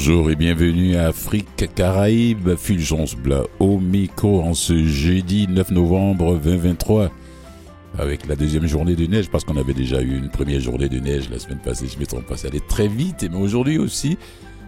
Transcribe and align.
Bonjour 0.00 0.30
et 0.30 0.36
bienvenue 0.36 0.94
à 0.94 1.08
Afrique 1.08 1.74
Caraïbes, 1.74 2.54
Fulgence 2.54 3.16
Blas 3.16 3.42
au 3.58 3.80
micro 3.80 4.40
en 4.42 4.54
ce 4.54 4.84
jeudi 4.84 5.48
9 5.48 5.72
novembre 5.72 6.38
2023 6.38 7.10
avec 7.98 8.28
la 8.28 8.36
deuxième 8.36 8.68
journée 8.68 8.94
de 8.94 9.06
neige 9.06 9.28
parce 9.28 9.42
qu'on 9.42 9.56
avait 9.56 9.74
déjà 9.74 10.00
eu 10.00 10.16
une 10.16 10.28
première 10.28 10.60
journée 10.60 10.88
de 10.88 11.00
neige 11.00 11.28
la 11.30 11.40
semaine 11.40 11.58
passée, 11.58 11.88
je 11.92 11.98
me 11.98 12.06
trompe 12.06 12.26
pas, 12.26 12.36
ça 12.36 12.46
allait 12.46 12.60
très 12.60 12.86
vite 12.86 13.26
mais 13.28 13.38
aujourd'hui 13.38 13.76
aussi 13.78 14.16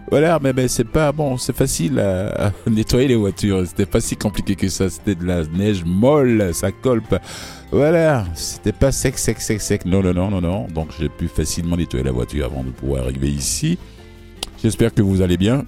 voilà, 0.09 0.39
mais 0.43 0.51
ben, 0.51 0.67
c'est 0.67 0.83
pas 0.83 1.13
bon, 1.13 1.37
c'est 1.37 1.55
facile 1.55 1.97
à, 1.99 2.51
nettoyer 2.69 3.07
les 3.07 3.15
voitures. 3.15 3.65
C'était 3.65 3.85
pas 3.85 4.01
si 4.01 4.17
compliqué 4.17 4.55
que 4.57 4.67
ça. 4.67 4.89
C'était 4.89 5.15
de 5.15 5.25
la 5.25 5.45
neige 5.45 5.85
molle, 5.85 6.53
ça 6.53 6.71
colle 6.73 7.01
pas. 7.01 7.21
Voilà, 7.71 8.25
c'était 8.33 8.73
pas 8.73 8.91
sec, 8.91 9.17
sec, 9.17 9.39
sec, 9.39 9.61
sec. 9.61 9.85
Non, 9.85 10.03
non, 10.03 10.13
non, 10.13 10.29
non, 10.29 10.41
non. 10.41 10.67
Donc 10.67 10.89
j'ai 10.99 11.07
pu 11.07 11.29
facilement 11.29 11.77
nettoyer 11.77 12.03
la 12.03 12.11
voiture 12.11 12.45
avant 12.47 12.63
de 12.63 12.71
pouvoir 12.71 13.03
arriver 13.03 13.29
ici. 13.29 13.77
J'espère 14.61 14.93
que 14.93 15.01
vous 15.01 15.21
allez 15.21 15.37
bien. 15.37 15.65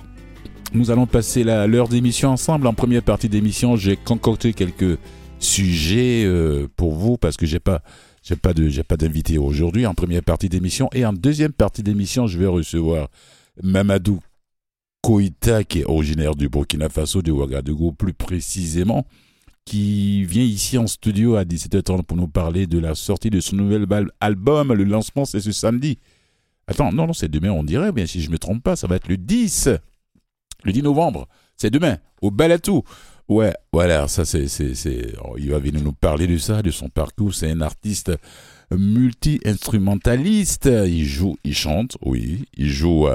Nous 0.74 0.92
allons 0.92 1.08
passer 1.08 1.44
l'heure 1.44 1.88
d'émission 1.88 2.30
ensemble. 2.30 2.68
En 2.68 2.76
première 2.76 3.02
partie 3.02 3.28
d'émission, 3.28 3.76
j'ai 3.76 3.98
concocté 3.98 4.54
quelques 4.54 5.00
sujets 5.40 6.24
euh, 6.26 6.68
pour 6.76 6.94
vous 6.94 7.18
parce 7.18 7.36
que 7.36 7.48
j'ai 7.48 7.60
pas 7.60 7.82
j'ai 8.22 8.36
pas 8.36 8.54
de 8.54 8.70
j'ai 8.70 8.84
pas 8.84 8.96
d'invité 8.96 9.38
aujourd'hui 9.40 9.86
en 9.88 9.96
première 9.96 10.22
partie 10.22 10.48
d'émission 10.48 10.90
et 10.94 11.06
en 11.06 11.12
deuxième 11.12 11.52
partie 11.54 11.82
d'émission, 11.82 12.28
je 12.28 12.38
vais 12.38 12.46
recevoir 12.46 13.10
Mamadou 13.64 14.20
Koïta 15.02 15.64
qui 15.64 15.80
est 15.80 15.86
originaire 15.86 16.36
du 16.36 16.48
Burkina 16.48 16.88
Faso 16.88 17.22
de 17.24 17.32
Ouagadougou 17.32 17.94
plus 17.94 18.14
précisément 18.14 19.06
qui 19.66 20.24
vient 20.24 20.44
ici 20.44 20.78
en 20.78 20.88
studio 20.88 21.36
à 21.36 21.46
17h30 21.46 22.04
pour 22.04 22.16
nous 22.16 22.28
parler 22.28 22.68
de 22.68 22.78
la 22.78 22.96
sortie 22.96 23.30
de 23.30 23.40
son 23.40 23.56
nouvel 23.56 23.86
album. 24.20 24.74
Le 24.74 24.84
lancement, 24.84 25.26
c'est 25.26 25.40
ce 25.40 25.52
samedi. 25.52 26.00
Attends, 26.68 26.92
non, 26.92 27.08
non, 27.08 27.14
c'est 27.14 27.30
demain, 27.30 27.52
on 27.52 27.64
dirait, 27.64 27.92
bien 27.92 28.06
si 28.06 28.22
je 28.22 28.28
ne 28.28 28.34
me 28.34 28.40
trompe 28.40 28.64
pas, 28.64 28.76
ça 28.76 28.88
va 28.88 28.96
être 28.96 29.08
le 29.08 29.18
10. 29.18 29.70
Le 30.64 30.72
10 30.72 30.84
novembre. 30.84 31.28
C'est 31.58 31.70
demain, 31.70 31.98
au 32.22 32.32
Balatou. 32.32 32.84
Ouais, 33.30 33.54
voilà, 33.72 34.08
ça 34.08 34.26
c'est. 34.26 34.48
c'est, 34.48 35.14
oh, 35.24 35.36
il 35.38 35.52
va 35.52 35.60
venir 35.60 35.82
nous 35.82 35.94
parler 35.94 36.28
de 36.28 36.38
ça, 36.38 36.62
de 36.62 36.72
son 36.72 36.90
parcours. 36.90 37.34
C'est 37.34 37.50
un 37.50 37.62
artiste 37.62 38.12
multi-instrumentaliste. 38.72 40.66
Il 40.66 41.06
joue, 41.06 41.38
il 41.44 41.56
chante, 41.56 41.98
oui. 42.02 42.46
Il 42.56 42.70
joue. 42.70 43.08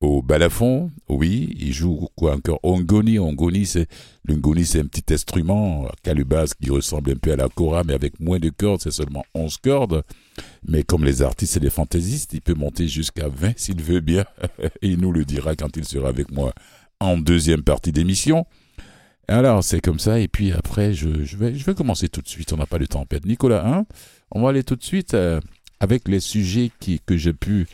Au 0.00 0.20
balafon, 0.20 0.90
oui, 1.08 1.54
il 1.58 1.72
joue 1.72 2.08
quoi 2.16 2.34
encore? 2.34 2.60
Ongoni, 2.62 3.18
Ongoni 3.18 3.64
c'est 3.64 3.88
l'Ongoni 4.26 4.66
c'est 4.66 4.80
un 4.80 4.86
petit 4.86 5.14
instrument 5.14 5.88
calubas 6.02 6.52
qui 6.60 6.70
ressemble 6.70 7.12
un 7.12 7.16
peu 7.16 7.32
à 7.32 7.36
la 7.36 7.48
kora 7.48 7.82
mais 7.82 7.94
avec 7.94 8.20
moins 8.20 8.38
de 8.38 8.50
cordes, 8.50 8.82
c'est 8.82 8.90
seulement 8.90 9.24
11 9.34 9.56
cordes. 9.58 10.02
Mais 10.68 10.82
comme 10.82 11.04
les 11.04 11.22
artistes 11.22 11.56
et 11.56 11.60
les 11.60 11.70
fantaisistes, 11.70 12.34
il 12.34 12.42
peut 12.42 12.54
monter 12.54 12.88
jusqu'à 12.88 13.28
20 13.28 13.52
s'il 13.56 13.80
veut 13.80 14.00
bien 14.00 14.26
il 14.82 15.00
nous 15.00 15.12
le 15.12 15.24
dira 15.24 15.56
quand 15.56 15.76
il 15.76 15.84
sera 15.86 16.08
avec 16.08 16.30
moi 16.30 16.52
en 17.00 17.16
deuxième 17.16 17.62
partie 17.62 17.92
d'émission. 17.92 18.44
Alors, 19.28 19.64
c'est 19.64 19.80
comme 19.80 19.98
ça 19.98 20.20
et 20.20 20.28
puis 20.28 20.52
après 20.52 20.92
je, 20.92 21.08
vais 21.08 21.74
commencer 21.74 22.10
tout 22.10 22.20
de 22.20 22.28
suite, 22.28 22.52
on 22.52 22.58
n'a 22.58 22.66
pas 22.66 22.78
le 22.78 22.86
temps. 22.86 23.06
Nicolas, 23.24 23.66
hein? 23.66 23.86
On 24.30 24.42
va 24.42 24.50
aller 24.50 24.62
tout 24.62 24.76
de 24.76 24.84
suite 24.84 25.14
euh, 25.14 25.40
avec 25.80 26.06
les 26.06 26.20
sujets 26.20 26.70
qui, 26.80 27.00
que 27.00 27.16
j'ai 27.16 27.32
pu 27.32 27.66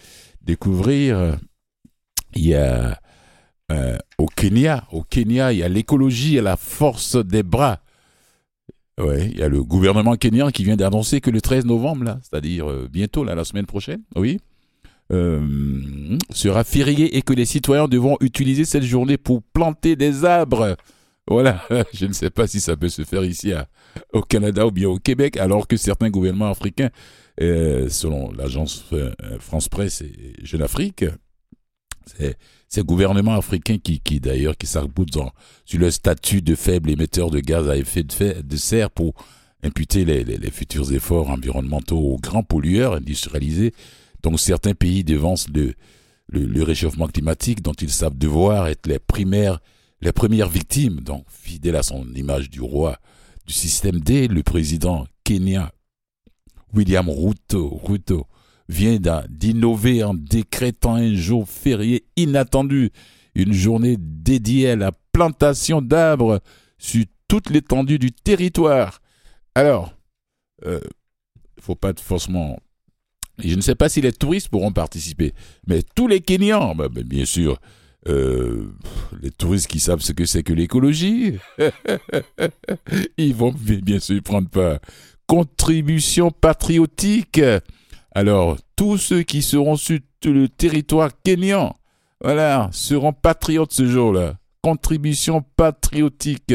découvrir 0.44 1.36
il 2.34 2.46
y 2.46 2.54
a 2.54 2.98
euh, 3.72 3.96
au 4.18 4.26
Kenya, 4.26 4.84
au 4.92 5.02
Kenya, 5.02 5.52
il 5.52 5.58
y 5.58 5.62
a 5.62 5.68
l'écologie 5.68 6.36
et 6.36 6.40
la 6.40 6.56
force 6.56 7.16
des 7.16 7.42
bras. 7.42 7.80
Il 8.98 9.36
y 9.36 9.42
a 9.42 9.48
le 9.48 9.64
gouvernement 9.64 10.14
kenyan 10.16 10.50
qui 10.50 10.62
vient 10.62 10.76
d'annoncer 10.76 11.20
que 11.20 11.30
le 11.30 11.40
13 11.40 11.64
novembre, 11.64 12.04
là, 12.04 12.20
c'est-à-dire 12.22 12.70
euh, 12.70 12.88
bientôt, 12.92 13.24
là, 13.24 13.34
la 13.34 13.44
semaine 13.44 13.66
prochaine, 13.66 14.02
oui, 14.14 14.38
euh, 15.10 16.18
sera 16.30 16.62
férié 16.62 17.16
et 17.16 17.22
que 17.22 17.32
les 17.32 17.46
citoyens 17.46 17.88
devront 17.88 18.16
utiliser 18.20 18.64
cette 18.64 18.84
journée 18.84 19.16
pour 19.16 19.42
planter 19.42 19.96
des 19.96 20.24
arbres. 20.24 20.76
Voilà, 21.26 21.64
je 21.94 22.06
ne 22.06 22.12
sais 22.12 22.30
pas 22.30 22.46
si 22.46 22.60
ça 22.60 22.76
peut 22.76 22.90
se 22.90 23.02
faire 23.02 23.24
ici 23.24 23.52
au 24.12 24.20
Canada 24.20 24.66
ou 24.66 24.70
bien 24.70 24.88
au 24.88 24.98
Québec, 24.98 25.36
alors 25.36 25.66
que 25.66 25.76
certains 25.76 26.10
gouvernements 26.10 26.50
africains, 26.50 26.90
selon 27.38 28.30
l'agence 28.32 28.84
France 29.40 29.68
Presse 29.68 30.02
et 30.02 30.34
Jeune 30.42 30.62
Afrique, 30.62 31.04
c'est 32.16 32.36
ces 32.68 32.82
gouvernements 32.82 33.34
africains 33.34 33.76
qui, 33.78 34.00
d'ailleurs, 34.18 34.56
qui 34.56 34.66
s'arc 34.66 34.88
sur 35.66 35.78
le 35.78 35.90
statut 35.90 36.40
de 36.40 36.54
faible 36.54 36.90
émetteur 36.90 37.30
de 37.30 37.40
gaz 37.40 37.68
à 37.68 37.76
effet 37.76 38.02
de, 38.02 38.56
serre 38.56 38.90
pour 38.90 39.12
imputer 39.62 40.06
les, 40.06 40.50
futurs 40.50 40.90
efforts 40.92 41.28
environnementaux 41.28 41.98
aux 41.98 42.16
grands 42.16 42.42
pollueurs 42.42 42.94
industrialisés. 42.94 43.74
Donc 44.22 44.40
certains 44.40 44.72
pays 44.72 45.04
devancent 45.04 45.48
le, 45.48 45.74
réchauffement 46.62 47.08
climatique 47.08 47.60
dont 47.60 47.74
ils 47.74 47.90
savent 47.90 48.16
devoir 48.16 48.68
être 48.68 48.86
les 48.86 48.98
les 50.00 50.12
premières 50.12 50.48
victimes. 50.48 51.00
Donc 51.00 51.26
fidèle 51.28 51.76
à 51.76 51.82
son 51.82 52.06
image 52.14 52.48
du 52.48 52.62
roi 52.62 52.98
du 53.46 53.52
système 53.52 54.00
D, 54.00 54.28
le 54.28 54.42
président 54.42 55.06
kenyan 55.24 55.68
William 56.72 57.08
Ruto, 57.10 57.80
Ruto 57.84 58.26
vient 58.72 58.98
d'innover 59.28 60.02
en 60.02 60.14
décrétant 60.14 60.94
un 60.94 61.14
jour 61.14 61.48
férié 61.48 62.04
inattendu, 62.16 62.90
une 63.34 63.52
journée 63.52 63.96
dédiée 63.98 64.70
à 64.70 64.76
la 64.76 64.92
plantation 65.12 65.82
d'arbres 65.82 66.40
sur 66.78 67.04
toute 67.28 67.50
l'étendue 67.50 67.98
du 67.98 68.12
territoire. 68.12 69.00
Alors, 69.54 69.94
il 70.62 70.68
euh, 70.68 70.80
ne 71.56 71.62
faut 71.62 71.74
pas 71.76 71.92
forcément... 71.96 72.58
Je 73.38 73.54
ne 73.54 73.60
sais 73.60 73.74
pas 73.74 73.88
si 73.88 74.00
les 74.00 74.12
touristes 74.12 74.48
pourront 74.48 74.72
participer, 74.72 75.32
mais 75.66 75.82
tous 75.94 76.06
les 76.06 76.20
Kenyans, 76.20 76.74
bah, 76.74 76.88
bah, 76.88 77.02
bien 77.02 77.24
sûr, 77.24 77.58
euh, 78.08 78.72
les 79.20 79.30
touristes 79.30 79.68
qui 79.68 79.80
savent 79.80 80.00
ce 80.00 80.12
que 80.12 80.24
c'est 80.24 80.42
que 80.42 80.52
l'écologie, 80.52 81.38
ils 83.16 83.34
vont 83.34 83.54
bien 83.54 83.98
sûr 83.98 84.22
prendre 84.22 84.48
part. 84.48 84.78
Contribution 85.26 86.30
patriotique. 86.30 87.40
Alors, 88.14 88.58
tous 88.76 88.98
ceux 88.98 89.22
qui 89.22 89.42
seront 89.42 89.76
sur 89.76 89.98
le 90.24 90.48
territoire 90.48 91.10
kenyan, 91.22 91.74
voilà, 92.22 92.68
seront 92.72 93.12
patriotes 93.12 93.72
ce 93.72 93.86
jour-là. 93.86 94.38
Contribution 94.62 95.42
patriotique. 95.56 96.54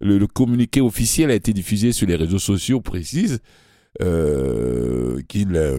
Le, 0.00 0.26
communiqué 0.26 0.80
officiel 0.80 1.30
a 1.30 1.34
été 1.34 1.52
diffusé 1.52 1.92
sur 1.92 2.06
les 2.06 2.16
réseaux 2.16 2.38
sociaux, 2.38 2.80
précise 2.80 3.40
euh, 4.00 5.20
qu'il 5.28 5.56
euh, 5.56 5.78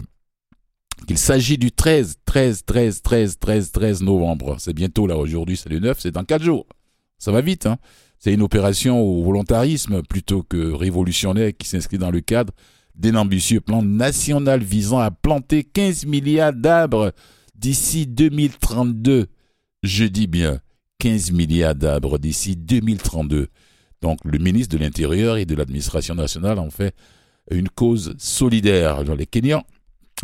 qu'il 1.06 1.18
s'agit 1.18 1.58
du 1.58 1.72
13, 1.72 2.16
13, 2.26 2.64
13, 2.64 3.02
13, 3.02 3.38
13, 3.38 3.72
13 3.72 4.02
novembre. 4.02 4.56
C'est 4.58 4.74
bientôt 4.74 5.06
là, 5.06 5.16
aujourd'hui 5.16 5.56
c'est 5.56 5.70
le 5.70 5.78
9, 5.78 5.98
c'est 5.98 6.10
dans 6.10 6.24
4 6.24 6.42
jours. 6.42 6.66
Ça 7.18 7.32
va 7.32 7.40
vite, 7.40 7.66
hein. 7.66 7.78
C'est 8.18 8.34
une 8.34 8.42
opération 8.42 9.00
au 9.00 9.22
volontarisme 9.22 10.02
plutôt 10.02 10.42
que 10.42 10.72
révolutionnaire 10.72 11.52
qui 11.56 11.66
s'inscrit 11.66 11.96
dans 11.96 12.10
le 12.10 12.20
cadre 12.20 12.52
d'un 13.00 13.14
ambitieux 13.14 13.60
plan 13.60 13.82
national 13.82 14.62
visant 14.62 14.98
à 14.98 15.10
planter 15.10 15.64
15 15.64 16.04
milliards 16.04 16.52
d'arbres 16.52 17.12
d'ici 17.54 18.06
2032. 18.06 19.26
Je 19.82 20.04
dis 20.04 20.26
bien 20.26 20.60
15 20.98 21.32
milliards 21.32 21.74
d'arbres 21.74 22.18
d'ici 22.18 22.56
2032. 22.56 23.48
Donc 24.02 24.18
le 24.24 24.38
ministre 24.38 24.76
de 24.76 24.82
l'Intérieur 24.82 25.38
et 25.38 25.46
de 25.46 25.54
l'administration 25.54 26.14
nationale 26.14 26.58
en 26.58 26.68
fait 26.68 26.94
une 27.50 27.70
cause 27.70 28.14
solidaire. 28.18 29.02
Dans 29.04 29.14
les 29.14 29.26
Kenyans, 29.26 29.64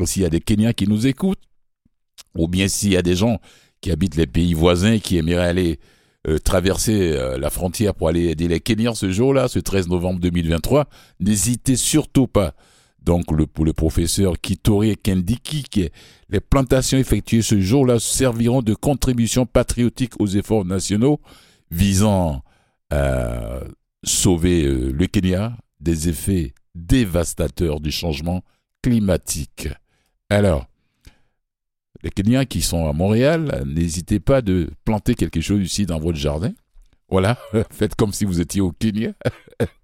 s'il 0.04 0.22
y 0.22 0.26
a 0.26 0.30
des 0.30 0.40
Kenyans 0.40 0.74
qui 0.74 0.86
nous 0.86 1.06
écoutent, 1.06 1.42
ou 2.36 2.46
bien 2.46 2.68
s'il 2.68 2.92
y 2.92 2.96
a 2.96 3.02
des 3.02 3.16
gens 3.16 3.40
qui 3.80 3.90
habitent 3.90 4.16
les 4.16 4.26
pays 4.26 4.52
voisins 4.52 4.98
qui 4.98 5.16
aimeraient 5.16 5.48
aller 5.48 5.80
euh, 6.28 6.38
traverser 6.38 7.12
euh, 7.12 7.38
la 7.38 7.50
frontière 7.50 7.94
pour 7.94 8.08
aller 8.08 8.28
aider 8.30 8.48
les 8.48 8.60
Kenyans 8.60 8.94
ce 8.94 9.10
jour-là, 9.10 9.48
ce 9.48 9.58
13 9.58 9.88
novembre 9.88 10.20
2023, 10.20 10.86
n'hésitez 11.20 11.76
surtout 11.76 12.26
pas. 12.26 12.54
Donc, 13.02 13.30
le, 13.30 13.46
le 13.64 13.72
professeur 13.72 14.34
Kitori 14.40 14.96
Kendiki, 14.96 15.64
les 16.28 16.40
plantations 16.40 16.98
effectuées 16.98 17.42
ce 17.42 17.60
jour-là 17.60 18.00
serviront 18.00 18.62
de 18.62 18.74
contribution 18.74 19.46
patriotique 19.46 20.14
aux 20.18 20.26
efforts 20.26 20.64
nationaux 20.64 21.20
visant 21.70 22.42
à 22.90 23.60
sauver 24.02 24.64
euh, 24.64 24.90
le 24.92 25.06
Kenya 25.06 25.56
des 25.80 26.08
effets 26.08 26.54
dévastateurs 26.74 27.80
du 27.80 27.92
changement 27.92 28.42
climatique. 28.82 29.68
Alors, 30.28 30.66
les 32.02 32.10
Kenyans 32.10 32.44
qui 32.44 32.62
sont 32.62 32.88
à 32.88 32.92
Montréal, 32.92 33.64
n'hésitez 33.66 34.20
pas 34.20 34.42
de 34.42 34.70
planter 34.84 35.14
quelque 35.14 35.40
chose 35.40 35.62
ici 35.62 35.86
dans 35.86 35.98
votre 35.98 36.18
jardin. 36.18 36.52
Voilà, 37.08 37.38
faites 37.70 37.94
comme 37.94 38.12
si 38.12 38.24
vous 38.24 38.40
étiez 38.40 38.60
au 38.60 38.72
Kenya. 38.72 39.12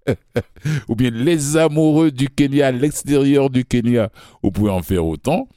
Ou 0.87 0.95
bien 0.95 1.09
les 1.09 1.57
amoureux 1.57 2.11
du 2.11 2.29
Kenya, 2.29 2.71
l'extérieur 2.71 3.49
du 3.49 3.65
Kenya, 3.65 4.09
vous 4.41 4.51
pouvez 4.51 4.71
en 4.71 4.81
faire 4.81 5.05
autant. 5.05 5.47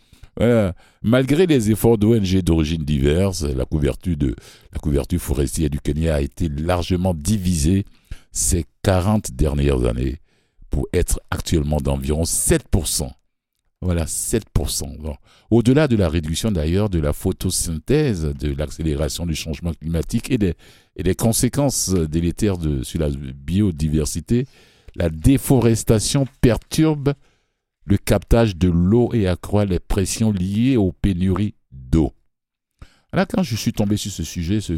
Malgré 1.03 1.47
les 1.47 1.71
efforts 1.71 1.99
d'ONG 1.99 2.43
d'origine 2.43 2.85
diverses, 2.85 3.43
la 3.43 3.65
couverture, 3.65 4.17
de, 4.17 4.35
la 4.73 4.79
couverture 4.79 5.21
forestière 5.21 5.71
du 5.71 5.81
Kenya 5.81 6.17
a 6.17 6.21
été 6.21 6.49
largement 6.49 7.15
divisée 7.15 7.85
ces 8.33 8.67
40 8.83 9.33
dernières 9.33 9.85
années 9.87 10.21
pour 10.69 10.89
être 10.93 11.21
actuellement 11.31 11.79
d'environ 11.79 12.25
7% 12.25 13.09
Voilà, 13.83 14.05
7%. 14.07 15.17
Au-delà 15.51 15.87
de 15.87 15.97
la 15.97 16.09
réduction 16.09 16.51
d'ailleurs 16.51 16.89
de 16.89 16.99
la 16.99 17.13
photosynthèse, 17.13 18.25
de 18.25 18.55
l'accélération 18.55 19.27
du 19.27 19.35
changement 19.35 19.75
climatique 19.75 20.31
et 20.31 20.39
des, 20.39 21.15
conséquences 21.15 21.91
délétères 21.91 22.57
sur 22.83 23.01
la 23.01 23.11
biodiversité, 23.11 24.47
la 24.95 25.11
déforestation 25.11 26.27
perturbe 26.41 27.13
le 27.85 27.99
captage 27.99 28.57
de 28.57 28.69
l'eau 28.69 29.11
et 29.13 29.29
accroît 29.29 29.67
les 29.67 29.79
pressions 29.79 30.33
liées 30.33 30.77
aux 30.77 30.93
pénuries 30.93 31.55
d'eau. 31.71 32.13
Là, 33.13 33.27
quand 33.27 33.43
je 33.43 33.57
suis 33.57 33.73
tombé 33.73 33.97
sur 33.97 34.11
ce 34.11 34.25
sujet, 34.25 34.61
ce, 34.61 34.73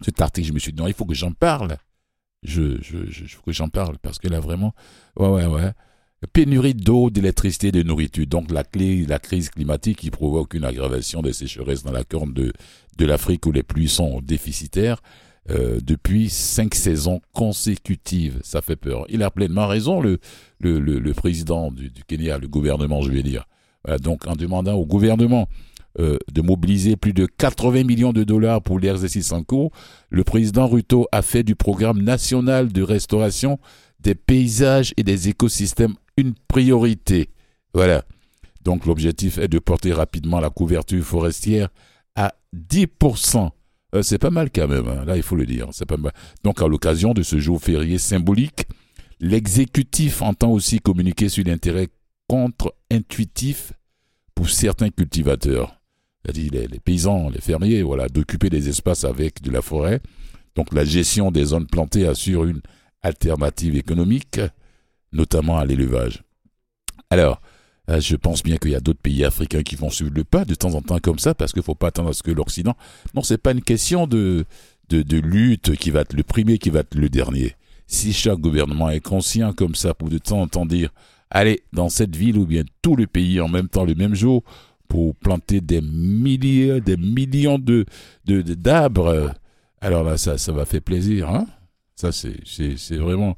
cet 0.00 0.20
article, 0.20 0.48
je 0.48 0.52
me 0.52 0.58
suis 0.58 0.72
dit, 0.72 0.80
non, 0.80 0.88
il 0.88 0.94
faut 0.94 1.04
que 1.04 1.14
j'en 1.14 1.32
parle. 1.32 1.76
Je, 2.42 2.78
faut 3.28 3.42
que 3.42 3.52
j'en 3.52 3.68
parle 3.68 3.98
parce 3.98 4.18
que 4.18 4.28
là, 4.28 4.40
vraiment, 4.40 4.74
ouais, 5.16 5.28
ouais, 5.28 5.46
ouais. 5.46 5.72
Pénurie 6.32 6.74
d'eau, 6.74 7.10
d'électricité, 7.10 7.72
de 7.72 7.82
nourriture. 7.82 8.26
Donc 8.26 8.50
la, 8.50 8.64
clé, 8.64 9.04
la 9.06 9.18
crise 9.18 9.50
climatique 9.50 9.98
qui 9.98 10.10
provoque 10.10 10.54
une 10.54 10.64
aggravation 10.64 11.22
des 11.22 11.32
sécheresses 11.32 11.82
dans 11.82 11.92
la 11.92 12.04
corne 12.04 12.32
de, 12.32 12.52
de 12.98 13.06
l'Afrique 13.06 13.46
où 13.46 13.52
les 13.52 13.62
pluies 13.62 13.88
sont 13.88 14.20
déficitaires 14.22 15.02
euh, 15.50 15.78
depuis 15.82 16.30
cinq 16.30 16.74
saisons 16.74 17.20
consécutives. 17.32 18.40
Ça 18.42 18.62
fait 18.62 18.76
peur. 18.76 19.04
Il 19.08 19.22
a 19.22 19.30
pleinement 19.30 19.66
raison, 19.66 20.00
le, 20.00 20.18
le, 20.60 20.78
le, 20.78 21.14
président 21.14 21.70
du, 21.70 21.90
du, 21.90 22.02
Kenya, 22.04 22.38
le 22.38 22.48
gouvernement, 22.48 23.02
je 23.02 23.10
vais 23.10 23.22
dire. 23.22 23.44
donc 24.00 24.26
en 24.26 24.36
demandant 24.36 24.74
au 24.74 24.86
gouvernement 24.86 25.48
euh, 26.00 26.18
de 26.32 26.42
mobiliser 26.42 26.96
plus 26.96 27.12
de 27.12 27.24
80 27.24 27.84
millions 27.84 28.12
de 28.12 28.24
dollars 28.24 28.60
pour 28.60 28.80
l'exercice 28.80 29.30
en 29.30 29.44
cours, 29.44 29.70
le 30.10 30.24
président 30.24 30.66
Ruto 30.66 31.06
a 31.12 31.22
fait 31.22 31.44
du 31.44 31.54
programme 31.54 32.02
national 32.02 32.72
de 32.72 32.82
restauration 32.82 33.60
des 34.00 34.16
paysages 34.16 34.92
et 34.96 35.04
des 35.04 35.28
écosystèmes 35.28 35.94
une 36.16 36.34
priorité. 36.48 37.30
Voilà. 37.72 38.04
Donc 38.62 38.86
l'objectif 38.86 39.38
est 39.38 39.48
de 39.48 39.58
porter 39.58 39.92
rapidement 39.92 40.40
la 40.40 40.50
couverture 40.50 41.04
forestière 41.04 41.68
à 42.14 42.34
10%. 42.54 43.50
Euh, 43.94 44.02
c'est 44.02 44.18
pas 44.18 44.30
mal 44.30 44.50
quand 44.50 44.66
même, 44.66 44.88
hein. 44.88 45.04
là 45.04 45.16
il 45.16 45.22
faut 45.22 45.36
le 45.36 45.46
dire. 45.46 45.68
C'est 45.72 45.86
pas 45.86 45.96
mal. 45.96 46.12
Donc 46.42 46.62
à 46.62 46.68
l'occasion 46.68 47.12
de 47.12 47.22
ce 47.22 47.38
jour 47.38 47.60
férié 47.60 47.98
symbolique, 47.98 48.66
l'exécutif 49.20 50.22
entend 50.22 50.50
aussi 50.50 50.80
communiquer 50.80 51.28
sur 51.28 51.44
l'intérêt 51.44 51.88
contre-intuitif 52.28 53.72
pour 54.34 54.48
certains 54.48 54.90
cultivateurs. 54.90 55.80
C'est-à-dire 56.24 56.52
les, 56.52 56.66
les, 56.66 56.80
paysans, 56.80 57.28
les 57.28 57.40
fermiers, 57.40 57.82
voilà, 57.82 58.08
d'occuper 58.08 58.48
des 58.48 58.68
espaces 58.68 59.04
avec 59.04 59.42
de 59.42 59.50
la 59.50 59.60
forêt. 59.60 60.00
Donc 60.56 60.72
la 60.72 60.84
gestion 60.84 61.30
des 61.30 61.44
zones 61.44 61.66
plantées 61.66 62.06
assure 62.06 62.44
une 62.44 62.62
alternative 63.02 63.76
économique 63.76 64.40
notamment 65.14 65.58
à 65.58 65.64
l'élevage. 65.64 66.22
Alors, 67.10 67.40
euh, 67.90 68.00
je 68.00 68.16
pense 68.16 68.42
bien 68.42 68.56
qu'il 68.56 68.70
y 68.70 68.74
a 68.74 68.80
d'autres 68.80 69.00
pays 69.00 69.24
africains 69.24 69.62
qui 69.62 69.76
vont 69.76 69.90
suivre 69.90 70.12
le 70.14 70.24
pas 70.24 70.44
de 70.44 70.54
temps 70.54 70.74
en 70.74 70.82
temps 70.82 70.98
comme 70.98 71.18
ça, 71.18 71.34
parce 71.34 71.52
qu'il 71.52 71.60
ne 71.60 71.64
faut 71.64 71.74
pas 71.74 71.88
attendre 71.88 72.10
à 72.10 72.12
ce 72.12 72.22
que 72.22 72.30
l'Occident. 72.30 72.76
Non, 73.14 73.22
c'est 73.22 73.38
pas 73.38 73.52
une 73.52 73.62
question 73.62 74.06
de, 74.06 74.44
de, 74.88 75.18
lutte 75.18 75.76
qui 75.76 75.90
va 75.90 76.00
être 76.00 76.14
le 76.14 76.22
premier, 76.22 76.58
qui 76.58 76.70
va 76.70 76.80
être 76.80 76.94
le 76.94 77.08
dernier. 77.08 77.56
Si 77.86 78.12
chaque 78.12 78.38
gouvernement 78.38 78.90
est 78.90 79.00
conscient 79.00 79.52
comme 79.52 79.74
ça 79.74 79.94
pour 79.94 80.08
de 80.08 80.18
temps 80.18 80.40
en 80.40 80.48
temps 80.48 80.66
dire, 80.66 80.90
allez, 81.30 81.62
dans 81.72 81.88
cette 81.88 82.16
ville 82.16 82.38
ou 82.38 82.46
bien 82.46 82.62
tout 82.82 82.96
le 82.96 83.06
pays 83.06 83.40
en 83.40 83.48
même 83.48 83.68
temps, 83.68 83.84
le 83.84 83.94
même 83.94 84.14
jour, 84.14 84.42
pour 84.88 85.14
planter 85.16 85.60
des 85.60 85.80
milliers, 85.80 86.80
des 86.80 86.96
millions 86.96 87.58
de, 87.58 87.84
d'arbres, 88.24 89.34
alors 89.80 90.04
là, 90.04 90.16
ça, 90.16 90.38
ça 90.38 90.52
va 90.52 90.64
faire 90.64 90.82
plaisir, 90.82 91.28
hein. 91.28 91.46
Ça, 91.96 92.10
c'est, 92.10 92.96
vraiment, 92.96 93.36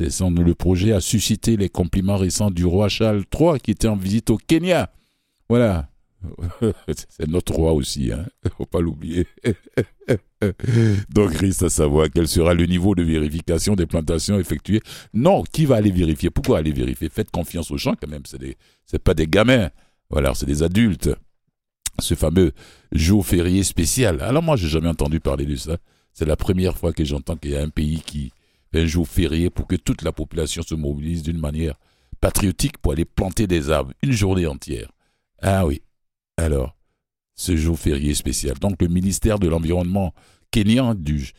le 0.00 0.52
projet 0.54 0.92
a 0.92 1.00
suscité 1.00 1.56
les 1.56 1.68
compliments 1.68 2.16
récents 2.16 2.50
du 2.50 2.64
roi 2.64 2.88
Charles 2.88 3.24
III 3.38 3.60
qui 3.60 3.72
était 3.72 3.88
en 3.88 3.96
visite 3.96 4.30
au 4.30 4.36
Kenya. 4.36 4.90
Voilà. 5.48 5.88
C'est 7.08 7.28
notre 7.28 7.54
roi 7.54 7.72
aussi, 7.72 8.12
hein. 8.12 8.26
Faut 8.56 8.66
pas 8.66 8.80
l'oublier. 8.80 9.26
Donc, 11.10 11.32
reste 11.34 11.62
à 11.62 11.70
savoir 11.70 12.08
quel 12.12 12.28
sera 12.28 12.54
le 12.54 12.66
niveau 12.66 12.94
de 12.94 13.02
vérification 13.02 13.74
des 13.74 13.86
plantations 13.86 14.38
effectuées. 14.38 14.82
Non, 15.14 15.44
qui 15.44 15.64
va 15.64 15.76
aller 15.76 15.90
vérifier? 15.90 16.30
Pourquoi 16.30 16.58
aller 16.58 16.72
vérifier? 16.72 17.08
Faites 17.08 17.30
confiance 17.30 17.70
aux 17.70 17.78
gens 17.78 17.94
quand 18.00 18.08
même. 18.08 18.22
C'est 18.26 18.38
des, 18.38 18.56
c'est 18.84 19.02
pas 19.02 19.14
des 19.14 19.26
gamins. 19.26 19.70
Voilà, 20.10 20.34
c'est 20.34 20.46
des 20.46 20.62
adultes. 20.62 21.10
Ce 22.00 22.14
fameux 22.14 22.52
jour 22.92 23.26
férié 23.26 23.62
spécial. 23.62 24.20
Alors 24.20 24.42
moi, 24.42 24.56
j'ai 24.56 24.68
jamais 24.68 24.88
entendu 24.88 25.20
parler 25.20 25.46
de 25.46 25.56
ça. 25.56 25.76
C'est 26.12 26.26
la 26.26 26.36
première 26.36 26.76
fois 26.76 26.92
que 26.92 27.04
j'entends 27.04 27.36
qu'il 27.36 27.52
y 27.52 27.56
a 27.56 27.62
un 27.62 27.68
pays 27.68 28.02
qui 28.04 28.32
un 28.74 28.86
jour 28.86 29.08
férié 29.08 29.50
pour 29.50 29.66
que 29.66 29.76
toute 29.76 30.02
la 30.02 30.12
population 30.12 30.62
se 30.62 30.74
mobilise 30.74 31.22
d'une 31.22 31.38
manière 31.38 31.78
patriotique 32.20 32.78
pour 32.78 32.92
aller 32.92 33.04
planter 33.04 33.46
des 33.46 33.70
arbres 33.70 33.92
une 34.02 34.12
journée 34.12 34.46
entière. 34.46 34.90
Ah 35.40 35.66
oui. 35.66 35.82
Alors, 36.36 36.76
ce 37.34 37.56
jour 37.56 37.78
férié 37.78 38.14
spécial. 38.14 38.58
Donc 38.58 38.82
le 38.82 38.88
ministère 38.88 39.38
de 39.38 39.48
l'Environnement 39.48 40.12
kenyan 40.50 40.94
du, 40.94 41.30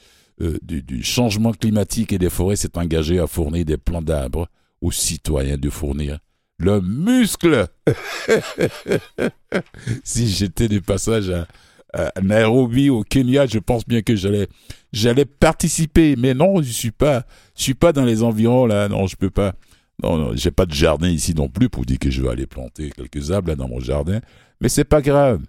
euh, 0.41 0.57
du, 0.61 0.81
du, 0.81 1.03
changement 1.03 1.51
climatique 1.51 2.13
et 2.13 2.17
des 2.17 2.29
forêts 2.29 2.55
s'est 2.55 2.77
engagé 2.77 3.19
à 3.19 3.27
fournir 3.27 3.65
des 3.65 3.77
plants 3.77 4.01
d'arbres 4.01 4.47
aux 4.81 4.91
citoyens 4.91 5.57
de 5.57 5.69
fournir 5.69 6.19
le 6.57 6.81
muscle. 6.81 7.67
si 10.03 10.29
j'étais 10.29 10.67
de 10.67 10.79
passage 10.79 11.31
à 11.93 12.11
Nairobi 12.21 12.89
au 12.89 13.03
Kenya, 13.03 13.47
je 13.47 13.59
pense 13.59 13.85
bien 13.85 14.01
que 14.01 14.15
j'allais 14.15 14.47
j'allais 14.91 15.25
participer, 15.25 16.15
mais 16.17 16.33
non, 16.33 16.61
je 16.61 16.71
suis 16.71 16.91
pas 16.91 17.25
je 17.55 17.63
suis 17.63 17.73
pas 17.73 17.93
dans 17.93 18.05
les 18.05 18.23
environs 18.23 18.65
là, 18.65 18.87
non, 18.87 19.07
je 19.07 19.15
peux 19.15 19.29
pas. 19.29 19.53
Non, 20.01 20.17
non, 20.17 20.31
j'ai 20.33 20.51
pas 20.51 20.65
de 20.65 20.73
jardin 20.73 21.09
ici 21.09 21.33
non 21.35 21.49
plus 21.49 21.67
pour 21.67 21.85
dire 21.85 21.99
que 21.99 22.09
je 22.09 22.21
vais 22.21 22.29
aller 22.29 22.47
planter 22.47 22.89
quelques 22.91 23.31
arbres 23.31 23.49
là 23.49 23.55
dans 23.55 23.67
mon 23.67 23.79
jardin, 23.79 24.21
mais 24.61 24.69
c'est 24.69 24.85
pas 24.85 25.01
grave. 25.01 25.41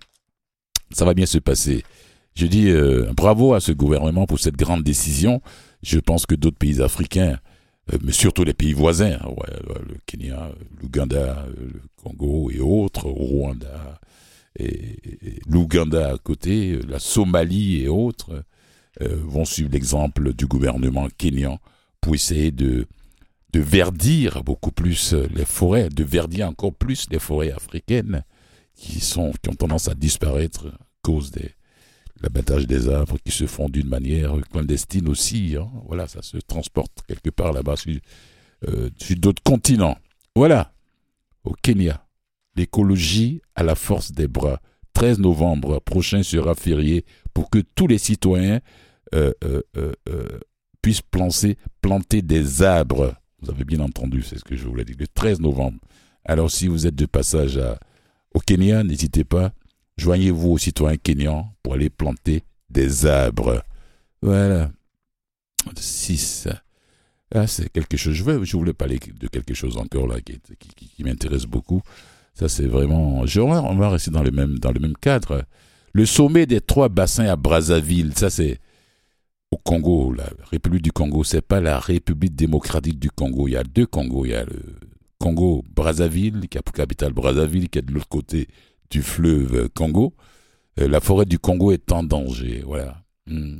Ça 0.90 1.04
va 1.04 1.14
bien 1.14 1.26
se 1.26 1.38
passer. 1.38 1.84
Je 2.34 2.46
dis 2.46 2.68
euh, 2.68 3.12
bravo 3.14 3.54
à 3.54 3.60
ce 3.60 3.70
gouvernement 3.70 4.26
pour 4.26 4.40
cette 4.40 4.56
grande 4.56 4.82
décision. 4.82 5.40
Je 5.82 5.98
pense 5.98 6.26
que 6.26 6.34
d'autres 6.34 6.58
pays 6.58 6.82
africains, 6.82 7.38
euh, 7.92 7.98
mais 8.02 8.12
surtout 8.12 8.44
les 8.44 8.54
pays 8.54 8.72
voisins, 8.72 9.18
ouais, 9.24 9.56
le 9.88 9.96
Kenya, 10.06 10.50
l'Ouganda, 10.80 11.46
le 11.56 11.80
Congo 12.02 12.50
et 12.50 12.60
autres, 12.60 13.06
Rwanda, 13.06 14.00
et, 14.56 14.96
l'Ouganda 15.46 16.12
à 16.12 16.18
côté, 16.18 16.80
la 16.88 16.98
Somalie 16.98 17.82
et 17.82 17.88
autres 17.88 18.44
euh, 19.00 19.16
vont 19.24 19.44
suivre 19.44 19.70
l'exemple 19.72 20.32
du 20.34 20.46
gouvernement 20.46 21.08
kényan 21.16 21.58
pour 22.00 22.14
essayer 22.14 22.50
de, 22.50 22.86
de 23.52 23.60
verdir 23.60 24.42
beaucoup 24.42 24.72
plus 24.72 25.12
les 25.12 25.44
forêts, 25.44 25.88
de 25.88 26.04
verdir 26.04 26.48
encore 26.48 26.74
plus 26.74 27.06
les 27.10 27.18
forêts 27.18 27.52
africaines 27.52 28.24
qui, 28.74 29.00
sont, 29.00 29.32
qui 29.42 29.50
ont 29.50 29.54
tendance 29.54 29.88
à 29.88 29.94
disparaître 29.94 30.68
à 30.68 30.78
cause 31.02 31.30
de 31.30 31.42
l'abattage 32.22 32.66
des 32.66 32.88
arbres 32.88 33.18
qui 33.24 33.30
se 33.30 33.46
font 33.46 33.68
d'une 33.68 33.88
manière 33.88 34.34
clandestine 34.50 35.08
aussi. 35.08 35.56
Hein. 35.58 35.68
Voilà, 35.86 36.06
ça 36.06 36.22
se 36.22 36.38
transporte 36.38 37.02
quelque 37.06 37.30
part 37.30 37.52
là-bas 37.52 37.76
sur, 37.76 37.98
euh, 38.68 38.90
sur 38.98 39.16
d'autres 39.16 39.42
continents. 39.42 39.96
Voilà, 40.34 40.72
au 41.44 41.54
Kenya 41.62 42.04
l'écologie 42.56 43.40
à 43.54 43.62
la 43.62 43.74
force 43.74 44.12
des 44.12 44.28
bras. 44.28 44.60
13 44.94 45.20
novembre 45.20 45.80
prochain 45.80 46.22
sera 46.22 46.54
férié 46.54 47.04
pour 47.32 47.50
que 47.50 47.58
tous 47.58 47.86
les 47.86 47.98
citoyens 47.98 48.60
euh, 49.14 49.32
euh, 49.44 49.62
euh, 49.76 50.38
puissent 50.82 51.02
planter, 51.02 51.56
des 52.22 52.62
arbres. 52.62 53.14
Vous 53.42 53.50
avez 53.50 53.64
bien 53.64 53.80
entendu, 53.80 54.22
c'est 54.22 54.38
ce 54.38 54.44
que 54.44 54.56
je 54.56 54.66
voulais 54.66 54.84
dire. 54.84 54.96
Le 54.98 55.06
13 55.06 55.40
novembre. 55.40 55.78
Alors 56.24 56.50
si 56.50 56.68
vous 56.68 56.86
êtes 56.86 56.94
de 56.94 57.06
passage 57.06 57.58
au 58.34 58.40
Kenya, 58.40 58.84
n'hésitez 58.84 59.24
pas, 59.24 59.52
joignez-vous 59.96 60.50
aux 60.50 60.58
citoyens 60.58 60.96
kenyans 60.96 61.52
pour 61.62 61.74
aller 61.74 61.90
planter 61.90 62.44
des 62.68 63.06
arbres. 63.06 63.62
Voilà. 64.22 64.70
6. 65.76 66.48
Ah, 67.34 67.46
c'est 67.46 67.70
quelque 67.70 67.96
chose. 67.96 68.14
Je, 68.14 68.24
veux, 68.24 68.44
je 68.44 68.56
voulais 68.56 68.72
parler 68.72 68.98
de 68.98 69.28
quelque 69.28 69.54
chose 69.54 69.76
encore 69.76 70.06
là 70.06 70.20
qui 70.20 71.04
m'intéresse 71.04 71.44
beaucoup. 71.44 71.80
Ça, 72.40 72.48
c'est 72.48 72.64
vraiment. 72.64 73.20
on 73.20 73.76
va 73.76 73.90
rester 73.90 74.10
dans 74.10 74.22
le, 74.22 74.30
même, 74.30 74.58
dans 74.58 74.72
le 74.72 74.80
même 74.80 74.96
cadre. 74.96 75.44
Le 75.92 76.06
sommet 76.06 76.46
des 76.46 76.62
trois 76.62 76.88
bassins 76.88 77.26
à 77.26 77.36
Brazzaville, 77.36 78.16
ça, 78.16 78.30
c'est 78.30 78.60
au 79.50 79.58
Congo, 79.58 80.14
la 80.14 80.24
République 80.50 80.80
du 80.80 80.90
Congo. 80.90 81.22
C'est 81.22 81.42
pas 81.42 81.60
la 81.60 81.78
République 81.78 82.34
démocratique 82.34 82.98
du 82.98 83.10
Congo. 83.10 83.46
Il 83.46 83.50
y 83.50 83.56
a 83.56 83.62
deux 83.62 83.84
Congos. 83.84 84.24
Il 84.24 84.30
y 84.30 84.34
a 84.34 84.46
le 84.46 84.58
Congo 85.18 85.62
Brazzaville, 85.70 86.48
qui 86.48 86.56
a 86.56 86.62
pour 86.62 86.72
capitale 86.72 87.12
Brazzaville, 87.12 87.68
qui 87.68 87.78
est 87.78 87.82
de 87.82 87.92
l'autre 87.92 88.08
côté 88.08 88.48
du 88.90 89.02
fleuve 89.02 89.68
Congo. 89.74 90.14
Euh, 90.80 90.88
la 90.88 91.00
forêt 91.00 91.26
du 91.26 91.38
Congo 91.38 91.72
est 91.72 91.92
en 91.92 92.04
danger. 92.04 92.62
Voilà. 92.64 93.02
Hmm. 93.26 93.58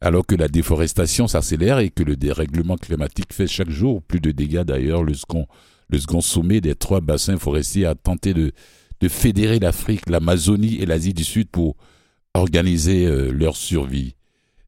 Alors 0.00 0.24
que 0.24 0.36
la 0.36 0.46
déforestation 0.46 1.26
s'accélère 1.26 1.80
et 1.80 1.90
que 1.90 2.04
le 2.04 2.14
dérèglement 2.14 2.76
climatique 2.76 3.32
fait 3.32 3.48
chaque 3.48 3.70
jour 3.70 4.02
plus 4.02 4.20
de 4.20 4.30
dégâts 4.30 4.62
d'ailleurs, 4.62 5.02
le 5.02 5.14
second 5.14 5.48
le 5.88 5.98
second 5.98 6.20
sommet 6.20 6.60
des 6.60 6.74
trois 6.74 7.00
bassins 7.00 7.38
forestiers 7.38 7.86
a 7.86 7.94
tenté 7.94 8.34
de, 8.34 8.52
de 9.00 9.08
fédérer 9.08 9.58
l'Afrique, 9.58 10.08
l'Amazonie 10.08 10.76
et 10.76 10.86
l'Asie 10.86 11.14
du 11.14 11.24
Sud 11.24 11.48
pour 11.48 11.76
organiser 12.34 13.06
euh, 13.06 13.30
leur 13.30 13.56
survie. 13.56 14.14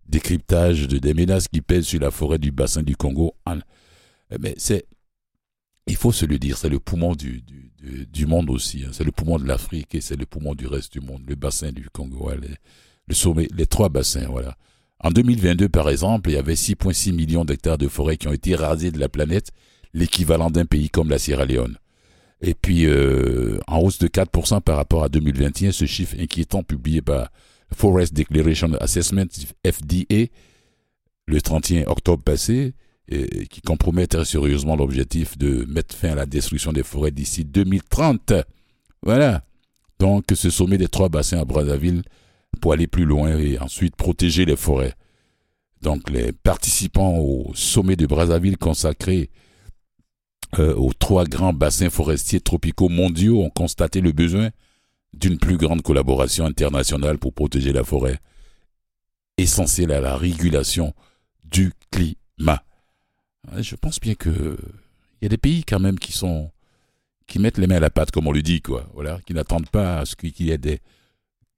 Décryptage 0.07 0.89
de 0.89 0.99
des 0.99 1.13
menaces 1.13 1.49
qui 1.49 1.61
pèsent 1.61 1.87
sur 1.87 2.01
la 2.01 2.11
forêt 2.11 2.39
du 2.39 2.51
bassin 2.51 2.83
du 2.83 2.97
Congo. 2.97 3.35
Mais 4.41 4.55
c'est 4.57 4.87
il 5.89 5.97
faut 5.97 6.13
se 6.13 6.27
le 6.27 6.39
dire, 6.39 6.57
c'est 6.59 6.69
le 6.69 6.79
poumon 6.79 7.15
du, 7.15 7.43
du, 7.43 8.07
du, 8.07 8.27
monde 8.27 8.51
aussi. 8.51 8.85
Hein. 8.85 8.91
C'est 8.93 9.05
le 9.05 9.13
poumon 9.13 9.39
de 9.39 9.47
l'Afrique 9.47 9.95
et 9.95 10.01
c'est 10.01 10.17
le 10.17 10.27
poumon 10.27 10.55
du 10.55 10.67
reste 10.67 10.93
du 10.93 11.01
monde. 11.01 11.23
Le 11.27 11.35
bassin 11.35 11.73
du 11.73 11.89
Congo, 11.91 12.31
le 13.07 13.15
sommet, 13.15 13.49
les 13.55 13.67
trois 13.67 13.89
bassins, 13.89 14.27
voilà. 14.29 14.57
En 15.01 15.11
2022, 15.11 15.69
par 15.69 15.89
exemple, 15.89 16.31
il 16.31 16.35
y 16.35 16.37
avait 16.37 16.55
6,6 16.55 17.13
millions 17.13 17.45
d'hectares 17.45 17.79
de 17.79 17.89
forêts 17.89 18.17
qui 18.17 18.29
ont 18.29 18.33
été 18.33 18.55
rasés 18.55 18.91
de 18.91 18.99
la 18.99 19.09
planète, 19.09 19.53
l'équivalent 19.95 20.51
d'un 20.51 20.65
pays 20.65 20.91
comme 20.91 21.11
la 21.11 21.19
Sierra 21.19 21.45
Leone. 21.45 21.77
Et 22.41 22.55
puis, 22.55 22.87
euh, 22.87 23.59
en 23.67 23.79
hausse 23.79 23.99
de 23.99 24.07
4% 24.07 24.61
par 24.61 24.77
rapport 24.77 25.03
à 25.03 25.09
2021, 25.09 25.73
ce 25.73 25.87
chiffre 25.87 26.17
inquiétant 26.19 26.63
publié 26.63 27.03
par 27.03 27.31
Forest 27.75 28.15
Declaration 28.15 28.73
Assessment, 28.75 29.27
FDA, 29.67 30.27
le 31.27 31.41
31 31.41 31.87
octobre 31.89 32.23
passé, 32.23 32.75
qui 33.51 33.63
compromet 33.63 34.07
très 34.07 34.25
sérieusement 34.25 34.77
l'objectif 34.77 35.39
de 35.39 35.65
mettre 35.65 35.97
fin 35.97 36.11
à 36.11 36.15
la 36.15 36.27
destruction 36.27 36.73
des 36.73 36.83
forêts 36.83 37.11
d'ici 37.11 37.45
2030. 37.45 38.35
Voilà. 39.03 39.43
Donc, 39.99 40.27
ce 40.35 40.51
sommet 40.51 40.79
des 40.79 40.89
trois 40.89 41.09
bassins 41.09 41.41
à 41.41 41.45
Brazzaville 41.45 42.03
pour 42.61 42.73
aller 42.73 42.87
plus 42.87 43.05
loin 43.05 43.37
et 43.39 43.59
ensuite 43.59 43.97
protéger 43.97 44.45
les 44.45 44.57
forêts. 44.57 44.95
Donc, 45.83 46.11
les 46.11 46.33
participants 46.33 47.17
au 47.17 47.53
sommet 47.55 47.97
de 47.97 48.07
Brazzaville 48.07 48.59
consacré 48.59 49.31
euh, 50.59 50.75
aux 50.75 50.93
trois 50.93 51.25
grands 51.25 51.53
bassins 51.53 51.91
forestiers 51.91 52.41
tropicaux 52.41 52.89
mondiaux 52.89 53.43
ont 53.43 53.51
constaté 53.51 54.01
le 54.01 54.13
besoin 54.13 54.51
d'une 55.13 55.39
plus 55.39 55.57
grande 55.57 55.83
collaboration 55.83 56.47
internationale 56.47 57.19
pour 57.19 57.33
protéger 57.33 57.73
la 57.73 57.85
forêt, 57.85 58.19
essentielle 59.37 59.93
à 59.93 60.01
la 60.01 60.17
régulation 60.17 60.95
du 61.45 61.73
climat. 61.91 62.63
Je 63.59 63.75
pense 63.77 64.01
bien 64.01 64.15
que 64.15 64.57
il 65.21 65.25
y 65.25 65.27
a 65.27 65.29
des 65.31 65.39
pays 65.39 65.65
quand 65.65 65.81
même 65.81 65.99
qui 65.99 66.13
sont 66.13 66.51
qui 67.27 67.39
mettent 67.39 67.59
les 67.59 67.67
mains 67.67 67.77
à 67.77 67.81
la 67.81 67.91
pâte, 67.91 68.11
comme 68.11 68.27
on 68.27 68.33
le 68.33 68.43
dit, 68.43 68.63
quoi. 68.63 68.89
Voilà, 68.95 69.21
qui 69.27 69.35
n'attendent 69.35 69.69
pas 69.69 70.01
à 70.01 70.07
ce 70.07 70.17
qu'il 70.17 70.47
y 70.47 70.51
ait 70.51 70.59
des 70.59 70.81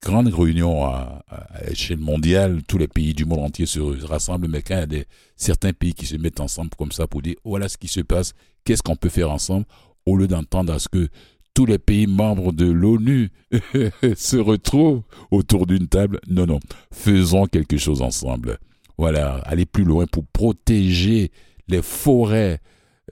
grandes 0.03 0.33
réunions 0.35 0.85
à, 0.85 1.23
échelle 1.71 1.99
mondiale. 1.99 2.63
Tous 2.67 2.77
les 2.77 2.89
pays 2.89 3.15
du 3.15 3.25
monde 3.25 3.41
entier 3.41 3.67
se 3.67 3.81
rassemblent, 4.05 4.49
mais 4.49 4.63
quand 4.63 4.75
il 4.75 4.81
y 4.81 4.83
a 4.83 4.87
des, 4.87 5.07
certains 5.37 5.73
pays 5.73 5.95
qui 5.95 6.07
se 6.07 6.17
mettent 6.17 6.41
ensemble 6.41 6.71
comme 6.77 6.93
ça 6.93 7.07
pour 7.07 7.23
dire 7.23 7.37
voilà 7.45 7.69
ce 7.69 7.79
qui 7.79 7.89
se 7.89 8.01
passe, 8.01 8.35
qu'est-ce 8.65 8.83
qu'on 8.83 8.97
peut 8.97 9.09
faire 9.09 9.31
ensemble, 9.31 9.67
au 10.07 10.17
lieu 10.17 10.29
d'entendre 10.29 10.73
à 10.73 10.79
ce 10.79 10.89
que 10.89 11.09
tous 11.55 11.67
les 11.67 11.79
pays 11.79 12.07
membres 12.07 12.53
de 12.53 12.71
l'ONU 12.71 13.31
se 14.17 14.37
retrouvent 14.37 15.03
autour 15.31 15.67
d'une 15.67 15.89
table. 15.89 16.21
Non, 16.29 16.47
non, 16.47 16.61
faisons 16.93 17.47
quelque 17.47 17.77
chose 17.77 18.03
ensemble. 18.03 18.59
Voilà, 18.99 19.37
aller 19.45 19.67
plus 19.67 19.85
loin 19.85 20.07
pour 20.07 20.25
protéger 20.27 21.31
les 21.69 21.83
forêts, 21.83 22.61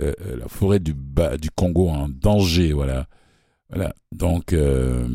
euh, 0.00 0.12
euh, 0.20 0.36
la 0.36 0.48
forêt 0.48 0.80
du, 0.80 0.94
Congo 1.54 1.88
en 1.88 2.08
danger. 2.08 2.72
Voilà, 2.72 3.06
voilà. 3.70 3.94
Donc, 4.12 4.52
euh, 4.52 5.08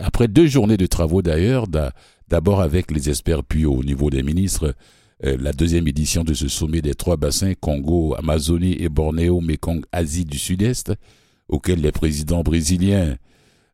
après 0.00 0.28
deux 0.28 0.46
journées 0.46 0.76
de 0.76 0.86
travaux 0.86 1.22
d'ailleurs, 1.22 1.66
d'abord 2.28 2.60
avec 2.60 2.90
les 2.90 3.08
experts 3.08 3.44
puis 3.44 3.64
au 3.66 3.82
niveau 3.82 4.10
des 4.10 4.22
ministres, 4.22 4.74
la 5.22 5.52
deuxième 5.52 5.86
édition 5.86 6.24
de 6.24 6.32
ce 6.32 6.48
sommet 6.48 6.80
des 6.80 6.94
trois 6.94 7.16
bassins 7.16 7.52
Congo, 7.54 8.14
Amazonie 8.16 8.76
et 8.78 8.88
Bornéo, 8.88 9.40
Mekong, 9.40 9.84
Asie 9.92 10.24
du 10.24 10.38
Sud-Est, 10.38 10.92
auquel 11.48 11.80
les 11.80 11.92
présidents 11.92 12.42
brésiliens 12.42 13.16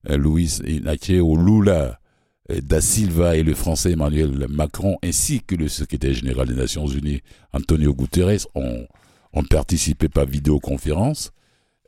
Luis 0.09 0.59
Inácio 0.67 1.37
Lula 1.37 2.01
da 2.49 2.81
Silva 2.81 3.37
et 3.37 3.43
le 3.43 3.55
français 3.55 3.93
Emmanuel 3.93 4.47
Macron, 4.49 4.99
ainsi 5.03 5.41
que 5.41 5.55
le 5.55 5.69
secrétaire 5.69 6.15
général 6.15 6.49
des 6.49 6.55
Nations 6.55 6.87
Unies 6.87 7.21
Antonio 7.53 7.93
Guterres, 7.95 8.47
ont, 8.55 8.87
participé 9.51 10.09
par 10.09 10.25
vidéoconférence, 10.27 11.33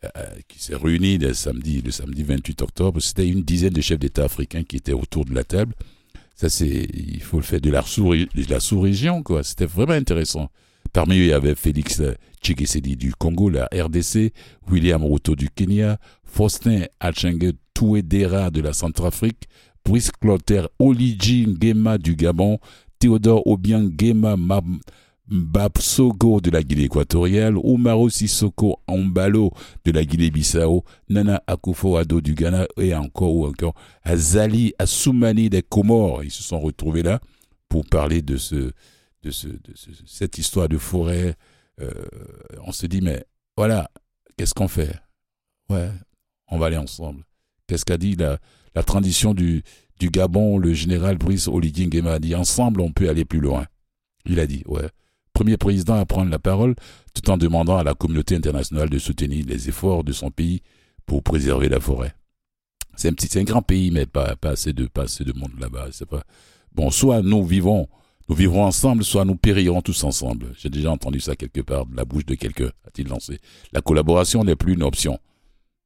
euh, 0.04 0.08
qui 0.48 0.62
s'est 0.62 0.76
réuni 0.76 1.16
le 1.18 1.32
samedi, 1.32 1.80
le 1.80 1.90
samedi 1.90 2.22
28 2.22 2.62
octobre. 2.62 3.00
C'était 3.00 3.26
une 3.26 3.42
dizaine 3.42 3.72
de 3.72 3.80
chefs 3.80 3.98
d'État 3.98 4.24
africains 4.24 4.64
qui 4.64 4.76
étaient 4.76 4.92
autour 4.92 5.24
de 5.24 5.34
la 5.34 5.44
table. 5.44 5.74
Ça, 6.40 6.48
c'est, 6.48 6.86
il 6.94 7.20
faut 7.20 7.38
le 7.38 7.42
faire 7.42 7.60
de 7.60 7.68
la 7.68 8.60
sous-région, 8.60 9.24
quoi. 9.24 9.42
C'était 9.42 9.66
vraiment 9.66 9.94
intéressant. 9.94 10.48
Parmi 10.92 11.18
eux, 11.18 11.22
il 11.24 11.28
y 11.30 11.32
avait 11.32 11.56
Félix 11.56 12.00
Tshisekedi 12.40 12.96
du 12.96 13.12
Congo, 13.12 13.50
la 13.50 13.68
RDC, 13.74 14.32
William 14.70 15.04
Ruto 15.04 15.34
du 15.34 15.48
Kenya, 15.50 15.98
Faustin 16.22 16.82
Achengue 17.00 17.54
Touedera 17.74 18.52
de 18.52 18.60
la 18.60 18.72
Centrafrique, 18.72 19.48
Brice 19.84 20.12
Clotaire 20.12 20.68
Oligi 20.78 21.44
Ngema 21.44 21.98
du 21.98 22.14
Gabon, 22.14 22.58
Théodore 23.00 23.44
Obiang 23.44 23.90
Ngema 23.90 24.36
Mbapsogo 25.30 26.40
de 26.40 26.50
la 26.50 26.62
Guinée 26.62 26.84
équatoriale, 26.84 27.56
Oumaro 27.58 28.08
Sissoko 28.08 28.80
Ambalo 28.86 29.52
de 29.84 29.92
la 29.92 30.04
Guinée-Bissau, 30.04 30.84
Nana 31.08 31.42
Akufo-Addo 31.46 32.20
du 32.20 32.34
Ghana 32.34 32.66
et 32.78 32.94
encore 32.94 33.34
ou 33.34 33.46
encore 33.46 33.74
Azali 34.02 34.72
Assoumani 34.78 35.50
des 35.50 35.62
Comores. 35.62 36.24
Ils 36.24 36.30
se 36.30 36.42
sont 36.42 36.60
retrouvés 36.60 37.02
là 37.02 37.20
pour 37.68 37.84
parler 37.84 38.22
de, 38.22 38.36
ce, 38.36 38.72
de, 39.22 39.30
ce, 39.30 39.48
de 39.48 39.74
cette 40.06 40.38
histoire 40.38 40.68
de 40.68 40.78
forêt. 40.78 41.34
Euh, 41.80 41.92
on 42.66 42.72
se 42.72 42.86
dit, 42.86 43.00
mais 43.00 43.24
voilà, 43.56 43.90
qu'est-ce 44.36 44.54
qu'on 44.54 44.68
fait? 44.68 44.94
Ouais, 45.68 45.90
on 46.50 46.58
va 46.58 46.66
aller 46.66 46.78
ensemble. 46.78 47.24
Qu'est-ce 47.66 47.84
qu'a 47.84 47.98
dit 47.98 48.16
la, 48.16 48.38
la 48.74 48.82
transition 48.82 49.34
du, 49.34 49.62
du 50.00 50.08
Gabon, 50.08 50.56
le 50.58 50.72
général 50.72 51.18
Brice 51.18 51.48
Oligui 51.48 51.86
Nguema 51.86 52.14
a 52.14 52.18
dit 52.18 52.34
ensemble 52.34 52.80
on 52.80 52.92
peut 52.92 53.08
aller 53.10 53.26
plus 53.26 53.40
loin. 53.40 53.66
Il 54.24 54.40
a 54.40 54.46
dit, 54.46 54.62
ouais. 54.66 54.88
Premier 55.38 55.56
président 55.56 55.94
à 55.94 56.04
prendre 56.04 56.32
la 56.32 56.40
parole 56.40 56.74
tout 57.14 57.30
en 57.30 57.36
demandant 57.36 57.76
à 57.76 57.84
la 57.84 57.94
communauté 57.94 58.34
internationale 58.34 58.90
de 58.90 58.98
soutenir 58.98 59.46
les 59.46 59.68
efforts 59.68 60.02
de 60.02 60.10
son 60.10 60.32
pays 60.32 60.62
pour 61.06 61.22
préserver 61.22 61.68
la 61.68 61.78
forêt. 61.78 62.12
C'est 62.96 63.08
un 63.08 63.12
petit, 63.12 63.28
c'est 63.28 63.38
un 63.38 63.44
grand 63.44 63.62
pays, 63.62 63.92
mais 63.92 64.04
pas, 64.04 64.34
assez 64.42 64.72
de, 64.72 64.86
pas 64.86 65.02
assez 65.02 65.22
de 65.22 65.32
monde 65.32 65.52
là-bas. 65.60 65.90
C'est 65.92 66.08
pas, 66.08 66.24
bon, 66.72 66.90
soit 66.90 67.22
nous 67.22 67.44
vivons, 67.44 67.86
nous 68.28 68.34
vivrons 68.34 68.64
ensemble, 68.64 69.04
soit 69.04 69.24
nous 69.24 69.36
périrons 69.36 69.80
tous 69.80 70.02
ensemble. 70.02 70.54
J'ai 70.58 70.70
déjà 70.70 70.90
entendu 70.90 71.20
ça 71.20 71.36
quelque 71.36 71.60
part 71.60 71.86
de 71.86 71.96
la 71.96 72.04
bouche 72.04 72.26
de 72.26 72.34
quelqu'un, 72.34 72.72
a-t-il 72.84 73.06
lancé. 73.06 73.38
La 73.70 73.80
collaboration 73.80 74.42
n'est 74.42 74.56
plus 74.56 74.72
une 74.72 74.82
option. 74.82 75.20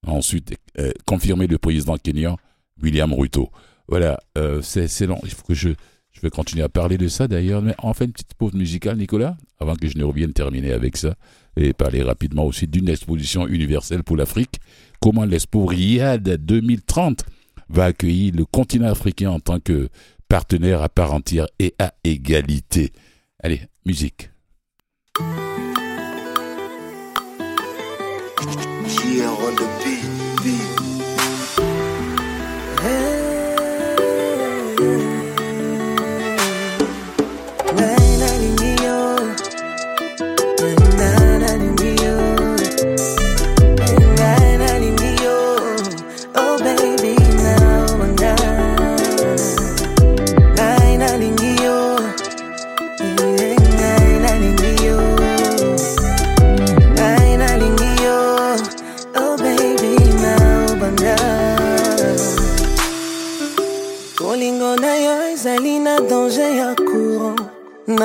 Ensuite, 0.07 0.57
euh, 0.79 0.93
confirmer 1.05 1.47
le 1.47 1.59
président 1.59 1.99
kenyan 1.99 2.39
William 2.83 3.13
Ruto. 3.13 3.51
Voilà, 3.87 4.19
euh, 4.39 4.63
c'est 4.63 5.07
long. 5.07 5.21
Il 5.25 5.31
faut 5.31 5.45
que 5.45 5.53
je 5.53 5.75
vais 6.23 6.31
continuer 6.31 6.63
à 6.63 6.69
parler 6.69 6.99
de 6.99 7.09
ça 7.09 7.29
d'ailleurs. 7.29 7.63
Mais 7.63 7.75
on 7.83 7.93
fait 7.95 8.07
une 8.07 8.13
petite 8.13 8.35
pause 8.35 8.55
musicale, 8.55 8.97
Nicolas, 8.97 9.37
avant 9.61 9.75
que 9.75 9.89
je 9.89 9.99
ne 9.99 10.05
revienne 10.05 10.33
terminer 10.33 10.73
avec 10.73 10.97
ça. 10.97 11.15
Et 11.57 11.73
parler 11.75 12.03
rapidement 12.03 12.45
aussi 12.45 12.67
d'une 12.67 12.89
exposition 12.89 13.47
universelle 13.47 14.05
pour 14.05 14.17
l'Afrique. 14.17 14.61
Comment 15.01 15.25
l'Expo 15.25 15.67
Riyad 15.67 16.23
2030 16.23 17.25
va 17.69 17.87
accueillir 17.87 18.35
le 18.35 18.45
continent 18.45 18.89
africain 18.89 19.31
en 19.31 19.41
tant 19.41 19.61
que 19.61 19.89
partenaire 20.29 20.83
à 20.83 20.89
part 20.89 21.13
entière 21.13 21.47
et 21.59 21.75
à 21.79 21.93
égalité. 22.05 22.93
Allez, 23.43 23.61
musique. 23.85 24.31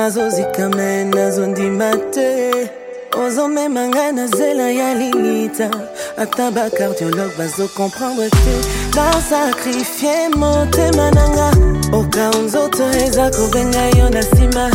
Nazozika 0.08 0.70
me 0.70 1.04
nazondima 1.04 1.92
te. 2.14 2.70
Ozomema 3.18 3.88
ngai 3.88 4.14
na 4.14 4.28
zela 4.28 4.72
ya 4.72 4.94
lilita 4.94 5.70
ata 6.18 6.52
bacardiologue 6.52 7.36
bazokomprendre 7.38 8.30
te. 8.30 8.56
Nasakrifie 8.96 10.30
motema 10.30 11.12
na 11.12 11.28
nga. 11.30 11.52
Okao 11.98 12.42
nzoto 12.42 12.90
eza 12.90 13.32
kobenga 13.32 13.86
yo 13.98 14.10
na 14.10 14.20
nsima. 14.20 14.72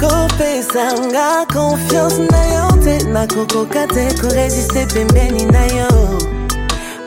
Kopesa 0.00 0.92
nga 1.06 1.46
confiance 1.46 2.18
na 2.30 2.42
yo 2.54 2.66
te. 2.84 3.04
Nakokoka 3.08 3.86
te 3.86 4.04
koresiste 4.20 4.86
pembeni 4.86 5.44
na 5.44 5.64
yo. 5.66 5.88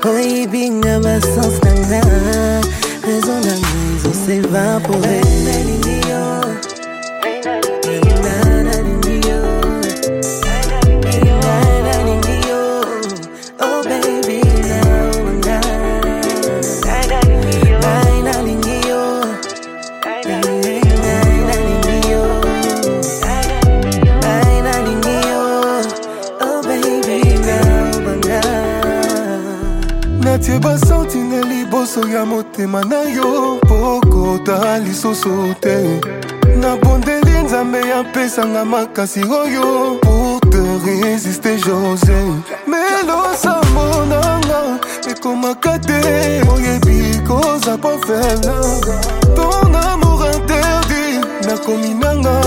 Oyibinga 0.03 0.99
basanse 0.99 1.67
na 31.97 32.25
nga 32.25 32.43
raison 32.53 32.89
na 32.89 33.03
ezosevapore 33.03 33.59
pokota 33.67 34.79
lisusu 34.79 35.55
te. 35.61 35.99
Nabondeli 36.57 37.43
nzambe 37.43 37.79
apesanga 37.93 38.65
makasi 38.65 39.21
oyo 39.23 39.99
pour 40.01 40.39
te 40.51 40.57
résister 40.85 41.57
josé. 41.57 42.17
Melosambo 42.67 44.05
nanga 44.05 44.79
ekomaka 45.09 45.79
te 45.79 46.41
oyebi 46.53 47.19
koza 47.27 47.77
po 47.77 47.89
faible. 48.05 48.53
Ton 49.35 49.73
amour 49.73 50.25
interdit 50.25 51.21
nakomi 51.45 51.93
nanga. 51.93 52.41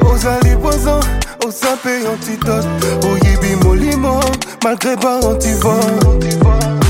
Ozali 0.00 0.56
poison 0.62 1.00
oza 1.46 1.76
mpe 1.76 2.08
antidote. 2.08 3.06
Oyebi 3.08 3.56
molimo 3.64 4.20
malgré 4.64 4.96
ba 4.96 5.20
antivore 5.22 5.96
Congo 6.06 6.18
et 6.22 6.85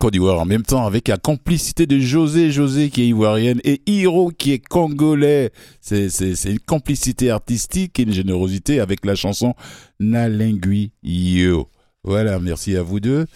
Côte 0.00 0.14
d'Ivoire 0.14 0.40
en 0.40 0.46
même 0.46 0.62
temps 0.62 0.86
avec 0.86 1.08
la 1.08 1.18
complicité 1.18 1.86
de 1.86 1.98
José, 1.98 2.50
José 2.50 2.88
qui 2.88 3.02
est 3.02 3.08
ivoirienne 3.08 3.60
et 3.64 3.82
Hiro 3.84 4.30
qui 4.30 4.52
est 4.52 4.58
congolais. 4.58 5.52
C'est, 5.82 6.08
une 6.46 6.58
complicité 6.58 7.28
artistique 7.28 8.00
et 8.00 8.04
une 8.04 8.12
générosité 8.14 8.80
avec 8.80 9.04
la 9.04 9.14
chanson 9.14 9.54
Nalingui 10.00 10.92
Yo. 11.02 11.68
Voilà, 12.02 12.40
merci 12.40 12.78
à 12.78 12.82
vous 12.82 12.98
deux. 12.98 13.26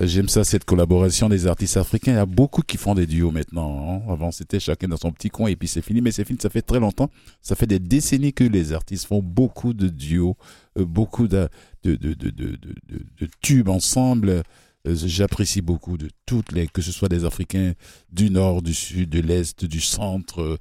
J'aime 0.00 0.30
ça, 0.30 0.42
cette 0.42 0.64
collaboration 0.64 1.28
des 1.28 1.46
artistes 1.46 1.76
africains. 1.76 2.12
Il 2.12 2.16
y 2.16 2.18
a 2.18 2.24
beaucoup 2.24 2.62
qui 2.62 2.78
font 2.78 2.94
des 2.94 3.06
duos 3.06 3.30
maintenant. 3.30 4.02
Hein. 4.06 4.10
Avant, 4.10 4.30
c'était 4.30 4.60
chacun 4.60 4.88
dans 4.88 4.96
son 4.96 5.12
petit 5.12 5.28
coin 5.28 5.48
et 5.50 5.56
puis 5.56 5.68
c'est 5.68 5.82
fini. 5.82 6.00
Mais 6.00 6.12
c'est 6.12 6.24
fini, 6.24 6.38
ça 6.40 6.48
fait 6.48 6.62
très 6.62 6.80
longtemps. 6.80 7.10
Ça 7.42 7.56
fait 7.56 7.66
des 7.66 7.78
décennies 7.78 8.32
que 8.32 8.44
les 8.44 8.72
artistes 8.72 9.04
font 9.04 9.20
beaucoup 9.22 9.74
de 9.74 9.88
duos, 9.88 10.38
euh, 10.78 10.86
beaucoup 10.86 11.28
de, 11.28 11.46
de, 11.84 11.96
de, 11.96 12.14
de 12.14 13.28
tubes 13.42 13.68
ensemble. 13.68 14.42
Euh, 14.86 14.94
j'apprécie 14.94 15.62
beaucoup 15.62 15.96
de 15.96 16.08
toutes 16.26 16.52
les, 16.52 16.66
que 16.66 16.82
ce 16.82 16.92
soit 16.92 17.08
des 17.08 17.24
Africains 17.24 17.72
du 18.10 18.30
nord, 18.30 18.62
du 18.62 18.74
sud, 18.74 19.10
de 19.10 19.20
l'est, 19.20 19.64
du 19.64 19.80
centre, 19.80 20.58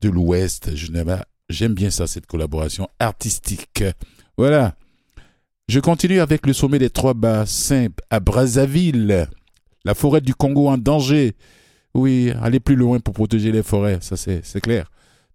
de 0.00 0.08
l'ouest. 0.08 0.70
J'aime 1.48 1.74
bien 1.74 1.90
ça, 1.90 2.06
cette 2.06 2.26
collaboration 2.26 2.88
artistique. 2.98 3.84
Voilà. 4.36 4.74
Je 5.68 5.80
continue 5.80 6.20
avec 6.20 6.46
le 6.46 6.52
sommet 6.52 6.78
des 6.78 6.90
trois 6.90 7.14
bassins 7.14 7.88
à 8.10 8.20
Brazzaville. 8.20 9.28
La 9.84 9.94
forêt 9.94 10.20
du 10.20 10.34
Congo 10.34 10.68
en 10.68 10.78
danger. 10.78 11.34
Oui, 11.94 12.32
aller 12.40 12.60
plus 12.60 12.76
loin 12.76 13.00
pour 13.00 13.14
protéger 13.14 13.52
les 13.52 13.62
forêts, 13.62 13.98
ça 14.00 14.16
c'est 14.16 14.60
clair. 14.62 14.90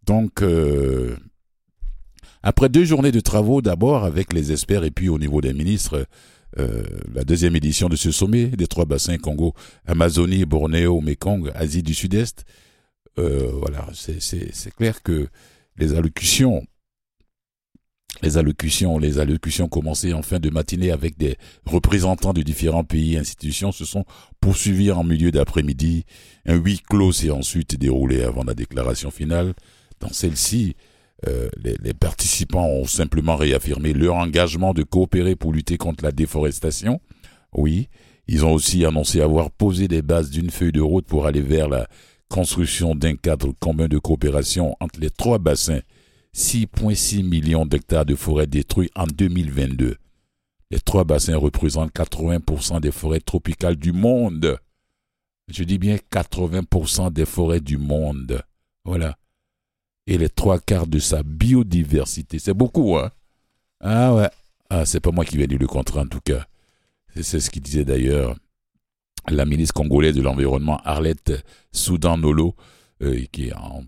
Donc, 0.06 0.42
euh, 0.42 1.16
après 2.42 2.70
deux 2.70 2.84
journées 2.84 3.12
de 3.12 3.20
travaux, 3.20 3.62
d'abord 3.62 4.06
avec 4.06 4.34
les 4.34 4.52
experts 4.52 4.84
et 4.84 4.90
puis 4.92 5.10
au 5.10 5.20
niveau 5.20 5.40
des 5.42 5.54
ministres, 5.54 6.08
euh, 6.60 6.84
la 7.14 7.24
deuxième 7.24 7.56
édition 7.56 7.90
de 7.90 7.96
ce 7.96 8.12
sommet 8.12 8.46
des 8.48 8.68
trois 8.68 8.86
bassins 8.86 9.18
Congo, 9.18 9.54
Amazonie, 9.86 10.46
Bornéo, 10.46 11.02
Mekong, 11.02 11.52
Asie 11.54 11.84
du 11.84 11.94
Sud-Est. 11.94 12.46
Euh, 13.20 13.52
voilà, 13.54 13.88
c'est 13.94 14.76
clair 14.76 15.02
que 15.04 15.28
les 15.78 15.94
allocutions, 15.94 16.66
les 18.22 18.38
allocutions, 18.38 18.98
les 18.98 19.20
allocutions 19.20 19.68
commencées 19.68 20.14
en 20.14 20.22
fin 20.22 20.40
de 20.40 20.50
matinée 20.50 20.92
avec 20.92 21.18
des 21.18 21.38
représentants 21.66 22.34
de 22.34 22.42
différents 22.42 22.84
pays 22.84 23.16
et 23.16 23.18
institutions 23.20 23.72
se 23.72 23.86
sont 23.86 24.06
poursuivies 24.40 24.92
en 24.92 25.04
milieu 25.04 25.32
d'après-midi. 25.32 26.06
Un 26.46 26.56
huis 26.56 26.82
clos 26.88 27.12
s'est 27.12 27.32
ensuite 27.32 27.78
déroulé 27.78 28.24
avant 28.24 28.44
la 28.44 28.54
déclaration 28.54 29.12
finale. 29.12 29.54
Dans 30.00 30.14
celle-ci, 30.14 30.76
euh, 31.26 31.50
les, 31.64 31.94
participants 31.94 32.68
ont 32.68 32.86
simplement 32.86 33.36
réaffirmé 33.36 33.94
leur 33.94 34.16
engagement 34.16 34.74
de 34.74 34.84
coopérer 34.84 35.36
pour 35.36 35.52
lutter 35.52 35.78
contre 35.78 36.04
la 36.04 36.12
déforestation. 36.12 37.02
Oui, 37.54 37.90
ils 38.28 38.46
ont 38.46 38.54
aussi 38.54 38.86
annoncé 38.86 39.22
avoir 39.22 39.50
posé 39.50 39.88
des 39.88 40.04
bases 40.04 40.30
d'une 40.30 40.52
feuille 40.52 40.72
de 40.72 40.82
route 40.82 41.08
pour 41.08 41.26
aller 41.26 41.42
vers 41.42 41.70
la 41.70 41.88
construction 42.30 42.94
d'un 42.94 43.16
cadre 43.16 43.52
commun 43.60 43.88
de 43.88 43.98
coopération 43.98 44.76
entre 44.80 45.00
les 45.00 45.10
trois 45.10 45.40
bassins. 45.40 45.82
6,6 46.36 47.24
millions 47.24 47.66
d'hectares 47.66 48.06
de 48.06 48.14
forêts 48.14 48.46
détruits 48.46 48.92
en 48.96 49.08
2022. 49.08 49.96
Les 50.70 50.80
trois 50.80 51.04
bassins 51.04 51.38
représentent 51.38 51.96
80% 51.96 52.80
des 52.80 52.92
forêts 52.92 53.22
tropicales 53.22 53.78
du 53.78 53.92
monde. 53.92 54.60
Je 55.48 55.64
dis 55.64 55.80
bien 55.80 55.96
80% 56.12 57.12
des 57.12 57.26
forêts 57.26 57.62
du 57.62 57.78
monde. 57.78 58.44
Voilà 58.86 59.18
et 60.08 60.18
les 60.18 60.30
trois 60.30 60.60
quarts 60.60 60.88
de 60.88 61.00
sa 61.00 61.22
biodiversité. 61.22 62.40
C'est 62.40 62.54
beaucoup, 62.54 62.98
hein 62.98 63.12
Ah 63.82 64.16
ouais. 64.16 64.30
Ah, 64.70 64.86
c'est 64.86 65.00
pas 65.00 65.12
moi 65.12 65.26
qui 65.26 65.38
vais 65.38 65.48
dire 65.48 65.60
le 65.60 65.68
contraire 65.68 66.04
en 66.04 66.08
tout 66.08 66.22
cas. 66.22 66.46
C'est 67.22 67.40
ce 67.40 67.50
qu'il 67.50 67.62
disait 67.62 67.86
d'ailleurs 67.86 68.36
la 69.30 69.46
ministre 69.46 69.74
congolaise 69.74 70.16
de 70.16 70.22
l'Environnement, 70.22 70.78
Arlette 70.86 71.44
Soudan-Nolo, 71.74 72.56
euh, 73.02 73.24
qui 73.32 73.52
en, 73.54 73.84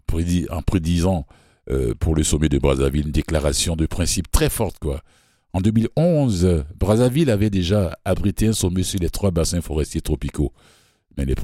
en 0.50 0.62
prédisant 0.62 1.26
euh, 1.70 1.94
pour 2.00 2.16
le 2.16 2.24
sommet 2.24 2.50
de 2.50 2.60
Brazzaville 2.60 3.06
une 3.06 3.12
déclaration 3.12 3.76
de 3.76 3.86
principe 3.86 4.30
très 4.32 4.50
forte, 4.50 4.80
quoi. 4.80 5.02
En 5.54 5.62
2011, 5.62 6.66
Brazzaville 6.80 7.32
avait 7.32 7.50
déjà 7.50 7.98
abrité 8.06 8.48
un 8.48 8.54
sommet 8.54 8.84
sur 8.84 9.00
les 9.00 9.10
trois 9.10 9.32
bassins 9.32 9.62
forestiers 9.62 10.02
tropicaux. 10.02 10.54
Mais 11.18 11.26
les 11.26 11.36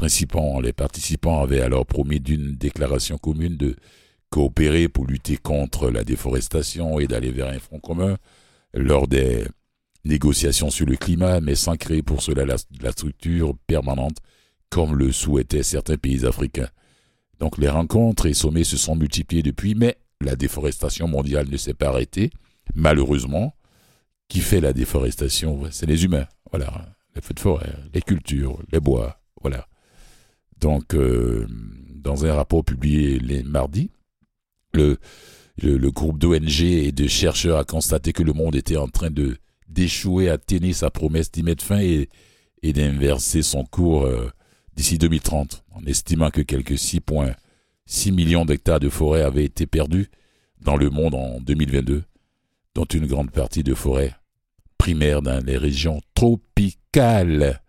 les 0.62 0.74
participants 0.74 1.42
avaient 1.42 1.62
alors 1.62 1.86
promis 1.88 2.20
d'une 2.20 2.56
déclaration 2.56 3.18
commune 3.18 3.58
de 3.58 3.76
coopérer 4.30 4.90
pour 4.90 5.06
lutter 5.06 5.38
contre 5.38 5.90
la 5.90 6.04
déforestation 6.04 7.00
et 7.00 7.08
d'aller 7.08 7.32
vers 7.32 7.48
un 7.48 7.60
front 7.60 7.80
commun 7.80 8.18
lors 8.74 9.08
des 9.08 9.46
négociations 10.04 10.70
sur 10.70 10.86
le 10.86 10.96
climat, 10.96 11.42
mais 11.42 11.56
sans 11.56 11.76
créer 11.78 12.04
pour 12.04 12.22
cela 12.22 12.46
la, 12.46 12.92
structure 12.92 13.56
permanente 13.68 14.18
comme 14.70 14.96
le 14.96 15.12
souhaitaient 15.12 15.64
certains 15.64 15.98
pays 15.98 16.26
africains. 16.26 16.70
Donc 17.40 17.58
les 17.58 17.70
rencontres 17.70 18.26
et 18.26 18.34
sommets 18.34 18.64
se 18.64 18.78
sont 18.78 18.96
multipliés 18.96 19.44
depuis, 19.44 19.76
mais 19.76 19.98
la 20.22 20.36
déforestation 20.36 21.08
mondiale 21.08 21.50
ne 21.50 21.58
s'est 21.58 21.74
pas 21.74 21.90
arrêtée. 21.90 22.30
Malheureusement, 22.74 23.56
qui 24.28 24.40
fait 24.40 24.62
la 24.62 24.74
déforestation? 24.74 25.64
C'est 25.72 25.86
les 25.86 26.04
humains. 26.04 26.26
Voilà, 26.52 26.96
les 27.16 27.22
feux 27.22 27.34
de 27.34 27.40
forêt, 27.40 27.74
les 27.94 28.02
cultures, 28.02 28.60
les 28.72 28.80
bois. 28.80 29.20
Voilà. 29.42 29.68
Donc, 30.60 30.96
euh, 30.96 31.48
dans 31.96 32.26
un 32.26 32.34
rapport 32.34 32.64
publié 32.64 33.20
les 33.20 33.44
mardis, 33.44 33.92
le, 34.76 35.92
groupe 35.92 36.20
d'ONG 36.20 36.62
et 36.62 36.92
de 36.92 37.08
chercheurs 37.08 37.58
a 37.58 37.64
constaté 37.64 38.14
que 38.14 38.24
le 38.24 38.34
monde 38.34 38.56
était 38.56 38.78
en 38.78 38.88
train 38.88 39.10
de 39.10 39.38
d'échouer 39.68 40.30
à 40.30 40.38
tenir 40.38 40.76
sa 40.76 40.90
promesse 40.90 41.32
d'y 41.32 41.44
mettre 41.44 41.64
fin 41.64 41.80
et, 41.80 42.10
d'inverser 42.64 43.44
son 43.44 43.64
cours 43.64 44.06
euh, 44.06 44.32
d'ici 44.76 44.98
2030, 44.98 45.64
en 45.74 45.86
estimant 45.86 46.32
que 46.32 46.42
quelques 46.42 46.74
6,6 46.74 48.12
millions 48.12 48.46
d'hectares 48.46 48.80
de 48.80 48.90
forêt 48.90 49.22
avaient 49.22 49.46
été 49.46 49.68
perdus 49.68 50.10
dans 50.62 50.76
le 50.76 50.90
monde 50.90 51.14
en 51.14 51.40
2022, 51.42 52.04
dont 52.74 52.86
une 52.86 53.06
grande 53.06 53.32
partie 53.32 53.64
de 53.64 53.76
forêt 53.76 54.16
primaire 54.78 55.22
dans 55.22 55.44
les 55.46 55.58
régions 55.58 56.02
tropicales. 56.16 57.62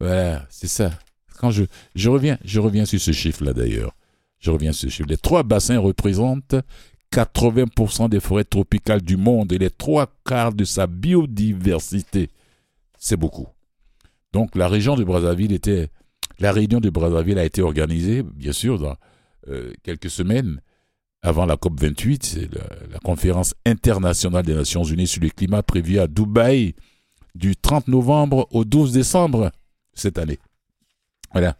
Voilà, 0.00 0.46
c'est 0.48 0.68
ça. 0.68 0.92
quand 1.38 1.50
je, 1.50 1.64
je 1.94 2.08
reviens, 2.08 2.38
je 2.44 2.60
reviens 2.60 2.84
sur 2.84 3.00
ce 3.00 3.12
chiffre-là 3.12 3.52
d'ailleurs. 3.52 3.94
Je 4.38 4.50
reviens 4.50 4.72
sur 4.72 4.88
ce 4.88 4.94
chiffre. 4.94 5.08
Les 5.08 5.16
trois 5.16 5.42
bassins 5.42 5.78
représentent 5.78 6.54
80% 7.12 8.08
des 8.08 8.20
forêts 8.20 8.44
tropicales 8.44 9.02
du 9.02 9.16
monde 9.16 9.52
et 9.52 9.58
les 9.58 9.70
trois 9.70 10.12
quarts 10.24 10.52
de 10.52 10.64
sa 10.64 10.86
biodiversité. 10.86 12.28
C'est 12.98 13.16
beaucoup. 13.16 13.48
Donc 14.32 14.54
la 14.54 14.68
région 14.68 14.94
de 14.94 15.04
Brazzaville 15.04 15.52
était, 15.52 15.88
la 16.38 16.52
réunion 16.52 16.80
de 16.80 16.90
Brazzaville 16.90 17.38
a 17.38 17.44
été 17.44 17.62
organisée, 17.62 18.22
bien 18.22 18.52
sûr, 18.52 18.78
dans 18.78 18.96
euh, 19.48 19.72
quelques 19.82 20.10
semaines 20.10 20.60
avant 21.22 21.46
la 21.46 21.56
COP 21.56 21.80
28, 21.80 22.24
c'est 22.24 22.54
la, 22.54 22.62
la, 22.92 22.98
conférence 23.00 23.54
internationale 23.66 24.44
des 24.44 24.54
Nations 24.54 24.84
Unies 24.84 25.08
sur 25.08 25.20
le 25.22 25.30
climat 25.30 25.64
prévue 25.64 25.98
à 25.98 26.06
Dubaï 26.06 26.74
du 27.34 27.56
30 27.56 27.88
novembre 27.88 28.46
au 28.52 28.64
12 28.64 28.92
décembre 28.92 29.50
cette 29.94 30.18
année. 30.18 30.38
Voilà. 31.32 31.56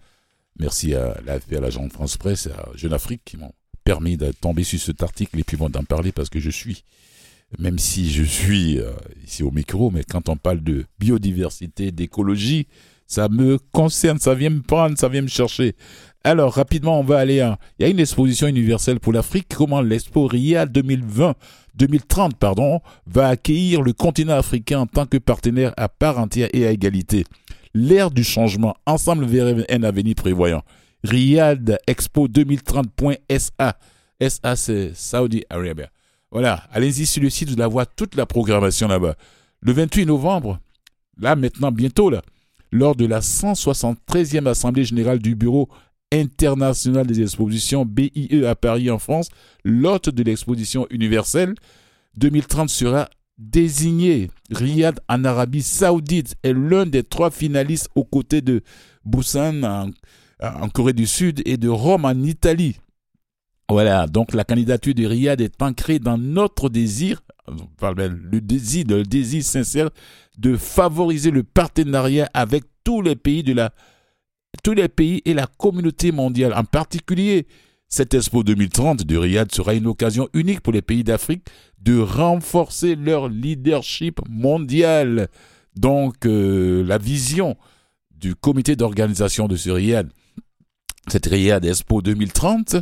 Merci 0.58 0.94
à 0.94 1.16
l'AFP, 1.24 1.54
à 1.54 1.60
l'agence 1.60 1.92
France 1.92 2.16
Presse 2.16 2.46
et 2.46 2.50
à 2.50 2.68
Jeune 2.74 2.92
Afrique 2.92 3.22
qui 3.24 3.36
m'ont 3.36 3.52
permis 3.84 4.16
de 4.16 4.32
tomber 4.32 4.64
sur 4.64 4.80
cet 4.80 5.02
article 5.02 5.38
et 5.38 5.44
puis 5.44 5.56
d'en 5.56 5.84
parler 5.84 6.12
parce 6.12 6.28
que 6.28 6.40
je 6.40 6.50
suis, 6.50 6.84
même 7.58 7.78
si 7.78 8.10
je 8.10 8.24
suis 8.24 8.78
euh, 8.78 8.92
ici 9.24 9.42
au 9.42 9.50
micro, 9.50 9.90
mais 9.90 10.04
quand 10.04 10.28
on 10.28 10.36
parle 10.36 10.62
de 10.62 10.84
biodiversité, 10.98 11.92
d'écologie, 11.92 12.66
ça 13.06 13.28
me 13.30 13.58
concerne, 13.72 14.18
ça 14.18 14.34
vient 14.34 14.50
me 14.50 14.60
prendre, 14.60 14.98
ça 14.98 15.08
vient 15.08 15.22
me 15.22 15.28
chercher. 15.28 15.74
Alors, 16.24 16.52
rapidement, 16.52 17.00
on 17.00 17.04
va 17.04 17.18
aller 17.18 17.40
à... 17.40 17.58
Il 17.78 17.84
y 17.84 17.86
a 17.86 17.88
une 17.88 18.00
exposition 18.00 18.48
universelle 18.48 19.00
pour 19.00 19.14
l'Afrique. 19.14 19.46
Comment 19.54 19.80
l'Expo 19.80 20.26
RIA 20.26 20.66
2020, 20.66 21.34
2030, 21.76 22.36
pardon, 22.36 22.80
va 23.06 23.28
accueillir 23.28 23.80
le 23.80 23.94
continent 23.94 24.34
africain 24.34 24.80
en 24.80 24.86
tant 24.86 25.06
que 25.06 25.16
partenaire 25.16 25.72
à 25.78 25.88
part 25.88 26.18
entière 26.18 26.50
et 26.52 26.66
à 26.66 26.70
égalité. 26.70 27.24
L'ère 27.80 28.10
du 28.10 28.24
changement, 28.24 28.74
ensemble 28.86 29.24
vers 29.24 29.64
un 29.70 29.82
avenir 29.84 30.16
prévoyant. 30.16 30.64
Riyad 31.04 31.78
Expo 31.86 32.26
2030.sa. 32.26 33.78
SA, 34.20 34.56
c'est 34.56 34.90
Saudi 34.96 35.44
Arabia. 35.48 35.88
Voilà, 36.32 36.64
allez-y 36.72 37.06
sur 37.06 37.22
le 37.22 37.30
site, 37.30 37.50
vous 37.50 37.56
la 37.56 37.68
voir 37.68 37.86
toute 37.86 38.16
la 38.16 38.26
programmation 38.26 38.88
là-bas. 38.88 39.14
Le 39.60 39.72
28 39.72 40.06
novembre, 40.06 40.58
là 41.20 41.36
maintenant, 41.36 41.70
bientôt 41.70 42.10
lors 42.72 42.96
de 42.96 43.06
la 43.06 43.20
173e 43.20 44.48
Assemblée 44.48 44.82
générale 44.82 45.20
du 45.20 45.36
Bureau 45.36 45.68
international 46.10 47.06
des 47.06 47.22
expositions 47.22 47.84
BIE 47.84 48.44
à 48.44 48.56
Paris 48.56 48.90
en 48.90 48.98
France, 48.98 49.28
l'hôte 49.62 50.08
de 50.08 50.24
l'exposition 50.24 50.88
universelle 50.90 51.54
2030 52.16 52.70
sera 52.70 53.08
désigné. 53.38 54.30
Riyad 54.50 55.00
en 55.08 55.24
Arabie 55.24 55.62
Saoudite 55.62 56.34
est 56.42 56.52
l'un 56.52 56.86
des 56.86 57.04
trois 57.04 57.30
finalistes 57.30 57.88
aux 57.94 58.04
côtés 58.04 58.40
de 58.40 58.62
Busan 59.04 59.62
en, 60.40 60.68
Corée 60.68 60.92
du 60.92 61.06
Sud 61.06 61.42
et 61.46 61.56
de 61.56 61.68
Rome 61.68 62.04
en 62.04 62.22
Italie. 62.22 62.76
Voilà, 63.68 64.06
donc 64.06 64.32
la 64.32 64.44
candidature 64.44 64.94
de 64.94 65.04
Riyad 65.04 65.40
est 65.40 65.62
ancrée 65.62 65.98
dans 65.98 66.16
notre 66.16 66.68
désir, 66.68 67.20
le 67.46 68.40
désir, 68.40 68.84
le 68.88 69.02
désir 69.02 69.42
sincère 69.42 69.90
de 70.38 70.56
favoriser 70.56 71.30
le 71.30 71.42
partenariat 71.42 72.30
avec 72.32 72.64
tous 72.84 73.02
les 73.02 73.16
pays 73.16 73.42
de 73.42 73.52
la 73.52 73.72
tous 74.64 74.72
les 74.72 74.88
pays 74.88 75.20
et 75.26 75.34
la 75.34 75.46
communauté 75.46 76.10
mondiale. 76.10 76.54
En 76.54 76.64
particulier, 76.64 77.46
cette 77.88 78.14
Expo 78.14 78.42
2030 78.42 79.04
de 79.04 79.16
Riyad 79.16 79.52
sera 79.54 79.74
une 79.74 79.86
occasion 79.86 80.28
unique 80.32 80.60
pour 80.60 80.72
les 80.72 80.82
pays 80.82 81.04
d'Afrique 81.04 81.46
de 81.80 81.98
renforcer 81.98 82.96
leur 82.96 83.28
leadership 83.28 84.20
mondial. 84.28 85.28
Donc, 85.76 86.26
euh, 86.26 86.84
la 86.84 86.98
vision 86.98 87.56
du 88.10 88.34
comité 88.34 88.76
d'organisation 88.76 89.46
de 89.46 89.56
ce 89.56 89.70
Riyad, 89.70 90.10
cette 91.08 91.26
Riyad 91.26 91.64
Expo 91.64 92.02
2030, 92.02 92.76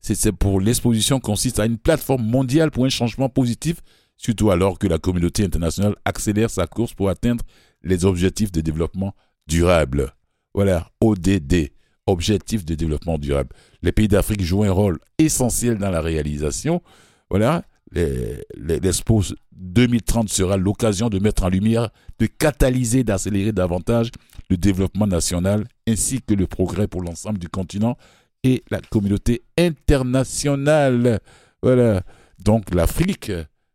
c'est 0.00 0.32
pour 0.32 0.60
l'exposition 0.60 1.20
consiste 1.20 1.60
à 1.60 1.66
une 1.66 1.78
plateforme 1.78 2.26
mondiale 2.26 2.70
pour 2.70 2.84
un 2.84 2.90
changement 2.90 3.28
positif, 3.28 3.76
surtout 4.16 4.50
alors 4.50 4.78
que 4.78 4.86
la 4.86 4.98
communauté 4.98 5.44
internationale 5.44 5.94
accélère 6.04 6.50
sa 6.50 6.66
course 6.66 6.92
pour 6.92 7.08
atteindre 7.08 7.44
les 7.82 8.04
objectifs 8.04 8.52
de 8.52 8.60
développement 8.60 9.14
durable. 9.46 10.12
Voilà, 10.54 10.90
ODD, 11.00 11.70
Objectifs 12.08 12.64
de 12.64 12.74
développement 12.74 13.16
durable. 13.16 13.50
Les 13.80 13.92
pays 13.92 14.08
d'Afrique 14.08 14.42
jouent 14.42 14.64
un 14.64 14.72
rôle 14.72 14.98
essentiel 15.18 15.78
dans 15.78 15.90
la 15.90 16.00
réalisation. 16.00 16.82
Voilà, 17.30 17.62
l'Expo 17.94 19.22
2030 19.52 20.28
sera 20.28 20.56
l'occasion 20.56 21.08
de 21.08 21.18
mettre 21.18 21.44
en 21.44 21.48
lumière, 21.48 21.90
de 22.18 22.26
catalyser, 22.26 23.04
d'accélérer 23.04 23.52
davantage 23.52 24.10
le 24.48 24.56
développement 24.56 25.06
national 25.06 25.66
ainsi 25.86 26.22
que 26.22 26.34
le 26.34 26.46
progrès 26.46 26.88
pour 26.88 27.02
l'ensemble 27.02 27.38
du 27.38 27.48
continent 27.48 27.96
et 28.44 28.62
la 28.70 28.80
communauté 28.80 29.42
internationale. 29.58 31.20
Voilà. 31.62 32.02
Donc 32.38 32.74
l'Afrique 32.74 33.30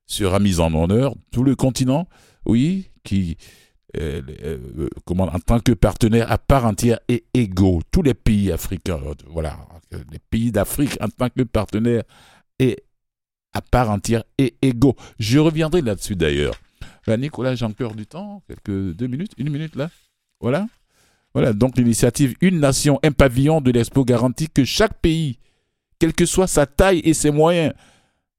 sera 0.05 0.39
mise 0.39 0.59
en 0.59 0.73
honneur, 0.73 1.13
tout 1.31 1.43
le 1.43 1.55
continent, 1.55 2.07
oui, 2.45 2.89
qui, 3.03 3.37
euh, 3.97 4.21
euh, 4.43 4.89
comment, 5.05 5.25
en 5.25 5.39
tant 5.39 5.59
que 5.59 5.73
partenaire 5.73 6.31
à 6.31 6.37
part 6.37 6.65
entière 6.65 6.99
et 7.07 7.25
égaux. 7.33 7.81
Tous 7.91 8.01
les 8.01 8.13
pays 8.13 8.51
africains, 8.51 8.99
voilà, 9.29 9.57
les 9.91 10.19
pays 10.29 10.51
d'Afrique 10.51 10.97
en 11.01 11.07
tant 11.09 11.29
que 11.29 11.43
partenaire 11.43 12.03
et 12.59 12.77
à 13.57 13.61
part 13.61 13.89
entière 13.89 14.23
et 14.37 14.55
égaux. 14.61 14.95
Je 15.19 15.39
reviendrai 15.39 15.81
là-dessus 15.81 16.15
d'ailleurs. 16.15 16.55
Là, 17.07 17.17
Nicolas, 17.17 17.55
j'ai 17.55 17.65
encore 17.65 17.95
du 17.95 18.05
temps, 18.05 18.43
quelques 18.47 18.95
deux 18.95 19.07
minutes, 19.07 19.31
une 19.37 19.49
minute 19.49 19.75
là. 19.75 19.89
Voilà. 20.39 20.67
Voilà, 21.33 21.53
donc 21.53 21.77
l'initiative 21.77 22.35
Une 22.41 22.59
nation, 22.59 22.99
un 23.03 23.11
pavillon 23.11 23.61
de 23.61 23.71
l'Expo 23.71 24.05
garantit 24.05 24.49
que 24.49 24.63
chaque 24.63 24.99
pays, 25.01 25.39
quelle 25.99 26.13
que 26.13 26.25
soit 26.25 26.47
sa 26.47 26.65
taille 26.65 27.01
et 27.03 27.13
ses 27.13 27.31
moyens, 27.31 27.73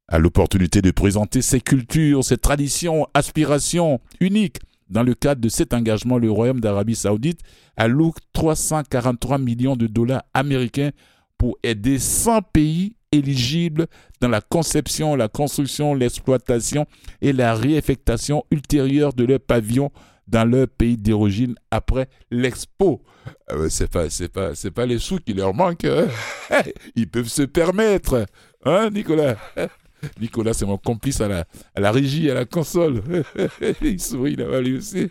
a 0.08 0.18
l'opportunité 0.18 0.82
de 0.82 0.90
présenter 0.90 1.42
ses 1.42 1.60
cultures, 1.60 2.24
ses 2.24 2.38
traditions, 2.38 3.06
aspirations 3.12 4.00
uniques 4.20 4.58
dans 4.88 5.02
le 5.02 5.14
cadre 5.14 5.40
de 5.40 5.48
cet 5.48 5.74
engagement, 5.74 6.16
le 6.16 6.30
Royaume 6.30 6.60
d'Arabie 6.60 6.94
saoudite 6.94 7.40
alloue 7.76 8.14
343 8.32 9.38
millions 9.38 9.76
de 9.76 9.86
dollars 9.86 10.22
américains 10.32 10.90
pour 11.36 11.58
aider 11.62 11.98
100 11.98 12.42
pays 12.52 12.94
éligibles 13.12 13.86
dans 14.20 14.28
la 14.28 14.40
conception, 14.40 15.16
la 15.16 15.28
construction, 15.28 15.94
l'exploitation 15.94 16.86
et 17.20 17.32
la 17.32 17.54
réaffectation 17.54 18.44
ultérieure 18.50 19.12
de 19.12 19.24
leurs 19.24 19.40
pavillons 19.40 19.90
dans 20.26 20.44
leur 20.44 20.68
pays 20.68 20.96
d'origine 20.96 21.54
après 21.70 22.08
l'expo. 22.30 23.02
Euh, 23.50 23.68
c'est 23.68 23.90
pas, 23.90 24.10
c'est 24.10 24.28
pas, 24.28 24.54
c'est 24.54 24.70
pas 24.70 24.86
les 24.86 24.98
sous 24.98 25.18
qui 25.18 25.32
leur 25.32 25.54
manquent. 25.54 25.86
Hein. 25.86 26.06
Ils 26.96 27.08
peuvent 27.08 27.28
se 27.28 27.42
permettre, 27.42 28.26
hein, 28.64 28.90
Nicolas? 28.90 29.36
Nicolas, 30.20 30.52
c'est 30.52 30.66
mon 30.66 30.76
complice 30.76 31.20
à 31.20 31.28
la, 31.28 31.44
à 31.74 31.80
la 31.80 31.90
régie, 31.90 32.30
à 32.30 32.34
la 32.34 32.44
console. 32.44 33.02
Il 33.82 34.00
sourit 34.00 34.36
là-bas 34.36 34.60
lui 34.60 34.76
aussi. 34.76 35.10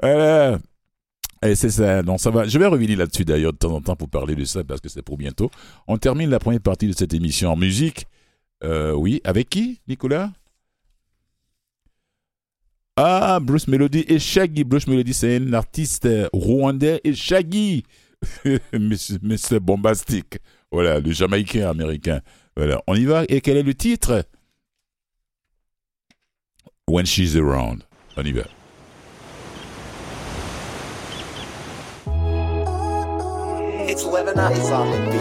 voilà. 0.00 0.58
Et 1.42 1.54
c'est 1.54 1.70
ça. 1.70 2.02
Donc 2.02 2.20
ça 2.20 2.30
va. 2.30 2.46
Je 2.46 2.58
vais 2.58 2.66
revenir 2.66 2.98
là-dessus 2.98 3.24
d'ailleurs 3.24 3.52
de 3.52 3.58
temps 3.58 3.74
en 3.74 3.80
temps 3.80 3.96
pour 3.96 4.08
parler 4.08 4.34
de 4.34 4.44
ça 4.44 4.62
parce 4.62 4.80
que 4.80 4.88
c'est 4.88 5.02
pour 5.02 5.16
bientôt. 5.16 5.50
On 5.88 5.98
termine 5.98 6.30
la 6.30 6.38
première 6.38 6.60
partie 6.60 6.86
de 6.86 6.92
cette 6.92 7.14
émission 7.14 7.52
en 7.52 7.56
musique. 7.56 8.06
Euh, 8.64 8.92
oui, 8.92 9.20
avec 9.24 9.50
qui, 9.50 9.80
Nicolas? 9.88 10.30
Ah, 12.96 13.40
Bruce 13.40 13.66
Melody 13.66 14.04
et 14.06 14.18
Shaggy. 14.18 14.64
Bruce 14.64 14.86
Melody, 14.86 15.14
c'est 15.14 15.36
un 15.36 15.52
artiste 15.52 16.08
rwandais 16.32 17.00
et 17.02 17.14
Shaggy, 17.14 17.84
Mr. 18.44 19.58
Bombastic. 19.60 20.38
Voilà, 20.70 21.00
le 21.00 21.10
Jamaïcain 21.10 21.68
américain. 21.68 22.20
Voilà, 22.56 22.80
on 22.86 22.94
y 22.94 23.04
va. 23.04 23.24
Et 23.28 23.40
quel 23.40 23.56
est 23.56 23.62
le 23.62 23.74
titre? 23.74 24.24
When 26.86 27.06
She's 27.06 27.34
Around. 27.36 27.82
On 28.16 28.22
y 28.22 28.32
va. 28.32 28.44
It's 33.94 34.04
Lebanon 34.06 34.52
is 34.52 34.70
on 34.70 34.90
the 34.90 34.96
beat. 35.10 35.20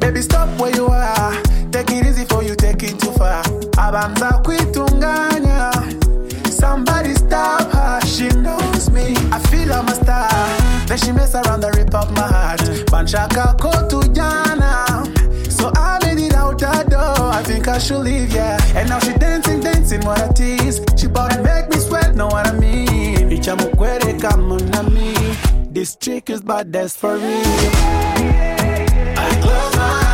Baby, 0.00 0.22
stop 0.22 0.48
where 0.60 0.74
you 0.74 0.86
are. 0.88 1.40
Take 1.70 1.92
it 1.92 2.04
easy 2.04 2.24
you, 2.42 2.56
take 2.56 2.82
it 2.82 2.98
too 2.98 3.12
far. 3.12 3.44
She 11.00 11.12
mess 11.12 11.34
around 11.34 11.64
and 11.64 11.76
rip 11.76 11.94
up 11.94 12.10
my 12.12 12.22
heart. 12.22 12.60
Banchaka 12.90 13.56
kotujana 13.58 15.06
So 15.50 15.72
I 15.74 15.98
made 16.04 16.26
it 16.26 16.34
out 16.34 16.58
the 16.58 16.86
door. 16.88 17.30
I 17.30 17.42
think 17.42 17.68
I 17.68 17.78
should 17.78 18.00
leave, 18.00 18.32
yeah. 18.32 18.58
And 18.76 18.88
now 18.88 18.98
she 19.00 19.12
dancing, 19.14 19.60
dancing, 19.60 20.02
what 20.02 20.20
a 20.20 20.32
tease 20.32 20.80
She 20.96 21.06
bout 21.06 21.32
to 21.32 21.42
make 21.42 21.68
me 21.70 21.78
sweat, 21.78 22.14
know 22.14 22.26
what 22.26 22.46
I 22.46 22.52
mean. 22.52 22.80
Africa, 24.20 24.36
mon 24.36 24.94
me. 24.94 25.14
This 25.70 25.96
chick 25.96 26.30
is 26.30 26.40
bad, 26.40 26.72
that's 26.72 26.96
for 26.96 27.16
real. 27.16 27.70
I 29.16 29.38
close 29.40 29.76
my 29.76 29.82
eyes 29.82 30.09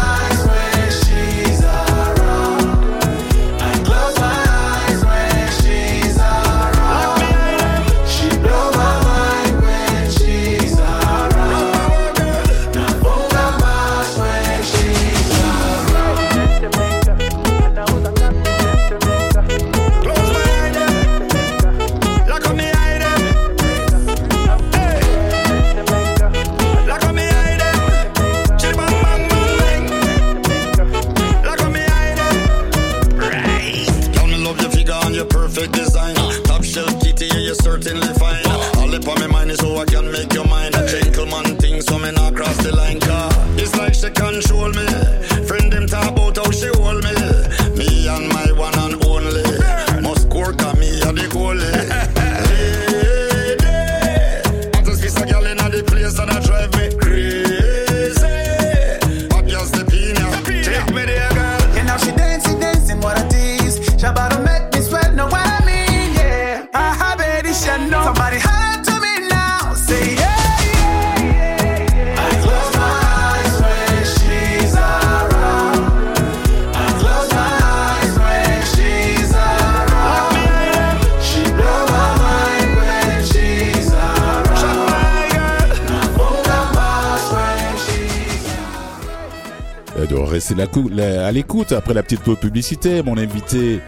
à 91.00 91.32
l'écoute 91.32 91.72
après 91.72 91.94
la 91.94 92.02
petite 92.02 92.20
pause 92.20 92.38
publicité. 92.38 93.02
Mon 93.02 93.16
invité 93.18 93.80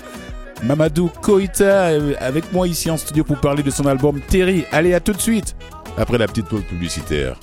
Mamadou 0.62 1.10
Koïta 1.22 1.88
euh, 1.88 2.14
avec 2.18 2.52
moi 2.52 2.66
ici 2.66 2.90
en 2.90 2.96
studio 2.96 3.24
pour 3.24 3.40
parler 3.40 3.62
de 3.62 3.70
son 3.70 3.86
album 3.86 4.20
Terry. 4.28 4.64
Allez, 4.72 4.94
à 4.94 5.00
tout 5.00 5.12
de 5.12 5.20
suite 5.20 5.56
après 5.96 6.18
la 6.18 6.26
petite 6.26 6.46
pause 6.46 6.62
publicitaire. 6.64 7.38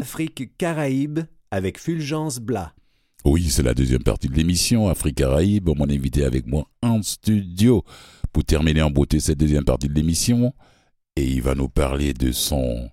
Afrique 0.00 0.56
Caraïbes 0.56 1.20
avec 1.50 1.78
Fulgence 1.78 2.38
Blas. 2.38 2.72
Oui, 3.24 3.50
c'est 3.50 3.62
la 3.62 3.74
deuxième 3.74 4.02
partie 4.02 4.28
de 4.28 4.34
l'émission 4.34 4.88
Afrique 4.88 5.16
Caraïbes. 5.16 5.68
Mon 5.76 5.88
invité 5.90 6.24
avec 6.24 6.46
moi 6.46 6.68
en 6.82 7.02
studio 7.02 7.82
pour 8.32 8.44
terminer 8.44 8.82
en 8.82 8.90
beauté 8.90 9.18
cette 9.20 9.38
deuxième 9.38 9.64
partie 9.64 9.88
de 9.88 9.94
l'émission. 9.94 10.54
Et 11.16 11.24
il 11.24 11.42
va 11.42 11.54
nous 11.54 11.68
parler 11.68 12.12
de 12.12 12.30
son 12.30 12.90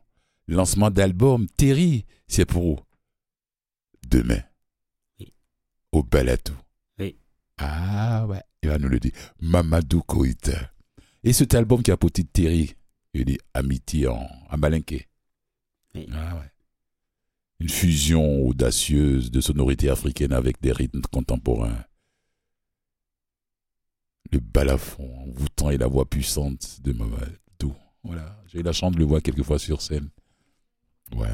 lancement 0.47 0.89
d'album 0.89 1.47
Terry. 1.57 2.05
C'est 2.27 2.45
pour 2.45 2.85
demain. 4.09 4.41
Oui. 5.19 5.33
Au 5.91 6.03
Balatou. 6.03 6.55
Oui. 6.99 7.15
Ah 7.57 8.25
ouais, 8.27 8.41
il 8.63 8.69
va 8.69 8.79
nous 8.79 8.89
le 8.89 8.99
dire. 8.99 9.11
Mamadou 9.39 10.01
Koïta. 10.01 10.71
Et 11.23 11.33
cet 11.33 11.53
album 11.53 11.83
qui 11.83 11.91
a 11.91 11.97
pour 11.97 12.11
titre 12.11 12.31
Terry, 12.33 12.73
il 13.13 13.25
dit 13.25 13.37
Amitié 13.53 14.07
en, 14.07 14.27
en 14.49 14.57
malinqué. 14.57 15.07
Oui. 15.93 16.07
Ah 16.11 16.35
ouais. 16.37 16.49
Une 17.63 17.69
fusion 17.69 18.45
audacieuse 18.45 19.31
de 19.31 19.39
sonorités 19.39 19.87
africaines 19.87 20.33
avec 20.33 20.61
des 20.61 20.73
rythmes 20.73 20.99
contemporains. 21.09 21.85
Le 24.33 24.41
balafon 24.41 25.09
envoûtant 25.29 25.69
et 25.69 25.77
la 25.77 25.87
voix 25.87 26.03
puissante 26.03 26.81
de 26.81 26.91
Mamadou. 26.91 27.73
Voilà. 28.03 28.37
J'ai 28.47 28.59
eu 28.59 28.63
la 28.63 28.73
chance 28.73 28.91
de 28.91 28.99
le 28.99 29.05
voir 29.05 29.21
quelquefois 29.21 29.59
sur 29.59 29.81
scène. 29.81 30.09
Ouais. 31.15 31.29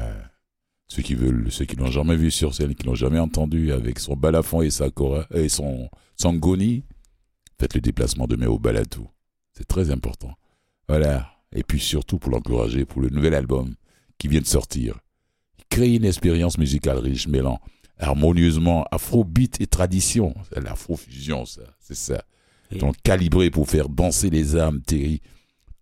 Ceux 0.86 1.02
qui 1.02 1.16
veulent, 1.16 1.50
ceux 1.50 1.64
qui 1.64 1.74
l'ont 1.74 1.90
jamais 1.90 2.14
vu 2.14 2.30
sur 2.30 2.54
scène, 2.54 2.76
qui 2.76 2.86
l'ont 2.86 2.94
jamais 2.94 3.18
entendu 3.18 3.72
avec 3.72 3.98
son 3.98 4.14
balafon 4.14 4.62
et 4.62 4.70
sa 4.70 4.88
cora, 4.88 5.26
et 5.34 5.48
son, 5.48 5.90
son 6.14 6.34
goni, 6.34 6.84
faites 7.58 7.74
le 7.74 7.80
déplacement 7.80 8.28
demain 8.28 8.46
au 8.46 8.60
Balatou. 8.60 9.08
C'est 9.52 9.66
très 9.66 9.90
important. 9.90 10.36
Voilà. 10.88 11.28
Et 11.50 11.64
puis 11.64 11.80
surtout 11.80 12.20
pour 12.20 12.30
l'encourager 12.30 12.84
pour 12.84 13.00
le 13.00 13.08
nouvel 13.08 13.34
album 13.34 13.74
qui 14.16 14.28
vient 14.28 14.40
de 14.40 14.46
sortir. 14.46 15.00
Créer 15.70 15.96
une 15.96 16.04
expérience 16.04 16.58
musicale 16.58 16.98
riche, 16.98 17.28
mêlant 17.28 17.60
harmonieusement 17.98 18.86
afrobeat 18.90 19.60
et 19.60 19.66
tradition. 19.66 20.34
C'est 20.52 20.62
l'afrofusion, 20.62 21.46
ça. 21.46 21.62
C'est 21.80 21.96
ça. 21.96 22.22
Oui. 22.72 22.78
Donc 22.78 22.96
calibré 23.02 23.50
pour 23.50 23.68
faire 23.68 23.88
danser 23.88 24.30
les 24.30 24.56
âmes, 24.56 24.82
Terry. 24.82 25.20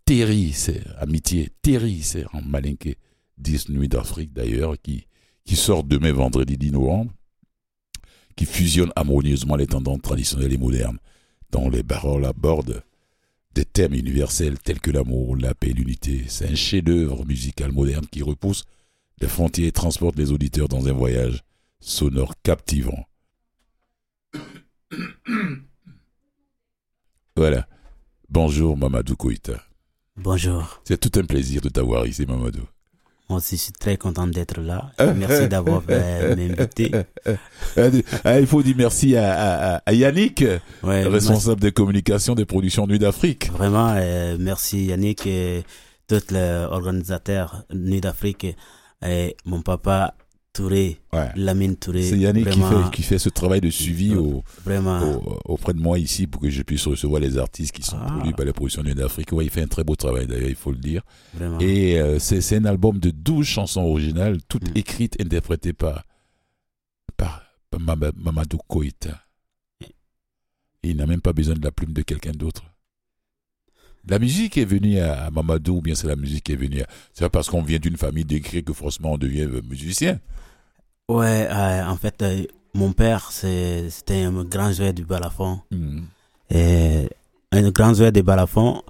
Terry, 0.04 0.52
c'est 0.52 0.82
amitié. 0.98 1.50
Terry, 1.62 2.02
c'est 2.02 2.24
en 2.32 2.42
malinqué. 2.42 2.96
10 3.38 3.68
nuits 3.68 3.88
d'Afrique 3.88 4.32
d'ailleurs, 4.32 4.74
qui, 4.82 5.06
qui 5.44 5.56
sort 5.56 5.84
demain 5.84 6.12
vendredi 6.12 6.56
10 6.56 6.72
novembre, 6.72 7.12
qui 8.36 8.46
fusionne 8.46 8.92
harmonieusement 8.96 9.56
les 9.56 9.66
tendances 9.66 10.02
traditionnelles 10.02 10.52
et 10.52 10.58
modernes, 10.58 10.98
dont 11.50 11.68
les 11.68 11.82
paroles 11.82 12.24
abordent 12.24 12.82
des 13.54 13.64
thèmes 13.64 13.94
universels 13.94 14.58
tels 14.58 14.80
que 14.80 14.90
l'amour, 14.90 15.36
la 15.36 15.54
paix 15.54 15.70
et 15.70 15.72
l'unité. 15.72 16.24
C'est 16.28 16.48
un 16.48 16.54
chef-d'œuvre 16.54 17.24
musical 17.24 17.72
moderne 17.72 18.06
qui 18.10 18.22
repousse 18.22 18.64
les 19.20 19.28
frontières 19.28 19.68
et 19.68 19.72
transporte 19.72 20.16
les 20.16 20.30
auditeurs 20.32 20.68
dans 20.68 20.86
un 20.88 20.92
voyage 20.92 21.42
sonore 21.80 22.34
captivant. 22.42 23.04
Voilà. 27.36 27.66
Bonjour 28.28 28.76
Mamadou 28.76 29.16
Koïta. 29.16 29.52
bonjour. 30.16 30.80
C'est 30.84 30.98
tout 30.98 31.20
un 31.20 31.24
plaisir 31.24 31.60
de 31.60 31.68
t'avoir 31.68 32.06
ici 32.06 32.26
Mamadou. 32.26 32.62
Moi 33.28 33.38
aussi, 33.38 33.56
je 33.56 33.62
suis 33.62 33.72
très 33.72 33.96
content 33.98 34.26
d'être 34.26 34.60
là. 34.60 34.90
Merci 35.14 35.48
d'avoir 35.48 35.82
euh, 35.90 36.34
m'invité. 36.34 36.90
Il 38.26 38.46
faut 38.46 38.62
dire 38.62 38.74
merci 38.76 39.16
à, 39.16 39.32
à- 39.32 39.74
à- 39.76 39.82
à 39.86 39.92
Yannick, 39.92 40.42
Ouais, 40.82 41.04
responsable 41.04 41.60
des 41.60 41.72
communications 41.72 42.34
des 42.34 42.46
productions 42.46 42.86
Nuit 42.86 42.98
d'Afrique. 42.98 43.50
Vraiment, 43.52 43.92
euh, 43.96 44.36
merci 44.40 44.86
Yannick 44.86 45.26
et 45.26 45.62
tous 46.08 46.30
les 46.32 46.66
organisateurs 46.70 47.64
Nuit 47.72 48.00
d'Afrique 48.00 48.46
mon 49.44 49.62
papa 49.62 50.14
Touré, 50.54 50.98
Ouais. 51.12 51.28
Lamine 51.36 51.76
Touré. 51.76 52.02
C'est 52.02 52.18
Yannick 52.18 52.50
qui 52.50 52.58
fait, 52.60 52.90
qui 52.92 53.02
fait 53.02 53.18
ce 53.18 53.28
travail 53.28 53.60
de 53.60 53.70
suivi 53.70 54.16
au, 54.16 54.42
Vraiment, 54.64 55.00
au- 55.02 55.38
auprès 55.52 55.72
de 55.72 55.78
moi 55.78 56.00
ici 56.00 56.26
pour 56.26 56.40
que 56.40 56.50
je 56.50 56.62
puisse 56.62 56.84
recevoir 56.88 57.20
les 57.20 57.38
artistes 57.38 57.70
qui 57.70 57.82
sont 57.82 57.98
Ah. 58.00 58.06
produits 58.10 58.32
par 58.32 58.44
les 58.44 58.52
productions 58.52 58.82
Nuit 58.82 58.94
d'Afrique. 58.94 59.30
Ouais, 59.32 59.44
il 59.44 59.50
fait 59.50 59.62
un 59.62 59.68
très 59.68 59.84
beau 59.84 59.94
travail 59.94 60.26
d'ailleurs, 60.26 60.48
il 60.48 60.56
faut 60.56 60.72
le 60.72 60.78
dire. 60.78 61.02
vraiment. 61.34 61.60
Et 61.60 62.00
euh, 62.00 62.18
c'est 62.18 62.56
un 62.56 62.64
album 62.64 62.98
de 62.98 63.10
12 63.10 63.46
chansons 63.46 63.82
originales, 63.82 64.38
toutes 64.48 64.70
Mm. 64.70 64.78
écrites, 64.78 65.16
interprétées 65.20 65.74
par, 65.74 66.02
par, 67.16 67.42
par 67.70 67.78
Mama- 67.80 68.10
Mamadou 68.16 68.58
Koïta. 68.66 69.22
Il 70.82 70.96
n'a 70.96 71.06
même 71.06 71.20
pas 71.20 71.32
besoin 71.34 71.54
de 71.54 71.62
la 71.64 71.70
plume 71.70 71.92
de 71.92 72.02
quelqu'un 72.02 72.32
d'autre. 72.32 72.64
La 74.08 74.18
musique 74.18 74.56
est 74.56 74.64
venue 74.64 74.98
à 75.00 75.30
Mamadou, 75.30 75.76
ou 75.76 75.82
bien 75.82 75.94
c'est 75.94 76.06
la 76.06 76.16
musique 76.16 76.44
qui 76.44 76.52
est 76.52 76.56
venue 76.56 76.80
à... 76.82 76.86
C'est 77.12 77.24
pas 77.24 77.30
parce 77.30 77.48
qu'on 77.50 77.62
vient 77.62 77.78
d'une 77.78 77.96
famille 77.96 78.24
d'écrits 78.24 78.64
que 78.64 78.72
forcément 78.72 79.12
on 79.12 79.18
devient 79.18 79.42
euh, 79.42 79.60
musicien. 79.68 80.18
Ouais, 81.08 81.46
euh, 81.50 81.84
en 81.86 81.96
fait, 81.96 82.22
euh, 82.22 82.44
mon 82.74 82.92
père, 82.92 83.30
c'est- 83.32 83.90
c'était 83.90 84.22
un 84.22 84.44
grand 84.44 84.72
joueur 84.72 84.92
du 84.92 85.04
balafon. 85.04 85.60
Mm. 85.70 86.00
Et 86.50 87.08
un 87.52 87.70
grand 87.70 87.94
joueur 87.94 88.12
de 88.12 88.20
balafon. 88.22 88.82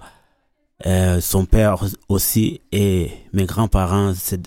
Euh, 0.85 1.19
son 1.19 1.45
père 1.45 1.83
aussi 2.07 2.61
et 2.71 3.11
mes 3.33 3.45
grands-parents, 3.45 4.13
c'est, 4.15 4.39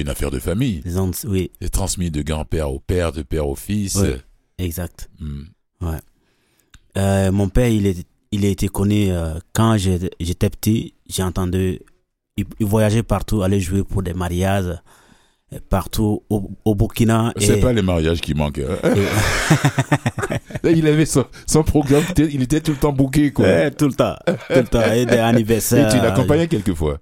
une, 0.00 0.08
affaire 0.08 0.32
de 0.32 0.40
famille. 0.40 0.82
ont- 0.98 1.12
oui, 1.28 1.52
C'est 1.60 1.68
transmis 1.70 2.10
de 2.10 2.22
grand-père 2.22 2.72
au 2.72 2.80
père, 2.80 3.12
de 3.12 3.22
père 3.22 3.46
au 3.46 3.54
fils. 3.54 3.94
Oui. 3.96 4.08
exact. 4.58 5.08
Hmm. 5.20 5.42
Euh, 6.98 7.30
mon 7.30 7.48
père, 7.48 7.68
il, 7.68 7.86
est, 7.86 8.04
il 8.32 8.44
a 8.44 8.48
été 8.48 8.68
connu 8.68 9.10
euh, 9.10 9.34
quand 9.52 9.76
j'étais 9.76 10.50
petit. 10.50 10.94
J'ai 11.08 11.22
entendu. 11.22 11.78
Il, 12.36 12.46
il 12.58 12.66
voyageait 12.66 13.02
partout, 13.02 13.42
allait 13.42 13.60
jouer 13.60 13.84
pour 13.84 14.02
des 14.02 14.14
mariages 14.14 14.78
euh, 15.52 15.58
partout 15.68 16.22
au, 16.30 16.50
au 16.64 16.74
Burkina. 16.74 17.32
C'est 17.36 17.58
et- 17.58 17.60
pas 17.60 17.72
les 17.74 17.82
mariages 17.82 18.20
qui 18.22 18.32
manquent. 18.34 18.60
hein. 18.60 18.88
et- 18.96 20.62
Là, 20.62 20.70
il 20.70 20.86
avait 20.86 21.06
son, 21.06 21.24
son 21.46 21.62
programme, 21.62 22.04
il 22.16 22.42
était- 22.42 22.60
tout 22.60 22.70
le 22.72 22.76
temps 22.78 22.92
booké, 22.92 23.32
quoi. 23.32 23.44
Ouais, 23.44 23.70
tout 23.70 23.86
le 23.88 23.92
temps, 23.94 24.14
tout 24.26 24.34
le 24.54 24.64
temps. 24.64 24.92
Et 24.92 25.04
des 25.06 25.14
Et 25.16 25.18
anniversaires. 25.18 25.90
tu 25.92 25.96
l'accompagnais 25.98 26.46
quelquefois? 26.48 26.98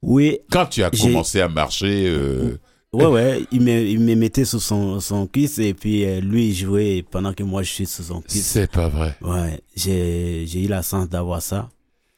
Oui, 0.00 0.38
Quand 0.50 0.66
tu 0.66 0.82
as 0.84 0.90
commencé 0.90 1.40
à 1.40 1.48
marcher, 1.48 2.06
euh, 2.08 2.58
ouais, 2.92 3.06
ouais. 3.06 3.42
Il 3.52 3.60
me, 3.62 3.70
il 3.70 4.00
me 4.00 4.14
mettait 4.14 4.44
sous 4.44 4.60
son, 4.60 5.00
son 5.00 5.26
cuisse 5.26 5.58
et 5.58 5.74
puis 5.74 6.04
euh, 6.04 6.20
lui, 6.20 6.48
il 6.48 6.54
jouait 6.54 7.04
pendant 7.10 7.32
que 7.32 7.42
moi, 7.42 7.62
je 7.62 7.70
suis 7.72 7.86
sous 7.86 8.02
son 8.04 8.20
cuisse. 8.20 8.46
c'est 8.46 8.70
pas 8.70 8.88
vrai. 8.88 9.14
Ouais, 9.20 9.60
j'ai, 9.76 10.44
j'ai 10.46 10.64
eu 10.64 10.68
la 10.68 10.82
chance 10.82 11.08
d'avoir 11.08 11.42
ça. 11.42 11.68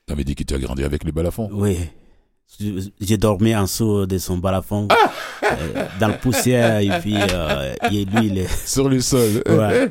T'avais 0.06 0.24
dit 0.24 0.34
que 0.34 0.42
tu 0.44 0.54
as 0.54 0.58
grandi 0.58 0.82
avec 0.84 1.04
le 1.04 1.12
balafon. 1.12 1.48
Oui. 1.52 1.76
J'ai 3.00 3.16
dormi 3.16 3.54
en 3.54 3.62
dessous 3.62 4.06
de 4.06 4.18
son 4.18 4.36
balafon, 4.38 4.88
euh, 5.44 5.84
dans 6.00 6.08
la 6.08 6.14
poussière, 6.18 6.80
et 6.80 6.90
puis 7.00 7.14
euh, 7.16 7.74
et 7.92 8.04
lui, 8.04 8.26
il 8.26 8.38
est, 8.38 8.48
Sur 8.66 8.88
le 8.88 9.00
sol. 9.00 9.40
ouais. 9.48 9.88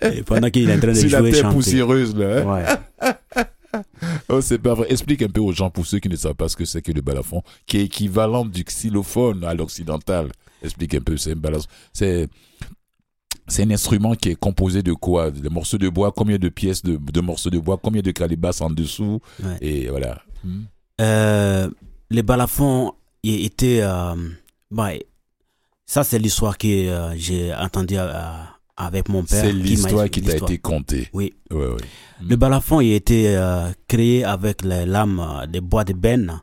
Et 0.00 0.22
pendant 0.22 0.48
qu'il 0.48 0.70
est 0.70 0.74
en 0.74 0.78
train 0.78 0.88
de 0.88 0.94
Sur 0.94 1.10
la 1.10 1.18
jouer, 1.18 1.30
terre 1.32 1.50
poussiéreuse, 1.50 2.16
là. 2.16 2.38
hein. 2.38 2.76
Ouais. 3.02 3.12
Oh, 4.28 4.40
c'est 4.40 4.58
pas 4.58 4.74
vrai. 4.74 4.86
Explique 4.90 5.22
un 5.22 5.28
peu 5.28 5.40
aux 5.40 5.52
gens, 5.52 5.70
pour 5.70 5.86
ceux 5.86 5.98
qui 5.98 6.08
ne 6.08 6.16
savent 6.16 6.34
pas 6.34 6.48
ce 6.48 6.56
que 6.56 6.64
c'est 6.64 6.82
que 6.82 6.92
le 6.92 7.00
balafon, 7.00 7.42
qui 7.66 7.78
est 7.78 7.84
équivalent 7.84 8.44
du 8.44 8.62
xylophone 8.64 9.44
à 9.44 9.54
l'occidental. 9.54 10.30
Explique 10.62 10.94
un 10.94 11.00
peu, 11.00 11.16
c'est 11.16 11.32
un 11.32 11.36
balafon. 11.36 11.66
C'est, 11.92 12.28
c'est 13.48 13.62
un 13.64 13.70
instrument 13.70 14.14
qui 14.14 14.30
est 14.30 14.34
composé 14.36 14.82
de 14.82 14.92
quoi? 14.94 15.30
Des 15.30 15.48
morceaux 15.50 15.78
de 15.78 15.88
bois, 15.88 16.12
combien 16.12 16.38
de 16.38 16.48
pièces 16.48 16.82
de, 16.82 16.96
de 16.96 17.20
morceaux 17.20 17.50
de 17.50 17.58
bois, 17.58 17.78
combien 17.82 18.00
de 18.02 18.10
calibasses 18.10 18.60
en 18.62 18.70
dessous, 18.70 19.20
Ouais. 19.42 19.58
et 19.60 19.88
voilà. 19.88 20.22
Hmm? 20.42 20.62
Euh, 21.00 21.68
les 22.10 22.22
balafons 22.22 22.92
il 23.24 23.44
était 23.46 23.80
euh, 23.82 24.14
bah, 24.70 24.90
ça 25.86 26.04
c'est 26.04 26.18
l'histoire 26.18 26.56
que 26.56 26.68
euh, 26.68 27.14
j'ai 27.16 27.52
entendue 27.54 27.96
euh, 27.98 28.22
avec 28.76 29.08
mon 29.08 29.22
père 29.22 29.44
C'est 29.44 29.52
l'histoire 29.52 30.08
qui 30.10 30.20
t'a 30.22 30.36
été 30.36 30.58
contée. 30.58 31.08
Oui. 31.12 31.32
Ouais, 31.50 31.66
ouais. 31.66 31.76
le 32.26 32.36
balafon 32.36 32.80
il 32.80 32.92
a 32.92 32.96
été 32.96 33.36
euh, 33.36 33.70
créé 33.88 34.24
avec 34.24 34.64
les 34.64 34.84
lames 34.86 35.20
euh, 35.20 35.46
de 35.46 35.60
bois 35.60 35.84
de 35.84 35.92
benne 35.92 36.40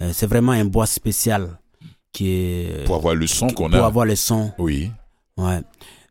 Euh, 0.00 0.10
c'est 0.12 0.26
vraiment 0.26 0.52
un 0.52 0.64
bois 0.64 0.86
spécial 0.86 1.58
qui 2.12 2.28
est 2.30 2.84
Pour 2.86 2.96
avoir 2.96 3.14
le 3.14 3.26
son 3.28 3.48
qu'on 3.48 3.70
pour 3.70 3.78
a. 3.82 3.86
avoir 3.86 4.04
le 4.06 4.16
son 4.16 4.52
Oui. 4.58 4.90
ouais 5.36 5.60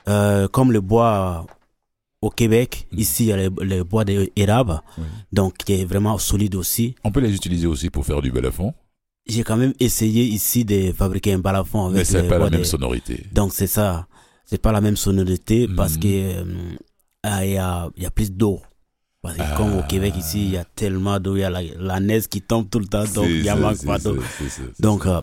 Euh, 0.09 0.47
comme 0.47 0.71
le 0.71 0.81
bois 0.81 1.45
au 2.21 2.29
Québec 2.29 2.87
Mm. 2.91 2.99
ici 2.99 3.23
il 3.25 3.29
y 3.29 3.33
a 3.33 3.37
le, 3.49 3.83
bois 3.83 4.03
d'érable 4.05 4.81
Oui. 4.97 5.03
donc 5.31 5.57
qui 5.57 5.73
est 5.73 5.85
vraiment 5.85 6.17
solide 6.17 6.55
aussi 6.55 6.95
On 7.03 7.11
peut 7.11 7.19
les 7.21 7.33
utiliser 7.35 7.67
aussi 7.67 7.89
pour 7.89 8.05
faire 8.05 8.21
du 8.21 8.31
balafon, 8.31 8.73
j'ai 9.27 9.43
quand 9.43 9.57
même 9.57 9.73
essayé 9.79 10.23
ici 10.23 10.65
de 10.65 10.91
fabriquer 10.91 11.33
un 11.33 11.39
balafon 11.39 11.85
avec 11.85 11.97
mais 11.97 12.03
c'est 12.05 12.27
pas 12.27 12.39
la 12.39 12.49
même 12.49 12.59
de- 12.61 12.65
sonorité. 12.65 13.25
Donc 13.33 13.53
c'est 13.53 13.67
ça. 13.67 14.07
C'est 14.51 14.61
pas 14.61 14.73
la 14.73 14.81
même 14.81 14.97
sonorité 14.97 15.65
parce 15.69 15.93
Mhm. 15.95 15.99
que 16.01 16.07
euh, 16.07 16.43
ah, 17.23 17.45
il 17.45 17.53
y, 17.53 17.57
a, 17.57 17.89
il 17.95 18.03
y 18.03 18.05
a 18.05 18.11
plus 18.11 18.31
d'eau. 18.33 18.59
Parce 19.21 19.37
que 19.37 19.41
Ah. 19.43 19.55
comme 19.55 19.77
au 19.79 19.83
Québec 19.83 20.13
ici, 20.17 20.43
il 20.45 20.51
y 20.51 20.57
a 20.57 20.65
tellement 20.65 21.19
d'eau, 21.21 21.37
il 21.37 21.39
y 21.39 21.43
a 21.43 21.49
la, 21.49 21.61
la 21.79 21.99
neige 22.01 22.27
qui 22.27 22.41
tombe 22.41 22.69
tout 22.69 22.79
le 22.79 22.87
temps, 22.87 23.05
donc 23.15 23.27
il 23.29 23.43
y 23.45 23.49
a 23.49 23.55
manque 23.55 23.85
pas 23.85 23.97
d'eau. 23.97 24.17
Donc 24.79 25.05
euh, 25.05 25.21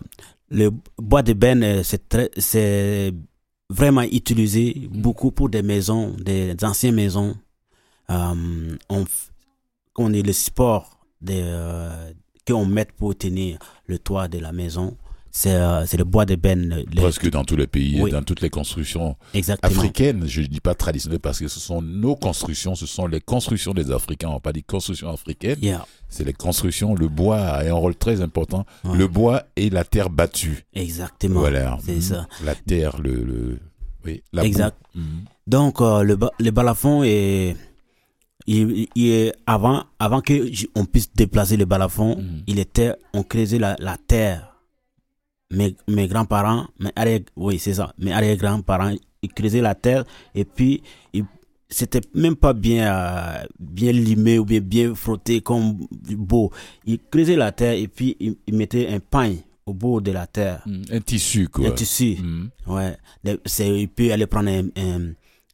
le 0.49 0.71
bois 0.97 1.21
de 1.21 1.33
benne, 1.33 1.61
euh, 1.63 1.83
c'est 1.83 2.09
très, 2.09 2.31
c'est 2.37 3.13
vraiment 3.69 4.01
utilisé 4.01 4.87
beaucoup 4.89 5.29
pour 5.31 5.47
des 5.49 5.61
maisons, 5.61 6.15
des 6.17 6.55
anciennes 6.63 6.95
maisons. 6.95 7.35
Euh, 8.09 8.75
on, 8.89 9.05
on 9.97 10.11
est 10.13 10.23
le 10.23 10.33
support 10.33 10.97
de, 11.21 11.33
euh, 11.35 12.11
qu'on 12.47 12.65
met 12.65 12.87
pour 12.97 13.15
tenir 13.15 13.59
le 13.85 13.99
toit 13.99 14.27
de 14.27 14.39
la 14.39 14.51
maison. 14.53 14.97
C'est 15.31 15.53
euh, 15.53 15.85
c'est 15.85 15.97
le 15.97 16.03
bois 16.05 16.25
de 16.25 16.35
benne. 16.35 16.83
le- 16.91 16.95
presque 16.95 17.29
dans 17.29 17.43
tous 17.43 17.55
les 17.55 17.67
pays, 17.67 18.01
Oui. 18.01 18.11
dans 18.11 18.23
toutes 18.23 18.41
les 18.41 18.49
constructions 18.49 19.15
Exactement. 19.33 19.79
africaines, 19.79 20.25
je 20.25 20.41
ne 20.41 20.47
dis 20.47 20.59
pas 20.59 20.73
traditionnelles 20.73 21.19
parce 21.19 21.39
que 21.39 21.47
ce 21.47 21.59
sont 21.59 21.81
nos 21.81 22.15
constructions, 22.15 22.73
ce 22.75 22.85
sont 22.87 23.05
les 23.07 23.21
constructions 23.21 23.73
des 23.73 23.91
Africains, 23.91 24.29
on 24.29 24.33
n'a 24.33 24.39
pas 24.39 24.53
dit 24.53 24.63
constructions 24.63 25.09
africaines, 25.09 25.59
Yeah. 25.61 25.85
c'est 26.09 26.23
les 26.23 26.33
constructions, 26.33 26.95
le 26.95 27.07
bois 27.09 27.39
a 27.39 27.63
un 27.69 27.73
rôle 27.73 27.95
très 27.95 28.21
important, 28.21 28.65
Ouais. 28.83 28.97
le 28.97 29.07
bois 29.07 29.43
et 29.55 29.69
la 29.69 29.83
terre 29.83 30.09
battue. 30.09 30.65
Exactement. 30.73 31.41
Voilà. 31.41 31.77
C'est 31.85 31.95
Mhm. 31.95 32.01
ça. 32.01 32.27
La 32.43 32.55
terre, 32.55 32.99
le... 33.01 33.13
le 33.23 33.59
oui, 34.05 34.23
la 34.33 34.43
Exact. 34.45 34.75
boue. 34.95 35.01
Mhm. 35.01 35.21
Donc, 35.45 35.81
euh, 35.81 36.01
le, 36.03 36.15
ba- 36.15 36.31
le 36.39 36.51
balafon 36.51 37.03
est, 37.03 37.55
il, 38.47 38.87
il 38.95 39.07
est 39.11 39.33
avant, 39.45 39.83
avant 39.99 40.21
que 40.21 40.33
on 40.75 40.85
puisse 40.85 41.13
déplacer 41.13 41.57
le 41.57 41.65
balafon, 41.65 42.15
Mhm. 42.17 42.43
il 42.47 42.59
était, 42.59 42.93
on 43.13 43.21
creusait 43.23 43.59
la, 43.59 43.75
la 43.79 43.97
terre. 43.97 44.48
Mes, 45.51 45.75
mes 45.87 46.07
grands-parents, 46.07 46.67
mes 46.79 46.91
arrière, 46.95 47.21
oui, 47.35 47.57
c'est 47.57 47.73
ça, 47.73 47.91
mes 47.97 48.11
arrière-grands-parents, 48.11 48.93
ils 49.23 49.33
creusaient 49.33 49.61
la 49.61 49.73
terre 49.73 50.05
et 50.35 50.45
puis, 50.45 50.83
ils- 51.11 51.25
c'était 51.67 52.01
même 52.13 52.35
pas 52.35 52.53
bien, 52.53 52.93
euh, 52.93 53.43
bien 53.59 53.91
limé 53.91 54.37
ou 54.37 54.45
bien, 54.45 54.59
bien 54.59 54.93
frotté 54.93 55.41
comme 55.41 55.87
beau. 56.15 56.51
Ils 56.85 56.99
creusaient 56.99 57.35
la 57.35 57.51
terre 57.51 57.73
et 57.73 57.87
puis, 57.87 58.15
ils, 58.19 58.35
ils 58.45 58.53
mettaient 58.55 58.89
un 58.89 58.99
pain 58.99 59.35
au 59.65 59.73
bout 59.73 60.01
de 60.01 60.11
la 60.11 60.27
terre. 60.27 60.61
Mhm. 60.67 60.83
Un 60.91 60.99
tissu, 61.01 61.47
quoi. 61.47 61.67
Un 61.67 61.71
tissu. 61.71 62.17
Mhm. 62.21 62.49
Ouais, 62.67 62.97
c'est, 63.45 63.87
peut 63.95 64.11
aller 64.11 64.27
prendre 64.27 64.49
un, 64.49 64.67
un, 64.77 65.13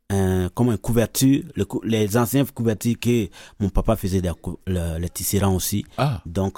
un- 0.10 0.50
comme 0.50 0.72
une 0.72 0.78
couverture, 0.78 1.44
le 1.56 1.64
cou- 1.66 1.82
les 1.86 2.18
anciennes 2.18 2.46
couvertures 2.48 3.00
que 3.00 3.28
mon 3.62 3.70
papa 3.70 3.96
faisait 3.96 4.22
des 4.22 4.32
le, 4.68 5.00
le 5.00 5.10
tisserand 5.10 5.56
aussi. 5.56 5.86
Ah, 5.98 6.22
Donc, 6.26 6.58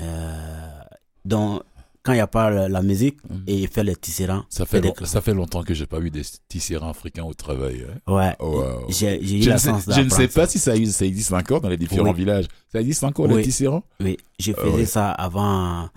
euh, 0.00 0.80
donc 1.24 1.62
quand 2.02 2.12
il 2.12 2.16
n'y 2.16 2.20
a 2.20 2.26
pas 2.26 2.50
la, 2.68 2.82
musique, 2.82 3.18
Mhm. 3.28 3.42
et 3.46 3.56
il 3.56 3.68
fait 3.68 3.84
le 3.84 3.94
tisserand. 3.96 4.42
ça 4.48 4.64
fait, 4.66 4.80
long- 4.80 4.94
ça 5.04 5.20
fait 5.20 5.34
longtemps 5.34 5.62
que 5.62 5.74
j'ai 5.74 5.86
pas 5.86 5.98
vu 5.98 6.10
des 6.10 6.22
tisserands 6.48 6.90
africains 6.90 7.24
au 7.24 7.34
travail. 7.34 7.84
hein. 7.88 8.12
Ouais, 8.12 8.34
Wow. 8.40 8.86
j'ai, 8.88 9.22
eu 9.22 9.42
Je, 9.42 9.48
la 9.48 9.54
ne 9.54 9.58
sais, 9.60 9.70
chance 9.70 9.84
je 9.88 10.00
ne 10.00 10.08
sais 10.08 10.28
pas 10.28 10.46
si 10.46 10.58
ça, 10.58 10.72
ça 10.90 11.04
existe 11.04 11.32
encore 11.32 11.60
dans 11.60 11.68
les 11.68 11.76
différents 11.76 12.10
Oui. 12.10 12.16
villages. 12.16 12.46
Ça 12.72 12.80
existe 12.80 13.04
encore, 13.04 13.26
Oui. 13.26 13.36
les 13.36 13.42
tisserands 13.42 13.82
Oui, 14.00 14.16
je 14.38 14.52
Ah 14.56 14.60
faisais 14.62 14.86
ça 14.86 15.10
avant, 15.10 15.88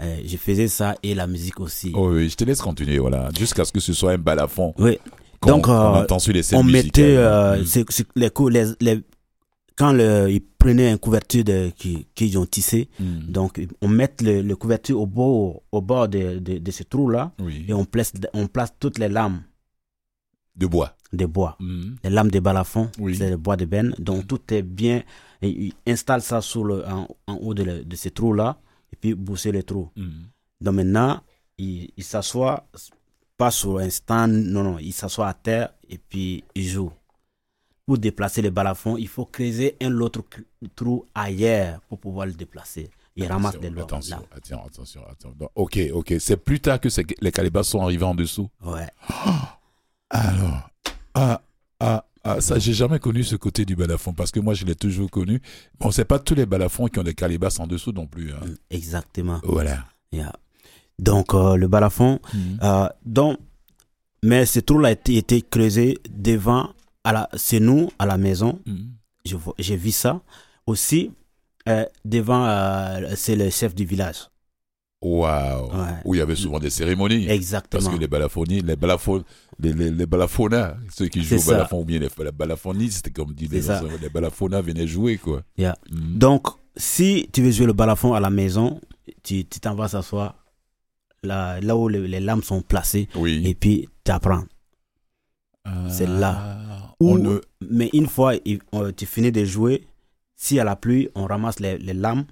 euh, 0.00 0.16
je 0.26 0.36
faisais 0.36 0.68
ça 0.68 0.96
et 1.02 1.14
la 1.14 1.26
musique 1.26 1.60
aussi. 1.60 1.92
Oh 1.94 2.10
oui, 2.12 2.28
je 2.28 2.34
te 2.36 2.44
laisse 2.44 2.60
continuer, 2.60 2.98
voilà. 2.98 3.30
Jusqu'à 3.38 3.64
ce 3.64 3.72
que 3.72 3.80
ce 3.80 3.92
soit 3.92 4.12
un 4.12 4.18
balafon. 4.18 4.74
Oui, 4.78 4.98
Donc, 5.46 5.64
qu'on 5.66 5.72
euh, 5.72 6.02
entend 6.02 6.18
sur 6.18 6.32
les 6.32 6.54
on 6.54 6.62
mettait 6.64 7.16
euh, 7.16 7.58
Mm. 7.62 7.84
les, 8.16 8.30
cou- 8.30 8.48
les, 8.48 8.64
les- 8.80 9.00
quand 9.76 9.92
le, 9.92 10.30
ils 10.30 10.40
prenaient 10.40 10.90
une 10.92 10.98
couverture 10.98 11.44
qu'ils 12.14 12.38
ont 12.38 12.46
tissé, 12.46 12.88
Mm. 13.00 13.26
donc 13.32 13.60
on 13.82 13.88
met 13.88 14.12
le, 14.22 14.40
le 14.42 14.56
couverture 14.56 15.00
au 15.00 15.06
bord, 15.06 15.62
au 15.72 15.80
bord 15.80 16.08
de, 16.08 16.38
de, 16.38 16.58
de 16.58 16.70
ce 16.70 16.82
trou-là 16.84 17.32
Oui. 17.40 17.64
et 17.68 17.72
on 17.74 17.84
place, 17.84 18.12
on 18.34 18.46
place 18.46 18.72
toutes 18.78 18.98
les 18.98 19.08
lames 19.08 19.42
De 20.56 20.66
bois. 20.66 20.96
de 21.12 21.26
bois. 21.26 21.56
Mm. 21.60 21.94
Les 22.04 22.10
lames 22.10 22.30
de 22.30 22.40
balafon, 22.40 22.88
Oui. 22.98 23.16
c'est 23.16 23.30
le 23.30 23.36
bois 23.36 23.56
de 23.56 23.64
benne. 23.64 23.94
Donc 23.98 24.26
tout 24.28 24.40
est 24.52 24.62
bien. 24.62 25.02
Et 25.42 25.48
ils 25.50 25.74
installent 25.86 26.22
ça 26.22 26.40
sur 26.40 26.64
le, 26.64 26.86
en, 26.86 27.08
en 27.26 27.34
haut 27.34 27.54
de, 27.54 27.82
de 27.82 27.96
ce 27.96 28.08
trou-là 28.08 28.58
et 28.92 28.96
puis 28.96 29.14
bousser 29.14 29.50
le 29.52 29.62
trou. 29.64 29.90
Mm. 29.96 30.08
Donc 30.60 30.74
maintenant, 30.76 31.20
il, 31.58 31.90
il 31.96 32.04
s'assoit 32.04 32.66
pas 33.36 33.50
sur 33.50 33.78
un 33.78 33.90
stand, 33.90 34.30
non, 34.32 34.62
non, 34.62 34.78
il 34.78 34.92
s'assoit 34.92 35.26
à 35.28 35.34
terre 35.34 35.70
et 35.90 35.98
puis 35.98 36.44
il 36.54 36.64
joue. 36.68 36.92
Pour 37.86 37.98
déplacer 37.98 38.40
le 38.42 38.50
balafon, 38.50 38.96
il 38.96 39.08
faut 39.08 39.26
creuser 39.26 39.76
un 39.82 39.92
autre 40.00 40.22
trou 40.74 41.04
ailleurs 41.14 41.80
pour 41.88 41.98
pouvoir 41.98 42.26
le 42.26 42.32
déplacer. 42.32 42.88
Il 43.16 43.26
ramasse 43.26 43.58
des 43.60 43.68
lois. 43.70 43.84
Attention, 43.84 44.16
attention, 44.34 44.64
attention, 44.64 45.02
attention. 45.08 45.34
Donc, 45.38 45.50
ok, 45.54 45.78
ok. 45.92 46.14
C'est 46.18 46.36
plus 46.38 46.60
tard 46.60 46.80
que 46.80 46.88
les 47.20 47.30
calibas 47.30 47.62
sont 47.62 47.82
arrivés 47.82 48.04
en 48.04 48.14
dessous. 48.14 48.48
Ouais. 48.64 48.88
Alors, 50.10 50.70
ah, 51.14 51.42
ah, 51.80 52.04
ah, 52.24 52.40
ça, 52.40 52.58
j'ai 52.58 52.72
jamais 52.72 52.98
connu 52.98 53.22
ce 53.22 53.36
côté 53.36 53.64
du 53.64 53.76
balafon 53.76 54.12
parce 54.12 54.30
que 54.30 54.40
moi, 54.40 54.54
je 54.54 54.64
l'ai 54.64 54.74
toujours 54.74 55.10
connu. 55.10 55.40
Bon, 55.78 55.90
c'est 55.90 56.04
pas 56.04 56.18
tous 56.18 56.34
les 56.34 56.46
balafons 56.46 56.86
qui 56.86 56.98
ont 56.98 57.02
des 57.04 57.14
calibas 57.14 57.56
en 57.60 57.66
dessous 57.66 57.92
non 57.92 58.06
plus. 58.06 58.32
hein. 58.32 58.40
Mm, 58.46 58.54
Exactement. 58.70 59.40
Voilà. 59.44 59.84
Yeah. 60.12 60.32
Donc, 60.98 61.34
euh, 61.34 61.56
le 61.56 61.68
balafon, 61.68 62.20
Mm. 62.32 62.38
euh, 62.62 62.88
donc, 63.04 63.38
mais 64.22 64.46
ce 64.46 64.60
trou-là 64.60 64.88
a 64.88 64.92
été, 64.92 65.16
été 65.16 65.42
creusé 65.42 65.98
devant, 66.10 66.70
c'est 67.34 67.60
nous, 67.60 67.90
à 67.98 68.06
la 68.06 68.16
maison. 68.18 68.60
Mm. 68.66 68.74
Je 69.24 69.36
vois- 69.36 69.54
J'ai 69.58 69.76
vu 69.76 69.90
ça. 69.90 70.20
Aussi, 70.66 71.10
euh, 71.68 71.84
devant, 72.04 72.46
euh, 72.46 73.12
c'est 73.16 73.36
le 73.36 73.50
chef 73.50 73.74
du 73.74 73.84
village. 73.84 74.28
Waouh. 75.02 75.66
Ouais. 75.66 75.88
Où 76.06 76.14
il 76.14 76.18
y 76.18 76.20
avait 76.22 76.34
souvent 76.36 76.58
des 76.58 76.70
cérémonies. 76.70 77.28
Exactement. 77.28 77.82
Parce 77.82 77.94
que 77.94 78.00
les 78.00 78.06
balaphonies, 78.06 78.62
les 78.62 78.74
balafon, 78.76 79.22
les, 79.58 79.72
les, 79.74 79.90
les 79.90 80.06
ceux 80.90 81.08
qui 81.08 81.22
jouent 81.22 81.36
au 81.36 81.50
balafon 81.50 81.80
ou 81.82 81.84
bien 81.84 81.98
les, 81.98 82.08
les 82.24 82.32
balafonies, 82.32 82.90
c'était 82.90 83.10
comme 83.10 83.34
dit 83.34 83.46
les 83.48 83.70
anciens, 83.70 83.88
les 84.00 84.08
balafonas 84.08 84.62
venaient 84.62 84.86
jouer, 84.86 85.18
quoi. 85.18 85.42
Yeah. 85.58 85.76
Mm. 85.90 86.16
Donc, 86.18 86.46
si 86.76 87.28
tu 87.32 87.42
veux 87.42 87.50
jouer 87.50 87.66
le 87.66 87.74
balafon 87.74 88.14
à 88.14 88.20
la 88.20 88.30
maison, 88.30 88.80
tu 89.22 89.44
tu 89.44 89.60
t'en 89.60 89.74
vas 89.74 89.88
s'asseoir 89.88 90.36
là, 91.22 91.60
là 91.60 91.76
où 91.76 91.88
le- 91.88 92.06
les 92.06 92.20
lames 92.20 92.42
sont 92.42 92.62
placées 92.62 93.08
Oui. 93.14 93.42
et 93.46 93.54
puis 93.54 93.88
tu 94.04 94.10
apprends. 94.10 94.44
C'est 95.90 96.06
là. 96.06 96.94
On 97.00 97.16
Ou- 97.16 97.18
ne... 97.18 97.40
Mais 97.68 97.90
une 97.92 98.06
fois 98.06 98.34
il- 98.44 98.60
on- 98.72 98.92
tu 98.92 99.06
finis 99.06 99.32
de 99.32 99.44
jouer, 99.44 99.86
si 100.36 100.58
à 100.60 100.64
la 100.64 100.76
pluie, 100.76 101.08
on 101.14 101.26
ramasse 101.26 101.60
les, 101.60 101.78
les 101.78 101.94
lames 101.94 102.24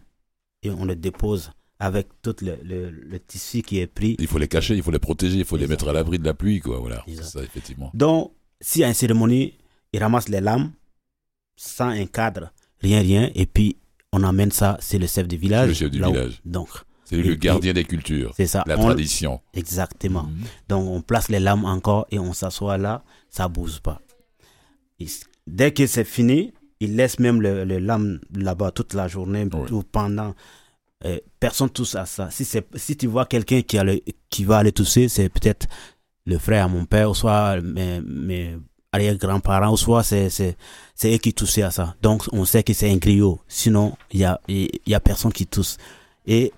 et 0.63 0.71
on 0.71 0.85
les 0.85 0.97
dépose 0.97 1.51
avec 1.79 2.09
tout 2.23 2.37
le, 2.43 2.57
le- 2.63 2.91
le 2.91 3.19
tissu 3.21 3.63
qui 3.63 3.79
est 3.79 3.87
pris. 3.89 4.17
Il 4.19 4.27
faut 4.29 4.39
les 4.39 4.49
cacher, 4.49 4.77
il 4.77 4.83
faut 4.83 4.91
les 4.93 4.99
protéger, 5.01 5.39
il 5.39 5.45
faut 5.45 5.57
les 5.57 5.67
mettre 5.67 5.89
à 5.89 5.93
l'abri 5.93 6.19
de 6.19 6.25
la 6.25 6.35
pluie, 6.35 6.61
quoi. 6.61 6.79
Voilà. 6.79 7.03
C'est 7.09 7.23
ça, 7.25 7.43
effectivement. 7.43 7.91
Donc, 7.95 8.33
s'il 8.61 8.83
y 8.83 8.85
a 8.85 8.89
une 8.89 8.95
cérémonie, 8.95 9.55
ils 9.93 10.01
ramassent 10.01 10.29
les 10.29 10.41
lames 10.41 10.71
sans 11.57 11.89
un 11.89 12.07
cadre, 12.07 12.53
rien, 12.81 13.01
rien, 13.01 13.31
et 13.35 13.47
puis 13.47 13.77
on 14.13 14.23
amène 14.23 14.53
ça, 14.53 14.77
c'est 14.81 14.99
le 14.99 15.07
chef 15.09 15.27
du 15.27 15.37
village. 15.37 15.69
Le 15.69 15.75
chef 15.75 15.91
du 15.91 15.99
là 15.99 16.09
où- 16.09 16.13
village. 16.13 16.41
Donc, 16.45 16.69
C'est 17.17 17.23
le 17.23 17.35
gardien 17.35 17.73
des 17.73 17.85
cultures, 17.85 18.33
c'est 18.37 18.47
ça. 18.47 18.65
la 18.67 18.79
On- 18.79 18.83
tradition. 18.83 19.41
Exactement. 19.55 20.25
Mhm. 20.25 20.45
Donc, 20.69 20.89
on 20.89 21.01
place 21.03 21.29
les 21.29 21.41
lames 21.41 21.65
encore 21.65 22.07
et 22.11 22.19
on 22.19 22.33
s'assoit 22.33 22.79
là, 22.79 23.05
ça 23.31 23.49
bouge 23.49 23.81
pas. 23.81 24.01
Et 24.99 25.07
dès 25.47 25.73
que 25.73 25.87
c'est 25.87 26.05
fini, 26.05 26.53
ils 26.81 26.97
laissent 26.97 27.19
même 27.19 27.41
le, 27.41 27.65
le 27.65 27.79
lame 27.79 28.21
là-bas 28.35 28.71
toute 28.73 28.95
la 28.95 29.09
journée 29.09 29.45
Ouais. 29.53 29.71
ou 29.73 29.83
pendant. 29.83 30.35
euh, 31.05 31.19
personne 31.41 31.69
touche 31.69 31.97
à 31.97 32.07
ça. 32.07 32.31
Si, 32.31 32.45
c'est- 32.45 32.65
si 32.77 32.97
tu 32.97 33.09
vois 33.09 33.27
quelqu'un 33.27 33.63
qui, 33.63 33.77
a 33.77 33.83
le- 33.83 34.01
qui 34.31 34.45
va 34.45 34.59
aller 34.59 34.71
toucher, 34.71 35.09
c'est 35.09 35.29
peut-être 35.29 35.67
le 36.27 36.39
frère 36.39 36.67
à 36.67 36.69
mon 36.69 36.85
père, 36.85 37.11
ou 37.11 37.15
soit 37.15 37.61
mes, 37.61 38.01
mes 38.03 38.57
arrière-grands-parents, 38.93 39.73
ou 39.73 39.77
soit 39.77 40.05
c'est, 40.05 40.31
c'est, 40.31 40.57
c'est 40.95 41.13
eux 41.13 41.19
qui 41.19 41.35
touchent 41.35 41.59
à 41.59 41.73
ça. 41.73 41.97
Donc, 42.03 42.23
on 42.33 42.45
sait 42.45 42.63
que 42.63 42.73
c'est 42.73 42.89
un 42.89 42.99
griot. 42.99 43.41
Sinon, 43.49 43.97
il 44.13 44.21
y 44.21 44.25
a, 44.25 44.41
il 44.47 44.71
y 44.87 44.95
a 44.95 45.01
personne 45.01 45.33
qui 45.33 45.45
touche. 45.45 45.75
Et 46.25 46.53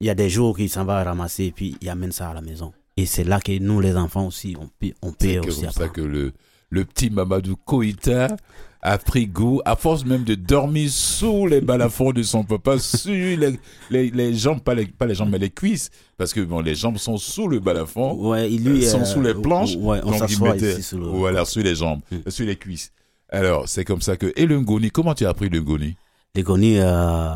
il 0.00 0.06
y 0.06 0.10
a 0.10 0.14
des 0.14 0.30
jours 0.30 0.56
qu'il 0.56 0.70
s'en 0.70 0.84
va 0.84 1.02
ramasser 1.02 1.44
et 1.46 1.50
puis 1.52 1.76
il 1.80 1.88
amène 1.88 2.12
ça 2.12 2.30
à 2.30 2.34
la 2.34 2.40
maison. 2.40 2.72
Et 2.96 3.06
c'est 3.06 3.24
là 3.24 3.40
que 3.40 3.56
nous, 3.58 3.80
les 3.80 3.96
enfants 3.96 4.26
aussi, 4.26 4.56
on 4.60 4.68
peut, 4.78 4.92
on 5.02 5.12
C'est 5.18 5.36
que- 5.40 5.48
aussi 5.48 5.62
comme 5.62 5.70
ça 5.70 5.88
que 5.88 6.00
le, 6.00 6.32
le 6.70 6.84
petit 6.84 7.10
Mamadou 7.10 7.56
Koïta 7.56 8.36
a 8.80 8.96
pris 8.98 9.26
goût, 9.26 9.60
à 9.64 9.74
force 9.74 10.04
même 10.04 10.22
de 10.22 10.36
dormir 10.36 10.88
sous 10.90 11.46
les 11.48 11.60
balafons 11.60 12.12
de 12.12 12.22
son 12.22 12.44
papa, 12.44 12.78
sur 12.78 13.10
les, 13.12 13.58
les, 13.90 14.10
les 14.10 14.34
jambes, 14.34 14.60
pas 14.60 14.74
les, 14.74 14.86
pas 14.86 15.06
les 15.06 15.16
jambes, 15.16 15.30
mais 15.30 15.38
les 15.38 15.50
cuisses, 15.50 15.90
parce 16.16 16.32
que 16.32 16.40
bon, 16.40 16.60
les 16.60 16.76
jambes 16.76 16.96
sont 16.96 17.16
sous 17.18 17.48
le 17.48 17.58
balafon, 17.58 18.14
Ouais, 18.14 18.50
il 18.52 18.62
lui, 18.64 18.84
elles 18.84 18.88
sont 18.90 19.00
euh, 19.00 19.04
sous 19.04 19.20
les 19.20 19.34
planches, 19.34 19.74
Ouais, 19.76 20.00
on 20.04 20.12
donc 20.16 20.30
il 20.30 20.40
mettait, 20.42 20.80
sous 20.80 20.96
le. 20.98 21.06
voilà, 21.06 21.44
sur 21.44 21.62
les 21.64 21.74
jambes, 21.74 22.00
Mm. 22.12 22.30
sur 22.30 22.46
les 22.46 22.54
cuisses. 22.54 22.92
Alors, 23.30 23.68
c'est 23.68 23.84
comme 23.84 24.00
ça 24.00 24.16
que, 24.16 24.32
et 24.36 24.46
le 24.46 24.60
ngoni, 24.60 24.90
comment 24.92 25.12
tu 25.14 25.26
as 25.26 25.30
appris 25.30 25.48
le 25.48 25.60
ngoni? 25.60 25.96
Le 26.36 26.42
goni, 26.42 26.76
euh, 26.78 27.30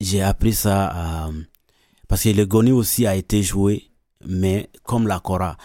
j'ai 0.00 0.22
appris 0.22 0.54
ça 0.54 0.86
à- 0.86 1.30
parce 2.08 2.22
que 2.24 2.28
le 2.30 2.44
goni 2.46 2.72
aussi 2.72 3.06
a 3.06 3.14
été 3.14 3.42
joué, 3.42 3.90
mais 4.26 4.68
comme 4.82 5.06
la 5.06 5.20
kora. 5.20 5.56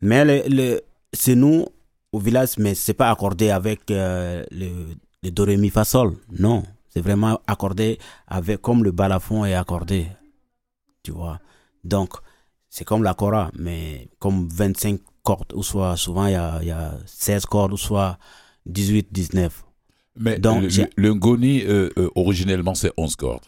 Mais 0.00 0.24
le, 0.24 0.42
le, 0.48 0.80
c'est 1.12 1.34
nous 1.34 1.66
au 2.12 2.18
village, 2.18 2.58
mais 2.58 2.74
c'est 2.74 2.94
pas 2.94 3.10
accordé 3.10 3.50
avec 3.50 3.90
euh, 3.90 4.44
le, 4.50 4.68
le 5.22 5.30
do 5.30 5.44
ré 5.44 5.56
mi 5.56 5.70
fa 5.70 5.84
sol. 5.84 6.14
Non, 6.38 6.62
c'est 6.88 7.00
vraiment 7.00 7.40
accordé 7.46 7.98
avec 8.26 8.60
comme 8.60 8.84
le 8.84 8.92
balafon 8.92 9.44
est 9.44 9.54
accordé. 9.54 10.06
Tu 11.02 11.10
vois. 11.12 11.38
Donc 11.84 12.14
c'est 12.68 12.84
comme 12.84 13.02
la 13.02 13.14
kora, 13.14 13.50
mais 13.54 14.08
comme 14.18 14.48
25 14.48 15.00
cordes, 15.22 15.52
ou 15.54 15.62
soit 15.62 15.96
souvent 15.96 16.26
il 16.26 16.32
y 16.32 16.36
a, 16.36 16.62
y 16.62 16.70
a 16.70 16.94
16 17.06 17.46
cordes, 17.46 17.72
ou 17.72 17.76
soit 17.76 18.18
18, 18.66 19.08
19. 19.10 19.64
Mais 20.20 20.38
Donc, 20.38 20.62
le, 20.64 20.86
le 20.96 21.14
ngoni, 21.14 21.62
euh, 21.62 21.90
euh, 21.96 22.10
originellement, 22.16 22.74
c'est 22.74 22.92
11 22.96 23.16
cordes. 23.16 23.44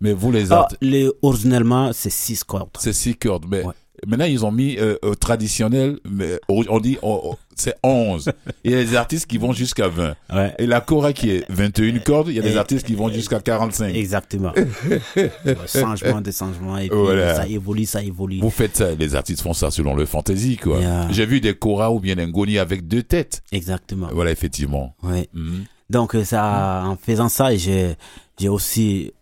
Mais 0.00 0.12
vous, 0.12 0.30
les 0.32 0.52
Ah, 0.52 0.60
artistes, 0.60 0.78
les, 0.82 1.08
originellement, 1.22 1.90
c'est 1.92 2.10
6 2.10 2.44
cordes. 2.44 2.70
c'est 2.78 2.92
6 2.92 3.16
cordes. 3.16 3.46
Mais 3.50 3.62
Ouais. 3.64 3.72
maintenant, 4.06 4.24
ils 4.26 4.44
ont 4.44 4.52
mis 4.52 4.76
euh, 4.78 4.96
au 5.02 5.14
traditionnel, 5.14 5.98
mais 6.08 6.38
on 6.48 6.78
dit 6.80 6.98
oh, 7.02 7.20
oh, 7.24 7.34
c'est 7.54 7.74
11. 7.82 8.30
Il 8.64 8.70
y 8.72 8.74
a 8.74 8.84
des 8.84 8.94
artistes 8.96 9.26
qui 9.26 9.38
vont 9.38 9.52
jusqu'à 9.52 9.88
20. 9.88 10.14
Ouais. 10.32 10.54
Et 10.58 10.66
la 10.66 10.80
Cora 10.82 11.12
qui 11.14 11.30
est 11.30 11.44
21 11.50 11.98
cordes, 12.00 12.28
il 12.28 12.34
y 12.34 12.38
a 12.38 12.42
des 12.42 12.52
Et- 12.52 12.58
artistes 12.58 12.86
qui 12.86 12.94
vont 12.94 13.08
jusqu'à 13.10 13.40
45. 13.40 13.94
Exactement. 13.94 14.52
Changement 15.66 16.20
de 16.20 16.30
changement. 16.30 16.78
Et 16.78 16.88
puis, 16.88 16.98
Voilà. 16.98 17.34
ça 17.36 17.46
évolue, 17.48 17.86
ça 17.86 18.02
évolue. 18.02 18.40
Vous 18.40 18.50
faites 18.50 18.76
ça, 18.76 18.94
les 18.94 19.14
artistes 19.14 19.40
font 19.42 19.54
ça 19.54 19.70
selon 19.70 19.94
le 19.94 20.06
fantasy, 20.06 20.56
quoi. 20.56 20.78
Yeah. 20.80 21.08
J'ai 21.10 21.26
vu 21.26 21.40
des 21.40 21.54
Cora 21.54 21.90
ou 21.92 22.00
bien 22.00 22.18
un 22.18 22.26
ngoni 22.26 22.58
avec 22.58 22.86
deux 22.86 23.02
têtes. 23.02 23.42
Exactement. 23.52 24.08
Voilà, 24.12 24.30
effectivement. 24.30 24.94
Ouais. 25.02 25.28
Mhm. 25.32 25.64
Donc, 25.88 26.14
euh, 26.14 26.24
ça, 26.24 26.82
en 26.84 26.96
faisant 26.96 27.28
ça, 27.28 27.54
j'ai, 27.56 27.94
j'ai 28.38 28.48
aussi, 28.48 29.12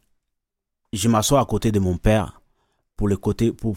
je 0.95 1.09
m'assois 1.09 1.41
à 1.41 1.45
côté 1.45 1.73
de 1.73 1.79
mon 1.81 1.97
père 1.97 2.41
pour 2.97 3.09
le 3.09 3.17
côté, 3.17 3.53
pour, 3.53 3.77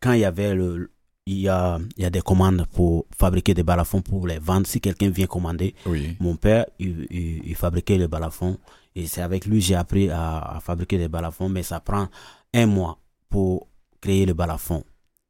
quand 0.00 0.12
il 0.12 0.20
y 0.20 0.24
avait 0.24 0.54
le, 0.54 0.90
il 1.26 1.38
y 1.40 1.48
a, 1.48 1.78
il 1.96 2.02
y 2.02 2.06
a 2.06 2.10
des 2.10 2.20
commandes 2.20 2.64
pour 2.72 3.06
fabriquer 3.18 3.52
des 3.54 3.62
balafons 3.64 4.00
pour 4.02 4.26
les 4.26 4.38
vendre. 4.38 4.66
Si 4.66 4.80
quelqu'un 4.80 5.10
vient 5.10 5.26
commander, 5.26 5.74
Oui. 5.86 6.16
mon 6.20 6.36
père, 6.36 6.66
il, 6.78 7.06
il- 7.10 7.42
il 7.44 7.54
fabriquait 7.56 7.98
les 7.98 8.06
balafons. 8.08 8.58
Et 8.94 9.06
c'est 9.06 9.20
avec 9.22 9.44
lui 9.46 9.58
que 9.58 9.64
j'ai 9.64 9.74
appris 9.74 10.08
à, 10.10 10.38
à 10.56 10.60
fabriquer 10.60 10.96
des 10.98 11.08
balafons. 11.08 11.48
Mais 11.48 11.62
ça 11.64 11.80
prend 11.80 12.08
un 12.54 12.66
mois 12.66 12.98
pour 13.28 13.66
créer 14.00 14.24
le 14.24 14.34
balafon. 14.34 14.84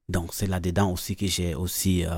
Donc 0.08 0.34
c'est 0.34 0.46
là-dedans 0.46 0.92
aussi 0.92 1.16
que 1.16 1.26
j'ai 1.26 1.54
aussi 1.56 2.04
euh, 2.04 2.10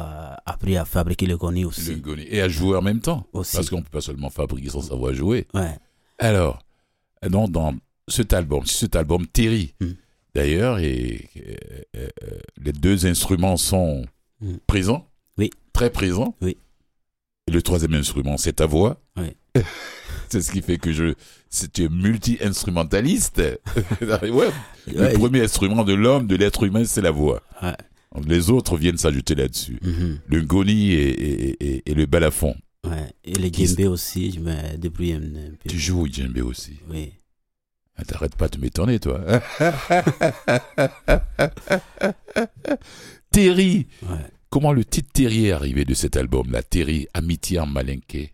appris 0.44 0.76
à 0.76 0.84
fabriquer 0.84 1.24
le 1.26 1.36
goni 1.38 1.62
Le 1.62 1.68
aussi. 1.68 1.96
ngoni. 1.96 2.24
Et 2.28 2.42
à 2.42 2.48
jouer 2.48 2.76
en 2.76 2.82
même 2.82 3.00
temps. 3.00 3.24
Aussi. 3.32 3.56
Parce 3.56 3.70
qu'on 3.70 3.80
peut 3.82 3.88
pas 3.90 4.00
seulement 4.02 4.28
fabriquer 4.28 4.68
sans 4.68 4.82
savoir 4.82 5.14
jouer. 5.14 5.46
Ouais. 5.54 5.78
Alors, 6.18 6.58
donc 7.30 7.50
dans 7.50 7.74
cet 8.08 8.32
album, 8.32 8.64
cet 8.66 8.96
album 8.96 9.26
Terry, 9.26 9.74
Mm. 9.80 9.86
d'ailleurs, 10.34 10.78
et, 10.78 11.28
euh, 11.96 12.08
les 12.62 12.72
deux 12.72 13.06
instruments 13.06 13.56
sont 13.56 14.04
Mm. 14.40 14.54
présents. 14.66 15.08
Oui. 15.36 15.50
Très 15.72 15.90
présents. 15.90 16.34
Oui. 16.40 16.56
Et 17.46 17.50
le 17.52 17.62
troisième 17.62 17.94
instrument, 17.94 18.36
c'est 18.36 18.54
ta 18.54 18.66
voix. 18.66 19.00
Oui. 19.16 19.28
c'est 20.28 20.42
ce 20.42 20.50
qui 20.52 20.60
fait 20.62 20.78
que 20.78 20.92
je, 20.92 21.14
es 21.78 21.88
multi-instrumentaliste. 21.88 23.38
ouais. 24.02 24.50
Le 24.86 25.12
premier 25.18 25.42
instrument 25.42 25.84
de 25.84 25.94
l'homme, 25.94 26.26
de 26.26 26.36
l'être 26.36 26.62
humain, 26.64 26.84
c'est 26.84 27.00
la 27.00 27.10
voix. 27.10 27.42
Ouais. 27.62 27.74
Les 28.26 28.50
autres 28.50 28.76
viennent 28.76 28.96
s'ajouter 28.98 29.34
là-dessus. 29.34 29.78
mhm, 29.82 30.18
Le 30.26 30.40
ngoni 30.42 30.92
et, 30.92 31.08
et, 31.08 31.56
et, 31.76 31.82
et 31.90 31.94
le 31.94 32.06
balafon. 32.06 32.54
ouais. 32.86 33.10
Et 33.24 33.50
Qui- 33.50 33.66
djembé 33.66 33.86
aussi, 33.86 34.32
je 34.32 34.40
me 34.40 34.76
débrouille 34.76 35.12
un, 35.12 35.18
un 35.22 35.50
peu. 35.50 35.68
Tu 35.68 35.78
joues 35.78 36.02
au 36.02 36.06
djembé 36.06 36.40
aussi. 36.40 36.78
Oui. 36.90 37.12
Ah, 37.98 38.04
T'arrêtes 38.04 38.36
pas 38.36 38.48
de 38.48 38.58
m'étonner, 38.58 39.00
toi. 39.00 39.20
Terry. 43.30 43.86
Ouais. 44.02 44.16
Comment 44.50 44.72
le 44.72 44.84
titre 44.84 45.10
Terry 45.12 45.46
est 45.46 45.52
arrivé 45.52 45.84
de 45.84 45.94
cet 45.94 46.16
album, 46.16 46.50
la 46.50 46.62
Terry, 46.62 47.06
Amitié 47.12 47.58
en 47.60 47.66
Malinqué 47.66 48.32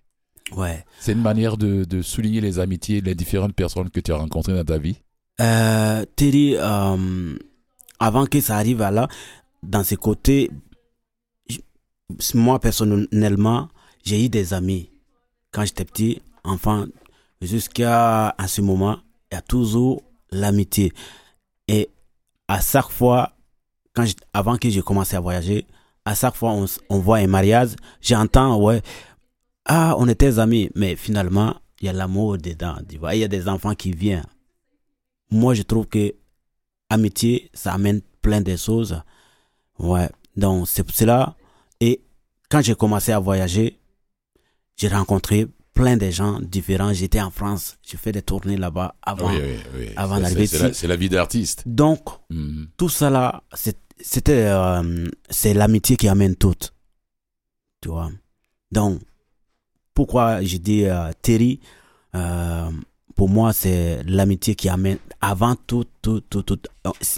Ouais. 0.53 0.85
C'est 1.01 1.13
une 1.13 1.23
manière 1.23 1.57
de, 1.57 1.85
de 1.85 2.03
souligner 2.03 2.41
les 2.41 2.59
amitiés, 2.59 3.01
les 3.01 3.15
différentes 3.15 3.55
personnes 3.55 3.91
que 3.91 4.01
tu 4.01 4.13
as 4.13 4.17
rencontrées 4.17 4.55
dans 4.55 4.65
ta 4.65 4.79
vie? 4.79 4.97
Euh, 5.41 6.05
Terry, 6.15 6.55
euh, 6.57 7.37
avant 7.99 8.27
que 8.27 8.41
ça 8.41 8.57
arrive 8.57 8.83
à 8.83 8.91
là, 8.91 9.09
dans 9.63 9.83
ce 9.83 9.95
côtés, 9.97 10.51
moi 12.35 12.61
personnellement, 12.61 13.69
j'ai 14.05 14.25
eu 14.25 14.29
des 14.29 14.53
amis. 14.53 14.91
Quand 15.51 15.65
j'étais 15.65 15.85
petit, 15.85 16.23
enfant, 16.45 16.85
jusqu'à 17.41 18.29
à 18.29 18.47
ce 18.47 18.61
moment, 18.61 18.99
il 19.31 19.35
y 19.35 19.39
a 19.39 19.43
toujours 19.43 20.03
l'amitié. 20.31 20.93
Et 21.69 21.91
à 22.49 22.61
chaque 22.61 22.91
fois, 22.91 23.33
quand 23.95 24.05
je- 24.07 24.15
avant 24.33 24.57
que 24.57 24.69
j'ai 24.71 24.83
commencé 24.83 25.17
à 25.17 25.21
voyager, 25.21 25.67
à 26.05 26.15
chaque 26.15 26.35
fois 26.35 26.55
on 26.91 26.99
voit 26.99 27.19
un 27.19 27.27
mariage, 27.27 27.71
j'entends, 28.01 28.61
ouais, 28.61 28.83
ah, 29.65 29.95
on 29.99 30.09
était 30.09 30.39
amis, 30.39 30.71
mais 30.75 30.97
finalement, 30.97 31.57
il 31.81 31.87
y 31.87 31.89
a 31.89 31.93
l'amour 31.93 32.39
dedans, 32.39 32.77
tu 32.89 32.99
vois. 32.99 33.15
Il 33.15 33.21
y 33.21 33.25
a 33.25 33.29
des 33.29 33.49
enfants 33.49 33.75
qui 33.75 33.93
viennent. 33.93 34.27
Moi 35.31 35.55
je 35.55 35.63
trouve 35.63 35.87
que 35.87 36.15
amitié 36.91 37.51
ça 37.55 37.73
amène 37.73 38.01
plein 38.21 38.41
de 38.41 38.57
choses. 38.57 39.01
Ouais. 39.79 40.09
Donc 40.37 40.69
c'est 40.69 40.85
pour 40.85 40.95
cela. 40.95 41.37
Et 41.81 42.03
quand 42.51 42.63
j'ai 42.63 42.75
commencé 42.75 43.13
à 43.13 43.19
voyager 43.19 43.81
j'ai 44.77 44.89
rencontré 44.89 45.47
plein 45.75 45.97
de 45.97 46.09
gens 46.11 46.41
différents 46.41 46.93
j'étais 46.93 47.21
en 47.21 47.31
France 47.31 47.77
j'ai 47.83 47.97
fait 47.97 48.13
des 48.13 48.23
tournées 48.23 48.57
là-bas 48.57 48.95
avant 49.03 49.31
Oui, 49.31 49.41
oui, 49.43 49.57
oui. 49.79 49.89
avant 49.97 50.21
d'arriver 50.21 50.47
c'est- 50.47 50.57
c'est 50.57 50.63
la- 50.63 50.69
ici. 50.71 50.81
C'est 50.81 50.87
la 50.87 50.97
vie 50.97 51.09
d'artiste. 51.09 51.63
donc 51.67 52.01
Mhm. 52.31 52.69
tout 52.77 52.89
ça 52.89 53.11
là 53.11 53.43
c'était 54.01 54.47
euh, 54.49 55.07
c'est 55.31 55.55
l'amitié 55.55 55.97
qui 55.97 56.09
amène 56.09 56.37
tout 56.37 56.55
tu 57.81 57.89
vois? 57.89 58.11
Donc 58.73 59.01
pourquoi 59.95 60.43
je 60.43 60.57
dis 60.59 60.85
euh, 60.85 61.11
Terry 61.23 61.61
euh, 62.15 62.71
pour 63.17 63.29
moi 63.29 63.53
c'est 63.53 64.03
l'amitié 64.05 64.55
qui 64.55 64.69
amène 64.69 64.99
avant 65.21 65.55
tout 65.57 65.85
tout 66.03 66.21
tout 66.21 66.43
tout 66.43 66.59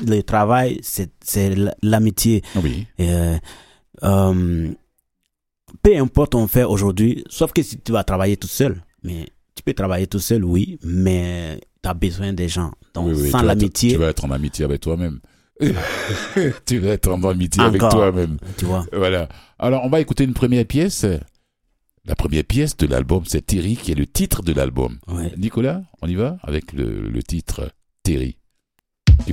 le 0.07 0.21
travail 0.23 0.79
c'est 0.83 1.11
c'est 1.23 1.55
l'amitié 1.83 2.43
Oui. 2.63 2.87
euh, 3.01 3.39
euh, 4.03 4.71
peu 5.83 5.97
importe 5.97 6.35
on 6.35 6.47
fait 6.47 6.65
aujourd'hui 6.65 7.25
sauf 7.29 7.53
que 7.53 7.63
si 7.63 7.79
tu 7.79 7.93
vas 7.93 8.05
travailler 8.05 8.37
tout 8.37 8.49
seul 8.49 8.83
mais 9.03 9.27
tu 9.55 9.63
peux 9.63 9.75
travailler 9.75 10.07
tout 10.07 10.19
seul 10.19 10.45
oui 10.45 10.79
mais 10.85 11.61
tu 11.83 11.89
as 11.89 11.95
besoin 11.95 12.33
des 12.33 12.49
gens. 12.49 12.73
Donc, 12.95 13.09
Oui, 13.09 13.15
oui, 13.23 13.31
sans 13.31 13.43
l'amitié, 13.43 13.93
Tu 13.93 13.99
vas 13.99 14.09
être 14.09 14.25
en 14.25 14.31
amitié 14.33 14.65
avec 14.65 14.81
toi-même. 14.81 15.21
tu 16.67 16.79
vas 16.79 16.91
être 16.91 17.09
en 17.09 17.23
amitié 17.23 17.63
avec 17.63 17.81
toi-même. 17.81 18.39
tu 18.57 18.65
vois. 18.65 18.85
Voilà. 18.93 19.29
Alors, 19.59 19.85
on 19.85 19.89
va 19.89 20.01
écouter 20.01 20.25
une 20.25 20.35
première 20.35 20.65
pièce. 20.67 21.07
La 22.05 22.15
première 22.17 22.45
pièce 22.45 22.77
de 22.77 22.87
l'album, 22.87 23.23
c'est 23.27 23.45
Terry, 23.47 23.77
qui 23.77 23.93
est 23.93 23.95
le 23.97 24.07
titre 24.07 24.43
de 24.43 24.53
l'album. 24.53 24.99
Ouais. 25.09 25.33
Nicolas, 25.37 25.83
on 26.03 26.09
y 26.09 26.15
va 26.15 26.39
avec 26.43 26.73
le, 26.73 27.09
le 27.09 27.23
titre 27.23 27.71
Terry. 28.03 28.37
Du 29.27 29.33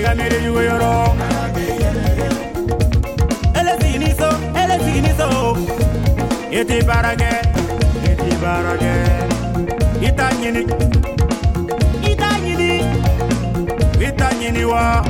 diga 0.00 0.14
ni 0.14 0.28
de 0.30 0.38
yugo 0.44 0.62
yoro. 0.62 0.92
Ele 3.58 3.72
finiso, 3.80 4.28
ele 4.60 4.76
finiso. 4.84 5.28
Iti 6.50 6.78
barage, 6.88 7.32
iti 8.10 8.30
barage. 8.42 8.94
Ita 10.08 10.26
nyini, 10.40 10.62
ita 12.10 12.30
wa. 14.64 15.04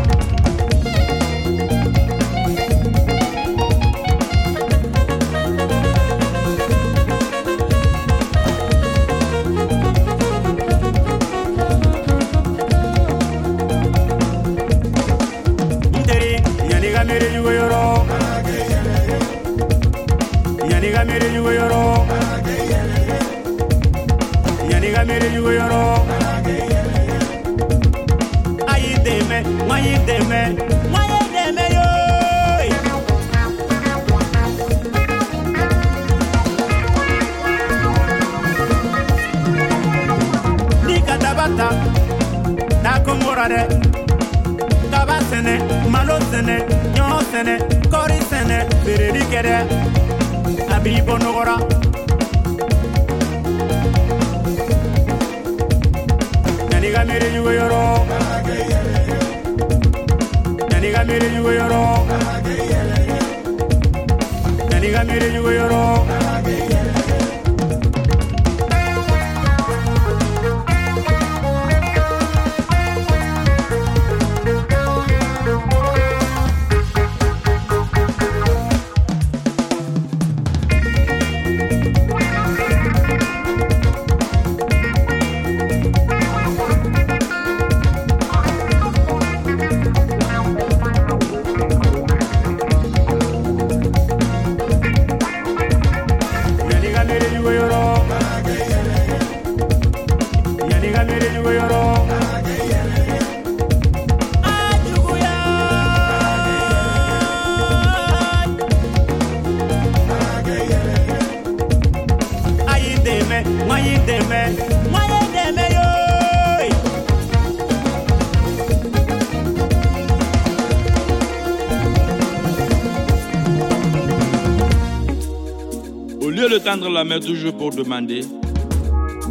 De 126.50 126.58
tendre 126.58 126.88
la 126.88 127.04
main 127.04 127.20
toujours 127.20 127.56
pour 127.56 127.70
demander, 127.70 128.22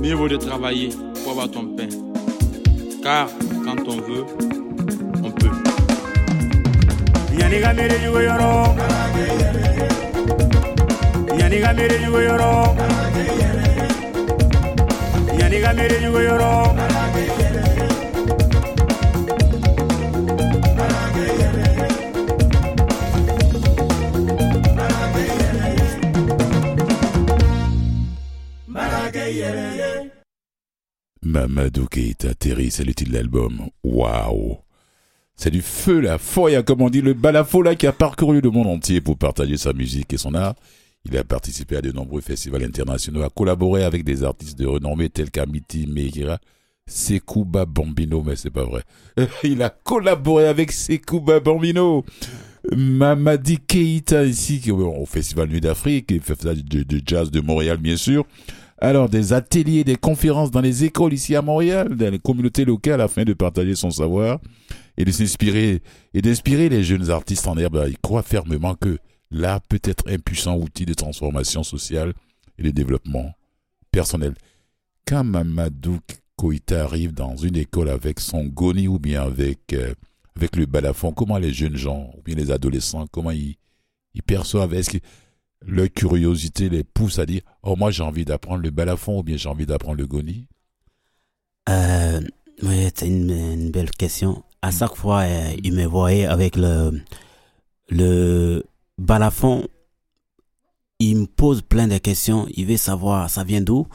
mieux 0.02 0.14
vaut 0.14 0.30
de 0.30 0.38
travailler 0.38 0.88
pour 1.22 1.34
avoir 1.34 1.52
ton 1.52 1.66
pain. 1.66 1.90
Car 3.04 3.28
quand 3.66 3.86
on 3.90 3.98
veut, 3.98 4.26
on 5.22 5.30
peut. 5.30 5.50
Mamadou 31.22 31.88
Keita, 31.88 32.34
Terry, 32.34 32.72
c'est 32.72 32.84
le 32.84 32.94
titre 32.94 33.12
de 33.12 33.18
l'album. 33.18 33.70
Waouh! 33.84 34.58
C'est 35.36 35.52
du 35.52 35.62
feu, 35.62 36.00
la 36.00 36.18
foya, 36.18 36.64
comme 36.64 36.82
on 36.82 36.90
dit, 36.90 37.02
le 37.02 37.14
balafo 37.14 37.62
là 37.62 37.76
qui 37.76 37.88
a 37.88 37.94
parcouru 37.94 38.42
le 38.42 38.50
monde 38.50 38.68
entier 38.68 39.00
pour 39.00 39.18
partager 39.18 39.58
sa 39.58 39.74
musique 39.74 40.12
et 40.14 40.18
son 40.18 40.34
art. 40.34 40.56
Il 41.06 41.18
a 41.18 41.24
participé 41.24 41.78
à 41.78 41.82
de 41.82 41.92
nombreux 41.92 42.22
festivals 42.22 42.64
internationaux, 42.64 43.24
a 43.24 43.30
collaboré 43.30 43.84
avec 43.84 44.04
des 44.04 44.24
artistes 44.24 44.60
de 44.60 44.66
renommée 44.66 45.10
tels 45.10 45.32
qu'Amiti 45.32 45.88
Meira, 45.88 46.40
Sekouba 46.88 47.66
Bambino, 47.66 48.22
mais 48.22 48.36
c'est 48.36 48.50
pas 48.50 48.66
vrai. 48.66 48.84
Il 49.44 49.62
a 49.62 49.70
collaboré 49.70 50.48
avec 50.48 50.72
Sekouba 50.72 51.40
Bambino. 51.40 52.04
Mamadi 52.76 53.60
Keita 53.60 54.26
ici, 54.26 54.62
au 54.72 55.06
Festival 55.06 55.48
Nuit 55.48 55.62
d'Afrique, 55.62 56.22
festival 56.22 56.62
de 56.64 57.02
jazz 57.06 57.32
de 57.32 57.40
Montréal, 57.40 57.78
bien 57.78 57.96
sûr. 57.96 58.26
Alors, 58.82 59.10
des 59.10 59.34
ateliers, 59.34 59.84
des 59.84 59.98
conférences 59.98 60.52
dans 60.52 60.62
les 60.62 60.86
écoles 60.86 61.14
ici 61.14 61.36
à 61.36 61.42
Montréal, 61.42 61.98
dans 61.98 62.12
les 62.12 62.20
communautés 62.20 62.64
locales, 62.64 63.02
afin 63.02 63.26
de 63.26 63.34
partager 63.34 63.76
son 63.76 63.92
savoir 63.92 64.40
et 64.98 65.04
de 65.04 65.12
s'inspirer 65.12 65.82
et 66.14 66.22
d'inspirer 66.22 66.70
les 66.70 66.84
jeunes 66.84 67.10
artistes 67.10 67.46
en 67.48 67.58
herbe. 67.58 67.86
Il 67.90 67.98
croit 67.98 68.24
fermement 68.24 68.76
que 68.76 68.98
l'art 69.32 69.60
peut 69.62 69.82
être 69.84 70.06
un 70.08 70.18
puissant 70.18 70.58
outil 70.58 70.86
de 70.86 70.94
transformation 70.94 71.62
sociale 71.64 72.14
et 72.58 72.64
de 72.64 72.70
développement 72.70 73.34
personnel. 73.92 74.34
Quand 75.06 75.26
Mamadou 75.26 76.00
Koïta 76.38 76.86
arrive 76.86 77.14
dans 77.14 77.36
une 77.36 77.58
école 77.58 77.90
avec 77.90 78.22
son 78.22 78.46
goni 78.46 78.88
ou 78.88 78.98
bien 78.98 79.24
avec, 79.24 79.74
euh, 79.74 79.94
avec 80.38 80.56
le 80.56 80.66
balafon, 80.66 81.12
comment 81.12 81.38
les 81.38 81.52
jeunes 81.52 81.76
gens 81.76 82.12
ou 82.18 82.22
bien 82.22 82.36
les 82.36 82.50
adolescents, 82.50 83.08
comment 83.12 83.32
ils, 83.32 83.58
ils 84.14 84.24
perçoivent? 84.24 84.74
Est-ce 84.74 84.92
que 84.92 84.98
leur 85.66 85.90
curiosité 85.94 86.70
les 86.70 86.86
pousse 86.86 87.20
à 87.20 87.26
dire 87.26 87.42
Oh, 87.64 87.76
moi 87.76 87.92
j'ai 87.92 88.04
envie 88.04 88.26
d'apprendre 88.26 88.64
le 88.64 88.70
balafon 88.72 89.20
ou 89.20 89.24
bien 89.24 89.38
j'ai 89.38 89.50
envie 89.50 89.66
d'apprendre 89.66 89.98
le 89.98 90.08
goni? 90.08 90.48
Euh, 91.68 92.22
oui, 92.64 92.90
c'est 92.96 93.08
une, 93.08 93.32
une 93.32 93.72
belle 93.72 93.92
question. 93.92 94.44
À 94.62 94.72
chaque 94.72 94.96
fois, 94.96 95.22
euh, 95.22 95.54
il 95.64 95.74
me 95.74 95.86
voyait 95.86 96.26
avec 96.26 96.56
le, 96.56 97.02
le 97.90 98.64
balafon. 98.98 99.68
il 101.00 101.18
me 101.18 101.26
pose 101.28 101.62
plein 101.62 101.88
de 101.88 101.98
questions. 101.98 102.48
Il 102.56 102.66
veut 102.66 102.78
savoir 102.78 103.30
ça 103.30 103.44
vient 103.44 103.62
d'où? 103.62 103.88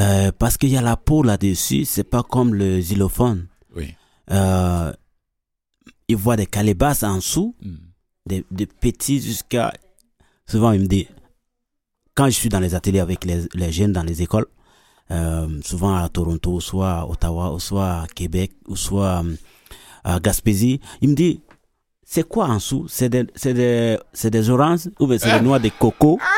Euh, 0.00 0.30
parce 0.38 0.56
qu'il 0.58 0.68
y 0.70 0.76
a 0.76 0.82
la 0.82 0.96
peau 0.96 1.22
là-dessus. 1.22 1.84
C'est 1.84 2.04
pas 2.04 2.22
comme 2.22 2.54
le 2.54 2.78
xylophone. 2.80 3.46
Oui. 3.74 3.94
Il 6.08 6.16
voit 6.16 6.36
des 6.36 6.46
calébasses 6.46 7.02
en 7.02 7.16
dessous, 7.16 7.56
Mm. 7.62 7.74
des, 8.26 8.44
des 8.50 8.66
petits 8.66 9.20
jusqu'à. 9.20 9.72
Souvent, 10.48 10.70
il 10.72 10.82
me 10.82 10.86
dit, 10.86 11.08
quand 12.16 12.26
je 12.26 12.32
suis 12.32 12.48
dans 12.48 12.60
les 12.60 12.74
ateliers 12.74 13.00
avec 13.00 13.24
les, 13.24 13.44
les 13.54 13.70
jeunes 13.70 13.92
dans 13.92 14.02
les 14.02 14.22
écoles, 14.22 14.46
euh, 15.12 15.60
souvent 15.62 15.94
à 15.94 16.08
Toronto, 16.08 16.58
soit 16.60 16.90
à 17.00 17.06
Ottawa, 17.06 17.52
ou 17.54 17.60
soit 17.60 18.00
à 18.02 18.06
Québec, 18.12 18.52
ou 18.66 18.74
soit 18.74 19.22
euh, 19.24 19.36
à 20.02 20.18
Gaspésie, 20.18 20.80
il 21.00 21.10
me 21.10 21.14
dit, 21.14 21.42
c'est 22.04 22.26
quoi 22.26 22.46
en 22.48 22.54
dessous 22.56 22.86
C'est 22.88 23.08
des, 23.08 23.24
des, 23.44 23.98
des 24.24 24.50
oranges 24.50 24.88
ou 24.98 25.06
bien 25.06 25.18
c'est 25.18 25.38
des 25.38 25.44
noix 25.44 25.58
de 25.60 25.68
coco, 25.78 26.18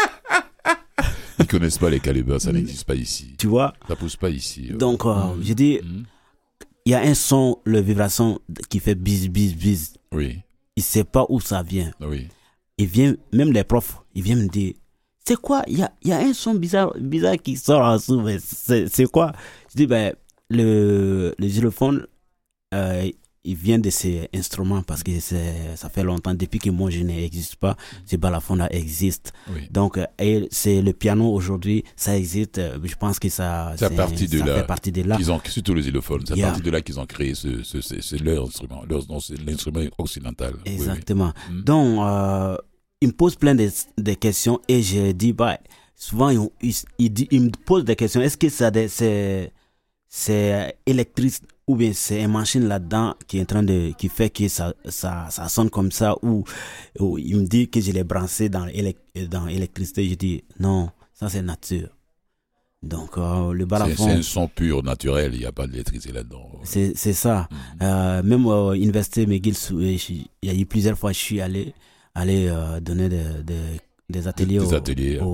Ils 1.41 1.47
connaissent 1.47 1.79
pas 1.79 1.89
les 1.89 2.01
calibres, 2.01 2.41
ça 2.41 2.53
n'existe 2.53 2.85
pas 2.85 2.97
ici. 2.97 3.37
tu 3.39 3.47
vois? 3.47 3.73
Ça 3.87 3.95
pousse 3.97 4.17
pas 4.17 4.29
ici. 4.29 4.71
euh. 4.73 4.77
Donc, 4.77 5.07
euh, 5.07 5.15
j'ai 5.41 5.55
dit, 5.55 5.79
Mm. 5.83 6.03
il 6.85 6.93
y 6.93 6.95
a 6.95 7.01
un 7.01 7.15
son, 7.15 7.59
le 7.65 7.81
vibration 7.81 8.41
qui 8.69 8.81
fait 8.81 8.97
bis, 8.97 9.29
bis, 9.29 9.55
bis. 9.55 9.95
Oui, 10.13 10.41
Il 10.77 10.83
sait 10.83 11.05
pas 11.05 11.25
où 11.29 11.41
ça 11.41 11.63
vient. 11.63 11.93
oui. 12.01 12.27
il 12.77 12.87
vient, 12.87 13.15
même 13.33 13.53
les 13.53 13.63
profs, 13.65 14.03
ils 14.15 14.23
viennent 14.23 14.43
me 14.43 14.49
dire, 14.49 14.75
c'est 15.29 15.37
quoi? 15.37 15.63
Il 15.69 15.79
y 15.79 15.83
a, 15.83 15.93
y 16.05 16.13
a 16.13 16.19
un 16.19 16.33
son 16.33 16.55
bizarre, 16.55 16.93
bizarre 16.99 17.37
qui 17.37 17.57
sort 17.57 17.83
en 17.83 17.97
dessous, 17.97 18.21
mais 18.21 18.39
c'est 18.41 19.11
quoi? 19.11 19.33
Je 19.71 19.77
dis, 19.77 19.87
ben, 19.87 20.13
le, 20.51 21.35
le 21.39 21.47
xylophone, 21.47 22.07
euh, 22.75 23.11
il 23.45 23.55
vient 23.57 23.79
de 23.79 23.89
ces 23.91 24.29
instruments 24.35 24.83
parce 24.83 25.03
que 25.03 25.13
ça 25.21 25.89
fait 25.89 26.03
longtemps, 26.03 26.35
depuis 26.35 26.59
que 26.59 26.71
moi 26.71 26.91
je 26.91 27.01
n'existe 27.01 27.57
pas, 27.57 27.77
ce 28.05 28.17
balafon 28.17 28.57
là 28.57 28.69
existe. 28.75 29.33
Oui. 29.55 29.69
Donc, 29.71 29.99
et 30.19 30.49
c'est 30.51 30.83
le 30.83 30.93
piano 30.93 31.33
aujourd'hui, 31.33 31.85
ça 31.97 32.17
existe, 32.17 32.61
je 32.83 32.95
pense 32.97 33.19
que 33.19 33.29
ça, 33.29 33.73
c'est- 33.77 33.95
partir 33.97 34.29
de 34.29 34.39
ça 34.39 34.45
là. 34.47 34.55
fait 34.57 34.67
partie 34.67 34.93
de 34.93 35.03
là. 35.03 35.17
Qu'ils 35.17 35.31
ont, 35.33 35.41
surtout 35.47 35.75
les 35.75 35.83
xylophones, 35.83 36.23
c'est 36.27 36.33
à 36.35 36.37
Yeah. 36.37 36.47
partir 36.49 36.65
de 36.65 36.71
là 36.71 36.81
qu'ils 36.83 37.01
ont 37.01 37.07
créé 37.07 37.35
ce, 37.35 37.63
ce, 37.63 37.81
c'est, 37.81 38.19
leur 38.21 38.47
instrument. 38.47 38.83
Leur, 38.89 39.03
l'instrument 39.47 39.85
occidental. 39.99 40.53
Oui, 40.57 40.63
oui. 40.67 40.73
Exactement. 40.75 41.33
Mm. 41.51 41.61
Donc, 41.63 42.01
euh, 42.03 42.57
il 43.01 43.09
me 43.09 43.13
pose 43.13 43.37
plein 43.37 43.55
de, 43.55 43.69
de 43.97 44.13
questions 44.15 44.61
et 44.69 44.83
je 44.83 45.13
dis, 45.13 45.33
bah, 45.33 45.59
souvent, 45.95 46.31
il, 46.31 46.41
il, 46.63 46.75
il 46.99 47.13
dit, 47.13 47.29
il 47.31 47.43
me 47.43 47.51
pose 47.51 47.85
des 47.85 47.97
questions. 47.97 48.21
Est-ce 48.21 48.37
que 48.37 48.49
ça, 48.49 48.71
c'est, 48.89 49.53
c'est 50.09 50.77
électrique 50.87 51.35
ou 51.67 51.77
bien 51.77 51.93
c'est 51.93 52.23
une 52.23 52.33
machine 52.33 52.67
là-dedans 52.67 53.15
qui 53.27 53.39
est 53.39 53.43
en 53.43 53.45
train 53.45 53.63
de, 53.63 53.93
qui 53.99 54.09
fait 54.09 54.31
que 54.31 54.49
ça, 54.49 54.73
ça, 54.89 55.27
ça 55.31 55.49
sonne 55.49 55.69
comme 55.71 55.93
ça 55.93 56.17
ou, 56.23 56.45
ou 56.99 57.19
il 57.19 57.37
me 57.37 57.47
dit 57.47 57.69
que 57.69 57.81
je 57.81 57.93
l'ai 57.93 58.05
branché 58.05 58.49
dans, 58.49 58.67
élec- 58.67 59.29
dans 59.29 59.45
l'électricité. 59.45 60.09
Je 60.09 60.15
dis, 60.15 60.45
non, 60.59 60.91
ça 61.13 61.29
c'est 61.29 61.43
nature. 61.43 61.91
Donc, 62.81 63.19
euh, 63.19 63.53
le 63.53 63.67
balafon. 63.67 64.07
c'est 64.07 64.13
un 64.13 64.23
son 64.23 64.47
pur, 64.47 64.85
naturel, 64.85 65.35
il 65.35 65.41
n'y 65.41 65.45
a 65.47 65.51
pas 65.53 65.67
d'électricité 65.67 66.13
là-dedans. 66.13 66.49
C'est 66.63 66.95
ça. 66.95 67.49
Euh, 67.83 68.23
même 68.23 68.47
à 68.47 68.73
l'université 68.75 69.27
McGill, 69.27 69.57
euh, 69.73 69.97
il 70.07 70.29
y 70.45 70.51
a 70.51 70.55
eu 70.55 70.65
plusieurs 70.65 70.97
fois, 70.97 71.11
je 71.13 71.19
suis 71.19 71.41
allé, 71.41 71.75
allé 72.19 72.49
euh, 72.49 72.81
donner 72.81 73.09
des, 73.09 73.43
des, 73.45 73.81
des 74.11 74.27
ateliers, 74.29 74.59
Des 74.59 74.65
aux, 74.67 74.75
ateliers, 74.75 75.21
aux, 75.21 75.25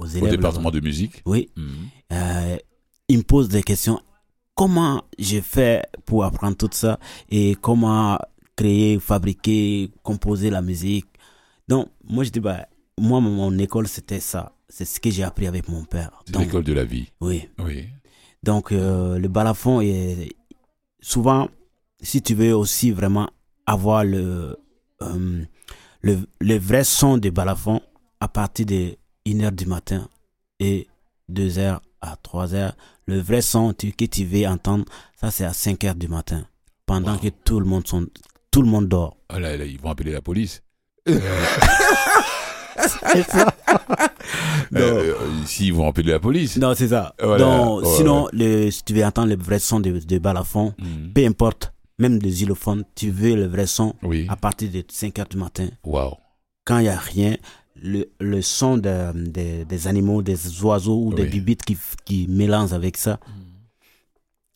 Au 0.02 0.06
élèves. 0.06 0.30
département 0.32 0.70
là-bas. 0.70 0.80
de 0.80 0.84
musique 0.84 1.22
Oui. 1.26 1.48
Mhm. 1.56 1.66
Euh, 2.12 2.56
il 3.08 3.18
me 3.18 3.22
pose 3.22 3.48
des 3.48 3.62
questions. 3.62 4.00
Comment 4.54 5.04
je 5.18 5.40
fais 5.40 5.82
pour 6.04 6.24
apprendre 6.24 6.56
tout 6.56 6.68
ça 6.72 6.98
et 7.30 7.54
comment 7.60 8.18
créer, 8.56 8.98
fabriquer, 8.98 9.90
composer 10.02 10.50
la 10.50 10.62
musique? 10.62 11.06
Donc, 11.68 11.88
moi, 12.04 12.24
je 12.24 12.30
dis, 12.30 12.40
bah, 12.40 12.66
moi, 12.98 13.20
mon, 13.20 13.56
école, 13.58 13.88
c'était 13.88 14.20
ça. 14.20 14.52
C'est 14.68 14.84
ce 14.84 15.00
que 15.00 15.10
j'ai 15.10 15.22
appris 15.22 15.46
avec 15.46 15.68
mon 15.68 15.84
père. 15.84 16.22
C'est 16.26 16.38
l'école 16.38 16.64
de 16.64 16.72
la 16.72 16.84
vie. 16.84 17.08
Oui. 17.20 17.48
Oui. 17.58 17.86
Donc, 18.42 18.72
euh, 18.72 19.18
le 19.18 19.28
balafon 19.28 19.80
est 19.80 20.34
souvent, 21.00 21.48
si 22.00 22.22
tu 22.22 22.34
veux 22.34 22.54
aussi 22.54 22.90
vraiment 22.90 23.28
avoir 23.66 24.04
le, 24.04 24.56
euh, 25.02 25.44
le, 26.04 26.18
le 26.40 26.58
vrai 26.58 26.84
son 26.84 27.16
du 27.18 27.30
balafon 27.30 27.80
à 28.20 28.28
partir 28.28 28.66
de 28.66 28.96
1h 29.26 29.50
du 29.52 29.66
matin 29.66 30.08
et 30.60 30.86
2h 31.32 31.78
à 32.02 32.16
3h, 32.22 32.72
le 33.06 33.18
vrai 33.20 33.40
son 33.42 33.72
que 33.74 34.04
tu 34.04 34.24
veux 34.24 34.46
entendre, 34.46 34.84
ça 35.20 35.30
c'est 35.30 35.44
à 35.44 35.50
5h 35.52 35.94
du 35.94 36.08
matin, 36.08 36.44
pendant 36.86 37.12
Wow. 37.14 37.18
que 37.20 37.28
tout 37.44 37.60
le 37.60 37.66
monde, 37.66 37.86
sont, 37.86 38.06
tout 38.50 38.60
le 38.62 38.68
monde 38.68 38.88
dort. 38.88 39.16
Ah 39.30 39.38
là, 39.40 39.56
là, 39.56 39.64
ils 39.64 39.80
vont 39.80 39.90
appeler 39.90 40.12
la 40.12 40.20
police. 40.22 40.62
Non. 44.72 44.80
Euh, 44.80 45.14
euh, 45.20 45.42
ici, 45.44 45.66
ils 45.66 45.74
vont 45.74 45.86
appeler 45.88 46.10
la 46.10 46.18
police. 46.18 46.56
Non, 46.56 46.74
c'est 46.74 46.88
ça. 46.88 47.14
Voilà. 47.22 47.44
Donc, 47.44 47.84
sinon, 47.86 48.28
le, 48.32 48.70
si 48.70 48.82
tu 48.82 48.94
veux 48.94 49.04
entendre 49.04 49.28
le 49.28 49.36
vrai 49.40 49.58
son 49.58 49.78
de, 49.80 49.90
de 49.98 50.18
balafon, 50.18 50.74
Mhm. 50.78 51.12
peu 51.14 51.24
importe, 51.26 51.72
même 51.98 52.14
le 52.20 52.28
xylophone, 52.28 52.84
tu 52.94 53.10
veux 53.10 53.34
le 53.36 53.46
vrai 53.46 53.66
son 53.66 53.94
Oui. 54.02 54.26
à 54.28 54.36
partir 54.36 54.70
de 54.70 54.82
5 54.88 55.18
heures 55.18 55.28
du 55.28 55.36
matin. 55.36 55.68
Waouh. 55.84 56.14
Quand 56.64 56.78
il 56.78 56.82
n'y 56.84 56.88
a 56.88 56.98
rien, 56.98 57.36
le, 57.80 58.06
le 58.20 58.40
son 58.42 58.76
de- 58.78 59.12
de- 59.14 59.64
des 59.64 59.86
animaux, 59.88 60.22
des 60.22 60.62
oiseaux 60.62 61.04
ou 61.06 61.14
des 61.14 61.26
bibites 61.26 61.62
qui, 61.62 61.76
qui 62.04 62.26
mélangent 62.28 62.72
avec 62.72 62.96
ça, 62.96 63.18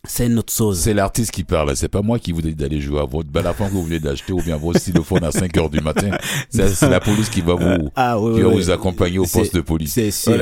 c'est 0.05 0.26
une 0.26 0.39
autre 0.39 0.53
chose. 0.53 0.78
C'est 0.78 0.95
l'artiste 0.95 1.32
qui 1.32 1.45
parle, 1.45 1.76
c'est 1.76 1.89
pas 1.89 2.01
moi 2.03 2.18
qui 2.18 2.32
vous 2.32 2.41
dis 2.41 2.55
d'aller 2.55 2.80
jouer 2.80 3.01
à 3.01 3.05
votre 3.05 3.28
balafon 3.28 3.66
que 3.66 3.72
vous 3.72 3.82
venez 3.82 3.99
d'acheter 3.99 4.32
ou 4.32 4.41
bien 4.41 4.57
votre 4.57 4.78
stylophone 4.80 5.22
à 5.24 5.32
5 5.32 5.55
heures 5.59 5.68
du 5.68 5.80
matin. 5.80 6.11
C'est 6.51 6.89
la 6.89 7.01
police 7.01 7.28
qui 7.28 7.41
va 7.43 7.55
vous, 7.55 7.91
Ah, 7.95 8.18
oui, 8.18 8.36
qui 8.36 8.41
va 8.41 8.49
oui, 8.49 8.55
vous 8.55 8.70
accompagner 8.70 9.18
au 9.18 9.26
poste 9.26 9.55
de 9.55 9.61
police. 9.61 9.93
C'est 9.93 10.11
sûr. 10.12 10.39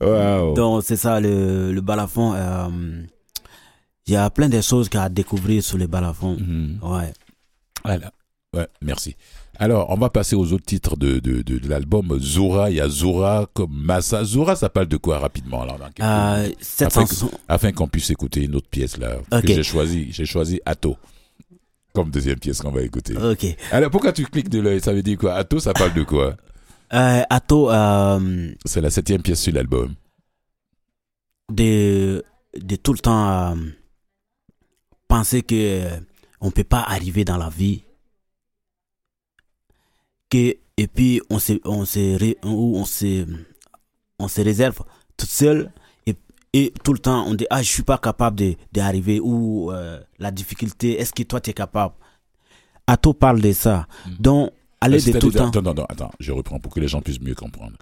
Voilà. 0.00 0.40
Donc, 0.54 0.82
c'est 0.84 0.96
ça, 0.96 1.20
le, 1.20 1.72
le 1.72 1.80
balafon. 1.80 2.32
euh, 2.34 2.68
Il 4.06 4.12
y 4.12 4.16
a 4.16 4.28
plein 4.30 4.48
de 4.48 4.60
choses 4.60 4.88
qu'à 4.88 5.08
découvrir 5.08 5.62
sur 5.62 5.78
le 5.78 5.86
balafon. 5.86 6.36
Mhm. 6.38 6.78
Ouais. 6.82 7.12
Voilà. 7.84 8.12
Ouais, 8.54 8.68
merci. 8.82 9.16
Alors, 9.58 9.88
on 9.90 9.96
va 9.96 10.10
passer 10.10 10.36
aux 10.36 10.52
autres 10.52 10.64
titres 10.64 10.96
de, 10.96 11.18
de, 11.18 11.42
de, 11.42 11.58
de 11.58 11.68
l'album. 11.68 12.18
Zora, 12.20 12.70
il 12.70 12.76
y 12.76 12.80
a 12.80 12.88
Zora 12.88 13.48
comme 13.52 13.72
Massa. 13.72 14.22
Zora, 14.24 14.56
ça 14.56 14.68
parle 14.68 14.86
de 14.88 14.96
quoi 14.96 15.18
rapidement 15.18 15.66
quelques 15.66 16.00
Euh, 16.00 16.48
cette 16.60 16.88
Afin 16.88 17.04
que- 17.04 17.10
chanson, 17.10 17.30
Afin 17.48 17.72
qu'on 17.72 17.88
puisse 17.88 18.10
écouter 18.10 18.44
une 18.44 18.54
autre 18.56 18.68
pièce 18.68 18.96
là. 18.96 19.16
Ok. 19.32 19.42
Que 19.42 19.54
j'ai 19.54 19.62
choisi. 19.62 20.08
J'ai 20.12 20.26
choisi 20.26 20.60
Atto. 20.66 20.96
Comme 21.94 22.10
deuxième 22.10 22.38
pièce 22.38 22.60
qu'on 22.60 22.70
va 22.72 22.82
écouter. 22.82 23.16
ok. 23.16 23.46
Alors, 23.72 23.90
pourquoi 23.90 24.12
tu 24.12 24.24
cliques 24.26 24.48
de 24.50 24.60
l'œil? 24.60 24.80
Ça 24.80 24.92
veut 24.92 25.02
dire 25.02 25.16
quoi? 25.18 25.34
Atto, 25.34 25.58
ça 25.60 25.72
parle 25.72 25.94
de 25.94 26.02
quoi? 26.02 26.36
Euh, 26.92 27.22
Atto, 27.30 27.70
euh, 27.70 28.50
C'est 28.64 28.80
la 28.80 28.90
septième 28.90 29.22
pièce 29.22 29.40
sur 29.40 29.52
l'album. 29.54 29.94
de, 31.52 32.24
de 32.60 32.76
tout 32.76 32.92
le 32.92 32.98
temps 32.98 33.28
euh, 33.52 33.54
penser 35.08 35.42
que 35.42 35.54
euh, 35.54 36.00
on 36.40 36.50
peut 36.50 36.64
pas 36.64 36.80
arriver 36.82 37.24
dans 37.24 37.36
la 37.36 37.48
vie. 37.48 37.84
Que 40.30 40.56
et 40.76 40.86
puis 40.88 41.20
on 41.30 41.38
se 41.38 41.52
on 41.64 41.84
se 41.84 42.34
on 42.44 42.84
se 42.84 43.26
on 44.18 44.28
se 44.28 44.40
réserve 44.40 44.80
toute 45.16 45.30
seule 45.30 45.70
et, 46.06 46.16
et 46.52 46.72
tout 46.82 46.92
le 46.92 46.98
temps 46.98 47.24
on 47.26 47.34
dit 47.34 47.46
ah 47.50 47.62
je 47.62 47.68
suis 47.68 47.82
pas 47.84 47.98
capable 47.98 48.36
de 48.36 48.56
d'arriver 48.72 49.20
ou 49.20 49.70
euh, 49.70 50.00
la 50.18 50.30
difficulté 50.32 50.98
est-ce 51.00 51.12
que 51.12 51.22
toi 51.22 51.40
tu 51.40 51.50
es 51.50 51.52
capable? 51.52 51.94
Atto 52.86 53.14
parle 53.14 53.40
de 53.40 53.52
ça. 53.52 53.86
Donc 54.18 54.50
aller 54.80 55.00
de 55.00 55.18
tout 55.18 55.28
le 55.28 55.32
temps. 55.34 55.48
Attends, 55.48 55.60
attends, 55.60 55.70
attends, 55.70 55.86
attends, 55.88 56.10
je 56.18 56.32
reprends 56.32 56.58
pour 56.58 56.74
que 56.74 56.80
les 56.80 56.88
gens 56.88 57.00
puissent 57.00 57.20
mieux 57.20 57.34
comprendre. 57.34 57.76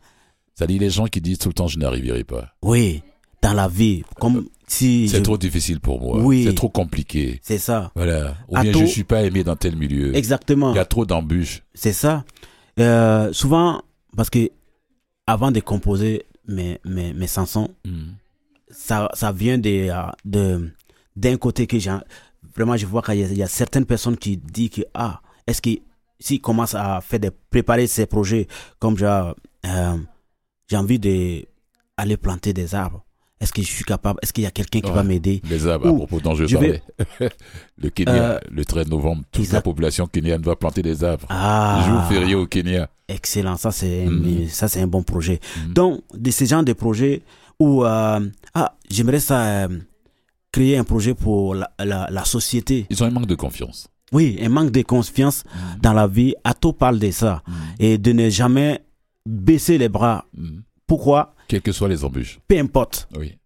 Ça 0.54 0.66
dit 0.66 0.78
les 0.78 0.90
gens 0.90 1.06
qui 1.06 1.20
disent 1.20 1.38
tout 1.38 1.48
le 1.48 1.54
temps 1.54 1.68
je 1.68 1.78
n'arriverai 1.78 2.24
pas. 2.24 2.52
oui 2.62 3.02
dans 3.40 3.54
la 3.54 3.68
vie 3.68 4.04
comme 4.20 4.46
si 4.72 5.08
C'est 5.08 5.18
je- 5.18 5.22
trop 5.22 5.36
difficile 5.38 5.80
pour 5.80 6.00
moi. 6.00 6.18
Oui. 6.20 6.44
C'est 6.46 6.54
trop 6.54 6.68
compliqué. 6.68 7.40
c'est 7.42 7.58
ça 7.58 7.92
Voilà. 7.94 8.36
Ou 8.48 8.58
bien 8.60 8.72
Atto- 8.72 8.80
je 8.80 8.86
suis 8.86 9.04
pas 9.04 9.22
aimé 9.22 9.44
dans 9.44 9.56
tel 9.56 9.76
milieu. 9.76 10.14
exactement 10.16 10.72
Il 10.72 10.76
y 10.76 10.80
a 10.80 10.84
trop 10.84 11.04
d'embûches. 11.04 11.62
C'est 11.74 11.92
ça. 11.92 12.24
Euh, 12.78 13.32
souvent, 13.32 13.82
parce 14.16 14.30
que 14.30 14.50
avant 15.26 15.50
de 15.50 15.60
composer 15.60 16.24
mes, 16.48 16.78
mes, 16.84 17.12
mes 17.12 17.26
chansons, 17.26 17.68
Mhm. 17.86 18.14
ça, 18.70 19.08
ça 19.14 19.30
vient 19.32 19.58
de, 19.58 19.88
euh, 19.90 20.02
de, 20.24 20.70
d'un 21.16 21.36
côté 21.36 21.66
que 21.66 21.78
j'ai, 21.78 21.94
vraiment, 22.56 22.76
je 22.76 22.86
vois 22.86 23.02
qu'il 23.02 23.16
y, 23.20 23.24
a- 23.24 23.28
il 23.28 23.36
y 23.38 23.42
a 23.42 23.46
certaines 23.48 23.84
personnes 23.86 24.16
qui 24.16 24.36
disent 24.38 24.70
que, 24.70 24.82
ah, 24.94 25.20
est-ce 25.46 25.60
que 25.60 25.70
s'ils 26.18 26.40
commencent 26.40 26.74
à 26.74 27.00
faire 27.02 27.20
des, 27.20 27.30
préparer 27.50 27.86
ces 27.86 28.06
projets, 28.06 28.46
comme 28.78 28.96
genre, 28.96 29.34
euh, 29.66 29.96
j'ai 30.68 30.76
envie 30.76 30.98
de 30.98 31.44
aller 31.96 32.16
planter 32.16 32.52
des 32.54 32.74
arbres, 32.74 33.04
est-ce 33.42 33.52
que 33.52 33.60
je 33.60 33.66
suis 33.66 33.84
capable, 33.84 34.18
est-ce 34.22 34.32
qu'il 34.32 34.44
y 34.44 34.46
a 34.46 34.50
quelqu'un 34.50 34.80
qui 34.80 34.88
Ouais. 34.88 34.94
va 34.96 35.02
m'aider? 35.02 35.42
Les 35.50 35.66
arbres, 35.66 35.88
à 35.88 35.92
propos 35.94 36.20
dont 36.20 36.34
je, 36.34 36.46
je 36.46 36.56
vais- 36.56 36.82
parlais. 37.18 37.30
le 37.76 37.90
Kenya, 37.90 38.12
Euh, 38.14 38.38
le 38.50 38.64
13 38.64 38.88
novembre, 38.88 39.22
toute 39.30 39.42
exact. 39.42 39.56
la 39.58 39.62
population 39.62 40.06
kenyane 40.06 40.40
va 40.42 40.56
planter 40.56 40.82
des 40.82 41.02
arbres. 41.04 41.26
Ah, 41.28 41.84
Jour 41.86 42.02
férié 42.04 42.34
au 42.34 42.46
Kenya. 42.46 42.88
Excellent, 43.08 43.56
ça 43.58 43.70
c'est 43.72 44.06
un 44.06 44.86
bon 44.86 45.02
projet. 45.02 45.40
Mhm. 45.66 45.72
Donc 45.74 46.00
de 46.14 46.30
ces 46.30 46.46
genres 46.46 46.64
de 46.64 46.72
projets 46.72 47.22
où 47.60 47.84
euh, 47.84 48.20
ah 48.54 48.74
j'aimerais 48.88 49.20
ça 49.20 49.42
euh, 49.44 49.68
créer 50.52 50.78
un 50.78 50.84
projet 50.84 51.12
pour 51.14 51.54
la, 51.54 51.70
la, 51.78 52.08
la 52.10 52.24
société. 52.24 52.86
Ils 52.88 53.02
ont 53.02 53.06
un 53.06 53.10
manque 53.10 53.26
de 53.26 53.34
confiance. 53.34 53.88
oui, 54.12 54.38
un 54.42 54.48
manque 54.48 54.70
de 54.70 54.82
confiance 54.82 55.44
dans 55.80 55.92
la 55.92 56.06
vie. 56.06 56.34
Ato 56.44 56.72
parle 56.72 56.98
de 56.98 57.10
ça. 57.10 57.42
Et 57.78 57.98
de 57.98 58.12
ne 58.12 58.28
jamais 58.30 58.80
baisser 59.26 59.78
les 59.78 59.88
bras. 59.88 60.26
Pourquoi? 60.86 61.34
Quelles 61.52 61.60
que 61.62 61.72
soient 61.72 61.88
les 61.88 62.02
embûches. 62.02 62.40
Peu 62.48 62.58
importe. 62.58 63.08
Oui. 63.14 63.36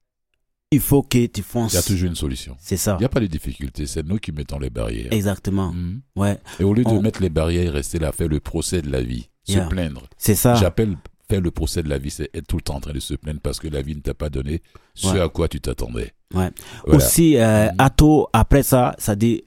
Il 0.71 0.79
faut 0.81 1.03
que 1.03 1.09
tu 1.09 1.19
Il 1.19 1.39
y 1.39 1.41
a 1.41 1.43
fonces. 1.43 1.85
toujours 1.85 2.09
une 2.09 2.15
solution. 2.15 2.57
C'est 2.61 2.77
ça. 2.77 2.95
Il 2.99 3.01
n'y 3.01 3.05
a 3.05 3.09
pas 3.09 3.19
de 3.21 3.27
difficulté, 3.27 3.85
c'est 3.87 4.05
nous 4.07 4.19
qui 4.19 4.31
mettons 4.31 4.59
les 4.61 4.71
barrières. 4.71 5.13
Exactement. 5.13 5.73
Mhm. 5.73 6.01
Ouais, 6.15 6.39
Et 6.61 6.65
au 6.65 6.73
lieu 6.73 6.85
de 6.85 6.89
On- 6.89 7.03
mettre 7.03 7.21
les 7.21 7.31
barrières, 7.31 7.73
rester 7.73 7.99
là, 7.99 8.13
faire 8.13 8.29
le 8.29 8.39
procès 8.39 8.81
de 8.83 8.91
la 8.91 9.01
vie, 9.03 9.29
Yeah. 9.49 9.65
se 9.65 9.69
plaindre. 9.69 10.03
c'est 10.17 10.35
ça. 10.37 10.55
J'appelle 10.55 10.97
faire 11.29 11.41
le 11.41 11.51
procès 11.51 11.83
de 11.83 11.89
la 11.89 11.99
vie, 11.99 12.11
c'est 12.11 12.31
être 12.35 12.47
tout 12.47 12.57
le 12.57 12.63
temps 12.63 12.77
en 12.77 12.81
train 12.81 12.93
de 12.93 13.01
se 13.01 13.15
plaindre 13.15 13.41
parce 13.41 13.59
que 13.59 13.67
la 13.69 13.83
vie 13.83 13.97
ne 13.97 14.01
t'a 14.01 14.15
pas 14.15 14.29
donné 14.31 14.63
ce 14.95 15.09
Ouais. 15.09 15.21
à 15.21 15.29
quoi 15.29 15.49
tu 15.49 15.61
t'attendais. 15.61 16.13
Ouais. 16.33 16.51
Voilà. 16.85 16.97
Aussi, 16.97 17.37
euh, 17.37 17.67
Mhm. 17.71 17.75
Ato, 17.79 18.29
après 18.33 18.63
ça, 18.63 18.95
ça 18.99 19.17
dit, 19.17 19.43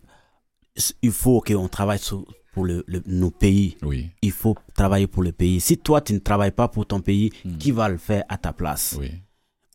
il 1.01 1.11
faut 1.11 1.39
qu'on 1.41 1.67
travaille 1.69 1.99
sur, 1.99 2.25
pour 2.53 2.65
le, 2.65 2.83
le- 2.87 3.03
nos 3.05 3.31
pays. 3.31 3.77
Oui, 3.83 4.09
Il 4.21 4.31
faut 4.31 4.55
travailler 4.75 5.07
pour 5.07 5.23
le 5.23 5.31
pays. 5.31 5.59
Si 5.59 5.77
toi, 5.77 6.01
tu 6.01 6.13
ne 6.13 6.19
travailles 6.19 6.51
pas 6.51 6.67
pour 6.67 6.85
ton 6.85 6.99
pays, 7.01 7.31
Mhm. 7.45 7.57
qui 7.57 7.71
va 7.71 7.87
le 7.89 7.97
faire 7.97 8.23
à 8.29 8.37
ta 8.37 8.53
place? 8.53 8.95
Oui, 8.99 9.11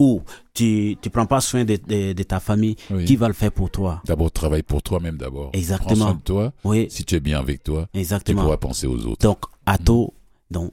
Ou 0.00 0.22
tu 0.52 0.98
ne 1.04 1.08
prends 1.10 1.26
pas 1.26 1.40
soin 1.40 1.64
de, 1.64 1.76
de- 1.76 2.12
de 2.12 2.22
ta 2.24 2.40
famille, 2.40 2.74
oui. 2.90 3.04
qui 3.04 3.14
va 3.14 3.28
le 3.28 3.34
faire 3.34 3.52
pour 3.52 3.70
toi? 3.70 4.02
D'abord, 4.04 4.32
travaille 4.32 4.64
pour 4.64 4.82
toi-même 4.82 5.16
d'abord. 5.16 5.50
Exactement. 5.52 5.94
Prends 5.94 6.04
soin 6.06 6.14
de 6.14 6.20
toi. 6.22 6.52
Oui, 6.64 6.86
Si 6.90 7.04
tu 7.04 7.14
es 7.14 7.20
bien 7.20 7.38
avec 7.38 7.62
toi, 7.62 7.88
tu 7.92 8.00
exactement. 8.00 8.42
pourras 8.42 8.56
penser 8.56 8.86
aux 8.88 9.06
autres. 9.06 9.20
Donc, 9.22 9.38
Ato, 9.66 10.12
donc, 10.50 10.72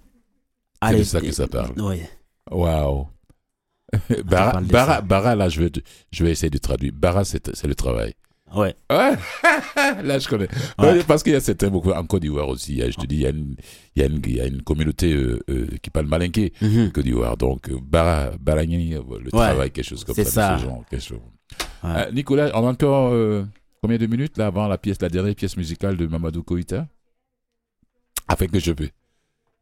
C'est 0.83 0.97
de 0.97 1.03
ça 1.03 1.21
que 1.21 1.31
ça 1.31 1.47
parle. 1.47 1.73
Oui, 1.77 2.01
Waouh. 2.49 3.07
Bara, 4.25 4.61
bara, 4.61 5.01
bara, 5.01 5.35
là, 5.35 5.49
je 5.49 5.61
vais, 5.61 5.71
je 6.11 6.23
vais 6.23 6.31
essayer 6.31 6.49
de 6.49 6.57
traduire. 6.57 6.93
Bara, 6.93 7.23
c'est 7.25 7.53
c'est 7.55 7.67
le 7.67 7.75
travail. 7.75 8.13
Ouais. 8.55 8.75
Ouais. 8.89 9.11
Là, 10.03 10.19
je 10.19 10.27
connais. 10.27 10.47
Ouais. 10.79 10.91
Ouais, 10.93 11.03
Parce 11.03 11.23
qu'il 11.23 11.33
y 11.33 11.35
a 11.35 11.39
certains, 11.39 11.69
beaucoup, 11.69 11.91
en 11.91 12.05
Côte 12.05 12.21
d'Ivoire 12.21 12.49
aussi, 12.49 12.79
je 12.81 12.97
te 12.97 13.05
dis, 13.05 13.15
il 13.17 13.21
y 13.21 13.25
a 13.25 13.29
une, 13.29 13.55
il 13.95 14.01
y 14.01 14.03
a 14.03 14.07
une, 14.07 14.21
il 14.25 14.35
y 14.35 14.41
a 14.41 14.45
une 14.47 14.61
communauté 14.61 15.13
euh, 15.13 15.39
euh, 15.49 15.67
qui 15.81 15.89
parle 15.89 16.07
malinqué, 16.07 16.53
Mhm. 16.61 16.87
en 16.87 16.89
Côte 16.91 17.03
d'Ivoire. 17.03 17.37
Donc, 17.37 17.69
euh, 17.69 17.77
bara, 17.81 18.31
le 18.31 19.29
travail, 19.29 19.71
quelque 19.71 19.85
chose 19.85 20.03
comme 20.03 20.15
ça. 20.15 20.23
c'est 20.23 20.29
ça. 20.29 20.57
ce 20.57 20.63
genre, 20.63 20.83
quelque 20.89 21.03
chose. 21.03 21.19
Euh, 21.83 22.11
Nicolas, 22.11 22.51
on 22.53 22.65
a 22.67 22.71
encore 22.71 23.11
combien 23.81 23.97
de 23.97 24.05
minutes 24.05 24.37
là 24.37 24.47
avant 24.47 24.67
la 24.67 24.77
pièce, 24.77 25.01
la 25.01 25.09
dernière 25.09 25.35
pièce 25.35 25.57
musicale 25.57 25.97
de 25.97 26.05
Mamadou 26.07 26.43
Koïta? 26.43 26.87
Afin 28.27 28.47
que 28.47 28.59
je 28.59 28.71
peux. 28.71 28.89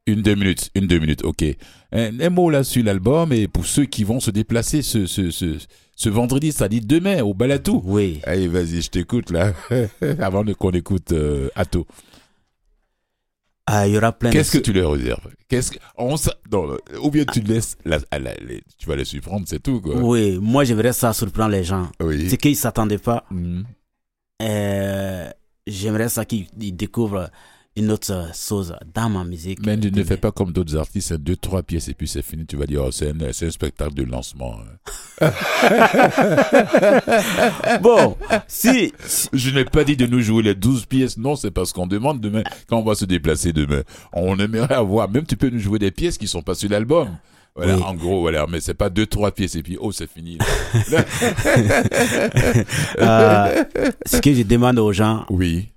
Une, 0.07 0.21
deux 0.23 0.35
minutes, 0.35 0.69
une, 0.75 0.87
deux 0.87 0.97
minutes, 0.99 1.23
ok. 1.23 1.43
Un, 1.91 2.19
un 2.19 2.29
mot 2.29 2.49
là 2.49 2.63
sur 2.63 2.83
l'album 2.83 3.31
et 3.31 3.47
pour 3.47 3.65
ceux 3.65 3.85
qui 3.85 4.03
vont 4.03 4.19
se 4.19 4.31
déplacer 4.31 4.81
ce, 4.81 5.05
ce, 5.05 5.29
ce, 5.29 5.57
ce 5.95 6.09
vendredi, 6.09 6.51
c'est-à-dire 6.51 6.81
demain 6.83 7.21
au 7.21 7.33
Balatou. 7.35 7.81
Oui. 7.85 8.19
Allez, 8.23 8.47
vas-y, 8.47 8.81
je 8.81 8.89
t'écoute 8.89 9.29
là, 9.29 9.53
avant 10.19 10.43
qu'on 10.57 10.71
écoute 10.71 11.11
euh, 11.11 11.49
Atto. 11.55 11.85
Ah, 13.71 13.87
il 13.87 13.93
y 13.93 13.97
aura 13.97 14.11
plein 14.11 14.31
Qu'est-ce 14.31 14.53
de... 14.53 14.57
que 14.59 14.65
tu 14.65 14.73
leur 14.73 14.91
réserves? 14.93 15.27
Qu'est-ce 15.47 15.69
que 15.71 15.77
on 15.95 16.17
sa- 16.17 16.33
non, 16.51 16.71
euh, 16.71 16.77
ou 17.03 17.11
bien 17.11 17.23
tu 17.23 17.39
laisses 17.41 17.77
la, 17.85 17.99
la- 18.11 18.17
la- 18.17 18.33
les- 18.35 18.63
tu 18.79 18.87
vas 18.87 18.95
les 18.95 19.05
surprendre, 19.05 19.45
c'est 19.47 19.61
tout 19.61 19.79
quoi. 19.79 19.95
Oui, 19.95 20.39
moi, 20.41 20.63
j'aimerais 20.63 20.93
ça 20.93 21.13
surprendre 21.13 21.51
les 21.51 21.63
gens. 21.63 21.87
Oui. 22.01 22.27
C'est 22.31 22.37
qu'ils 22.37 22.51
ne 22.51 22.55
s'attendaient 22.55 22.97
pas. 22.97 23.25
Mhm. 23.29 23.63
Euh, 24.41 25.29
j'aimerais 25.67 26.09
ça 26.09 26.25
qu'ils 26.25 26.47
ils 26.59 26.71
découvrent 26.75 27.29
une 27.79 27.91
autre 27.91 28.29
chose 28.35 28.75
dans 28.93 29.09
ma 29.09 29.23
musique. 29.23 29.59
Mais 29.65 29.77
ne, 29.77 29.89
ne 29.89 30.03
fais 30.03 30.17
pas 30.17 30.31
comme 30.31 30.51
d'autres 30.51 30.77
artistes, 30.77 31.09
c'est 31.09 31.23
deux, 31.23 31.35
trois 31.35 31.63
pièces 31.63 31.87
et 31.87 31.93
puis 31.93 32.07
c'est 32.07 32.21
fini. 32.21 32.45
Tu 32.45 32.55
vas 32.57 32.65
dire, 32.65 32.83
oh, 32.85 32.91
c'est 32.91 33.11
un, 33.11 33.51
spectacle 33.51 33.93
de 33.95 34.03
lancement. 34.03 34.55
hein. 35.21 35.21
Bon, 37.81 38.15
si, 38.47 38.93
Je 39.33 39.49
n'ai 39.51 39.65
pas 39.65 39.83
dit 39.83 39.95
de 39.97 40.05
nous 40.05 40.21
jouer 40.21 40.43
les 40.43 40.55
12 40.55 40.85
pièces. 40.85 41.17
Non, 41.17 41.35
c'est 41.35 41.51
parce 41.51 41.73
qu'on 41.73 41.87
demande 41.87 42.19
demain, 42.21 42.43
quand 42.67 42.77
on 42.79 42.83
va 42.83 42.95
se 42.95 43.05
déplacer 43.05 43.53
demain. 43.53 43.81
On 44.13 44.37
aimerait 44.39 44.75
avoir, 44.75 45.09
même 45.09 45.25
tu 45.25 45.35
peux 45.37 45.49
nous 45.49 45.59
jouer 45.59 45.79
des 45.79 45.91
pièces 45.91 46.17
qui 46.17 46.27
sont 46.27 46.41
pas 46.41 46.55
sur 46.55 46.69
l'album. 46.69 47.09
Voilà, 47.55 47.75
Oui. 47.77 47.83
en 47.83 47.95
gros, 47.95 48.21
voilà, 48.21 48.45
mais 48.49 48.61
c'est 48.61 48.73
pas 48.75 48.89
deux, 48.89 49.05
trois 49.07 49.31
pièces 49.31 49.55
et 49.55 49.63
puis, 49.63 49.77
oh, 49.79 49.91
c'est 49.91 50.09
fini. 50.09 50.37
euh, 52.99 53.63
ce 54.05 54.17
que 54.21 54.33
je 54.33 54.43
demande 54.43 54.79
aux 54.79 54.93
gens, 54.93 55.25
oui, 55.29 55.69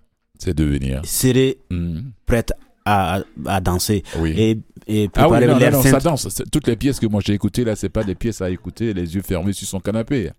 c'est 0.43 0.55
de 0.55 0.64
venir. 0.64 1.01
seraient 1.05 1.57
Mhm. 1.70 2.12
prêts 2.26 2.45
à, 2.84 3.20
à 3.47 3.61
danser 3.61 4.03
Oui. 4.18 4.34
et, 4.36 4.59
et 4.86 5.09
Ah 5.14 5.28
oui, 5.28 5.47
non, 5.47 5.59
non, 5.59 5.82
ça 5.82 6.01
danse. 6.01 6.43
Toutes 6.51 6.66
les 6.66 6.76
pièces 6.76 6.99
que 6.99 7.07
moi 7.07 7.20
j'ai 7.24 7.34
écoutées 7.34 7.64
là, 7.64 7.76
c'est 7.76 7.88
pas 7.88 8.03
des 8.05 8.14
pièces 8.16 8.40
à 8.43 8.51
écouter 8.51 8.93
les 8.93 9.14
yeux 9.14 9.22
fermés 9.22 9.53
sur 9.53 9.68
son 9.68 9.78
canapé. 9.80 10.30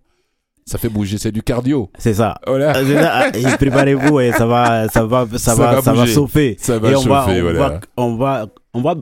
Ça 0.66 0.78
fait 0.78 0.88
bouger, 0.88 1.18
c'est 1.18 1.32
du 1.32 1.42
cardio. 1.42 1.90
C'est 1.98 2.14
ça. 2.14 2.38
Voilà. 2.46 2.72
Ça. 2.74 3.28
Et 3.36 3.42
Préparez-vous 3.56 4.20
et 4.20 4.32
ça 4.32 4.46
va, 4.46 4.88
ça 4.88 5.04
va, 5.04 5.26
ça, 5.32 5.38
Ça 5.38 5.54
va, 5.54 5.74
va 5.76 5.82
ça 5.82 5.92
va 5.92 6.06
chauffer. 6.06 6.56
Ça 6.58 6.78
va 6.78 6.90
et 6.90 6.96
on 6.96 7.02
va, 7.02 7.24
chauffer, 7.26 7.40
on 7.40 7.42
voilà. 7.42 7.68
va, 7.68 7.80
on 7.98 8.16
va, 8.16 8.46
on 8.72 8.80
va. 8.80 8.94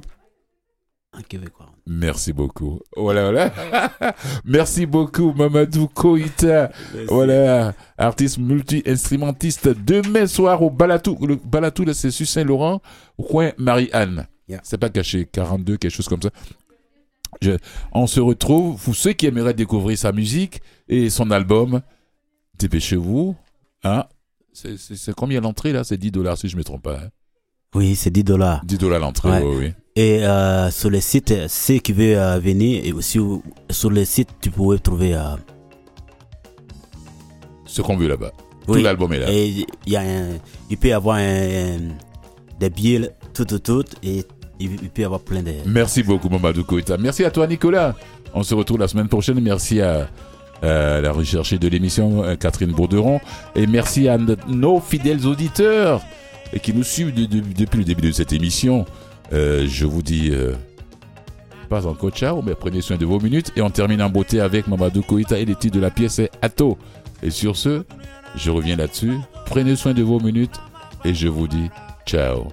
Mais 1.33 1.47
quoi. 1.51 1.67
Merci 1.87 2.33
beaucoup. 2.33 2.81
Voilà, 2.97 3.31
voilà. 3.31 3.93
Merci 4.45 4.87
beaucoup, 4.87 5.33
Mamadou 5.33 5.89
Koïta. 5.89 6.71
Voilà, 7.09 7.75
artiste 7.99 8.39
multi-instrumentiste. 8.39 9.69
Demain 9.69 10.27
soir 10.27 10.63
au 10.63 10.71
Balatou. 10.71 11.19
Le 11.27 11.37
Balatou, 11.37 11.85
là, 11.85 11.93
c'est 11.95 12.11
sur 12.13 12.27
Saint-Laurent, 12.27 12.81
au 13.19 13.25
coin 13.25 13.51
Marie-Anne. 13.59 14.27
Yeah. 14.49 14.61
C'est 14.63 14.79
pas 14.79 14.91
caché, 14.91 15.25
42, 15.27 15.77
quelque 15.77 15.91
chose 15.93 16.09
comme 16.09 16.23
ça. 16.23 16.31
Je- 17.41 17.57
on 17.93 18.07
se 18.07 18.21
retrouve, 18.21 18.81
pour 18.83 18.95
ceux 18.95 19.13
qui 19.15 19.27
aimeraient 19.27 19.55
découvrir 19.55 19.97
sa 19.99 20.13
musique 20.13 20.61
et 20.89 21.11
son 21.11 21.31
album, 21.31 21.81
dépêchez-vous. 22.59 23.35
Hein? 23.85 24.05
C'est, 24.53 25.15
combien 25.17 25.41
l'entrée 25.41 25.73
là? 25.73 25.83
C'est 25.83 25.97
10 25.97 26.11
dollars 26.11 26.37
si 26.39 26.49
je 26.49 26.57
me 26.57 26.63
trompe 26.63 26.83
pas. 26.83 26.97
hein. 26.99 27.09
Oui, 27.75 27.97
c'est 27.97 28.11
10 28.11 28.23
dollars. 28.23 28.63
10 28.65 28.79
dollars 28.79 29.01
l'entrée, 29.01 29.31
Ouais. 29.31 29.43
oui, 29.43 29.57
oui. 29.59 29.73
Et 29.95 30.25
euh, 30.25 30.71
sur 30.71 30.89
le 30.89 31.01
site, 31.01 31.35
ceux 31.49 31.79
qui 31.79 31.93
veulent 31.93 32.17
euh, 32.17 32.39
venir, 32.39 32.81
et 32.85 32.93
aussi 32.93 33.19
sur 33.71 33.91
le 33.91 34.05
site, 34.05 34.29
tu 34.41 34.51
pourrais 34.51 34.79
trouver. 34.79 35.15
euh, 35.15 35.37
Ce 37.67 37.83
qu'on 37.83 37.97
veut 37.97 38.09
là-bas. 38.09 38.33
oui. 38.69 38.79
Tout 38.79 38.85
l'album 38.85 39.13
est 39.13 39.19
là. 39.19 39.31
Et 39.31 39.49
il 39.49 39.93
y 39.93 39.97
a 39.97 40.01
un, 40.01 40.29
il 40.71 40.77
peut 40.79 40.89
y 40.89 40.93
avoir 40.93 41.17
un, 41.17 41.23
un- 41.23 41.79
des 42.59 42.71
billets 42.71 43.11
tout, 43.35 43.45
tout, 43.45 43.59
tout, 43.59 43.85
et 44.03 44.25
il, 44.61 44.71
il 44.83 44.89
peut 44.91 45.03
y 45.03 45.05
avoir 45.05 45.21
plein 45.21 45.43
de. 45.43 45.53
Merci 45.67 46.03
beaucoup, 46.03 46.29
Mamadou 46.29 46.65
Koïta. 46.65 46.97
Merci 46.97 47.25
à 47.25 47.31
toi, 47.31 47.47
Nicolas. 47.47 47.95
On 48.35 48.43
se 48.43 48.55
retrouve 48.55 48.79
la 48.79 48.89
semaine 48.89 49.09
prochaine. 49.09 49.41
Merci 49.41 49.81
à, 49.83 50.09
la 50.63 51.13
recherchée 51.13 51.59
de 51.59 51.69
l'émission, 51.69 52.23
euh, 52.23 52.37
Catherine 52.37 52.73
Bourderon. 52.73 53.21
Et 53.57 53.67
merci 53.67 54.09
à 54.09 54.17
no- 54.17 54.37
nos 54.49 54.81
fidèles 54.81 55.27
auditeurs 55.27 56.01
qui 56.63 56.73
nous 56.73 56.85
suivent 56.85 57.13
de- 57.13 57.27
de- 57.27 57.41
depuis 57.41 57.79
le 57.79 57.85
début 57.85 58.09
de 58.09 58.13
cette 58.13 58.33
émission. 58.33 58.87
Euh, 59.33 59.67
je 59.67 59.87
vous 59.87 60.03
dis 60.03 60.31
euh, 60.33 60.55
pas 61.69 61.87
encore 61.87 62.11
ciao, 62.11 62.43
mais 62.43 62.55
prenez 62.55 62.81
soin 62.81 62.97
de 62.97 63.07
vos 63.07 63.21
minutes. 63.21 63.53
Et 63.57 63.63
on 63.63 63.71
termine 63.71 64.03
en 64.03 64.11
beauté 64.11 64.41
avec 64.41 64.69
Mamadou 64.69 65.03
Koïta 65.03 65.39
et 65.39 65.45
les 65.45 65.55
titres 65.55 65.77
de 65.77 65.81
la 65.81 65.91
pièce 65.91 66.19
est 66.19 66.31
Atto. 66.43 66.79
Et 67.23 67.31
sur 67.31 67.57
ce, 67.57 67.85
je 68.37 68.51
reviens 68.51 68.77
là-dessus. 68.77 69.17
Prenez 69.47 69.77
soin 69.77 69.95
de 69.95 70.03
vos 70.03 70.21
minutes 70.21 70.57
et 71.05 71.15
je 71.15 71.29
vous 71.29 71.49
dis 71.49 71.71
ciao. 72.07 72.49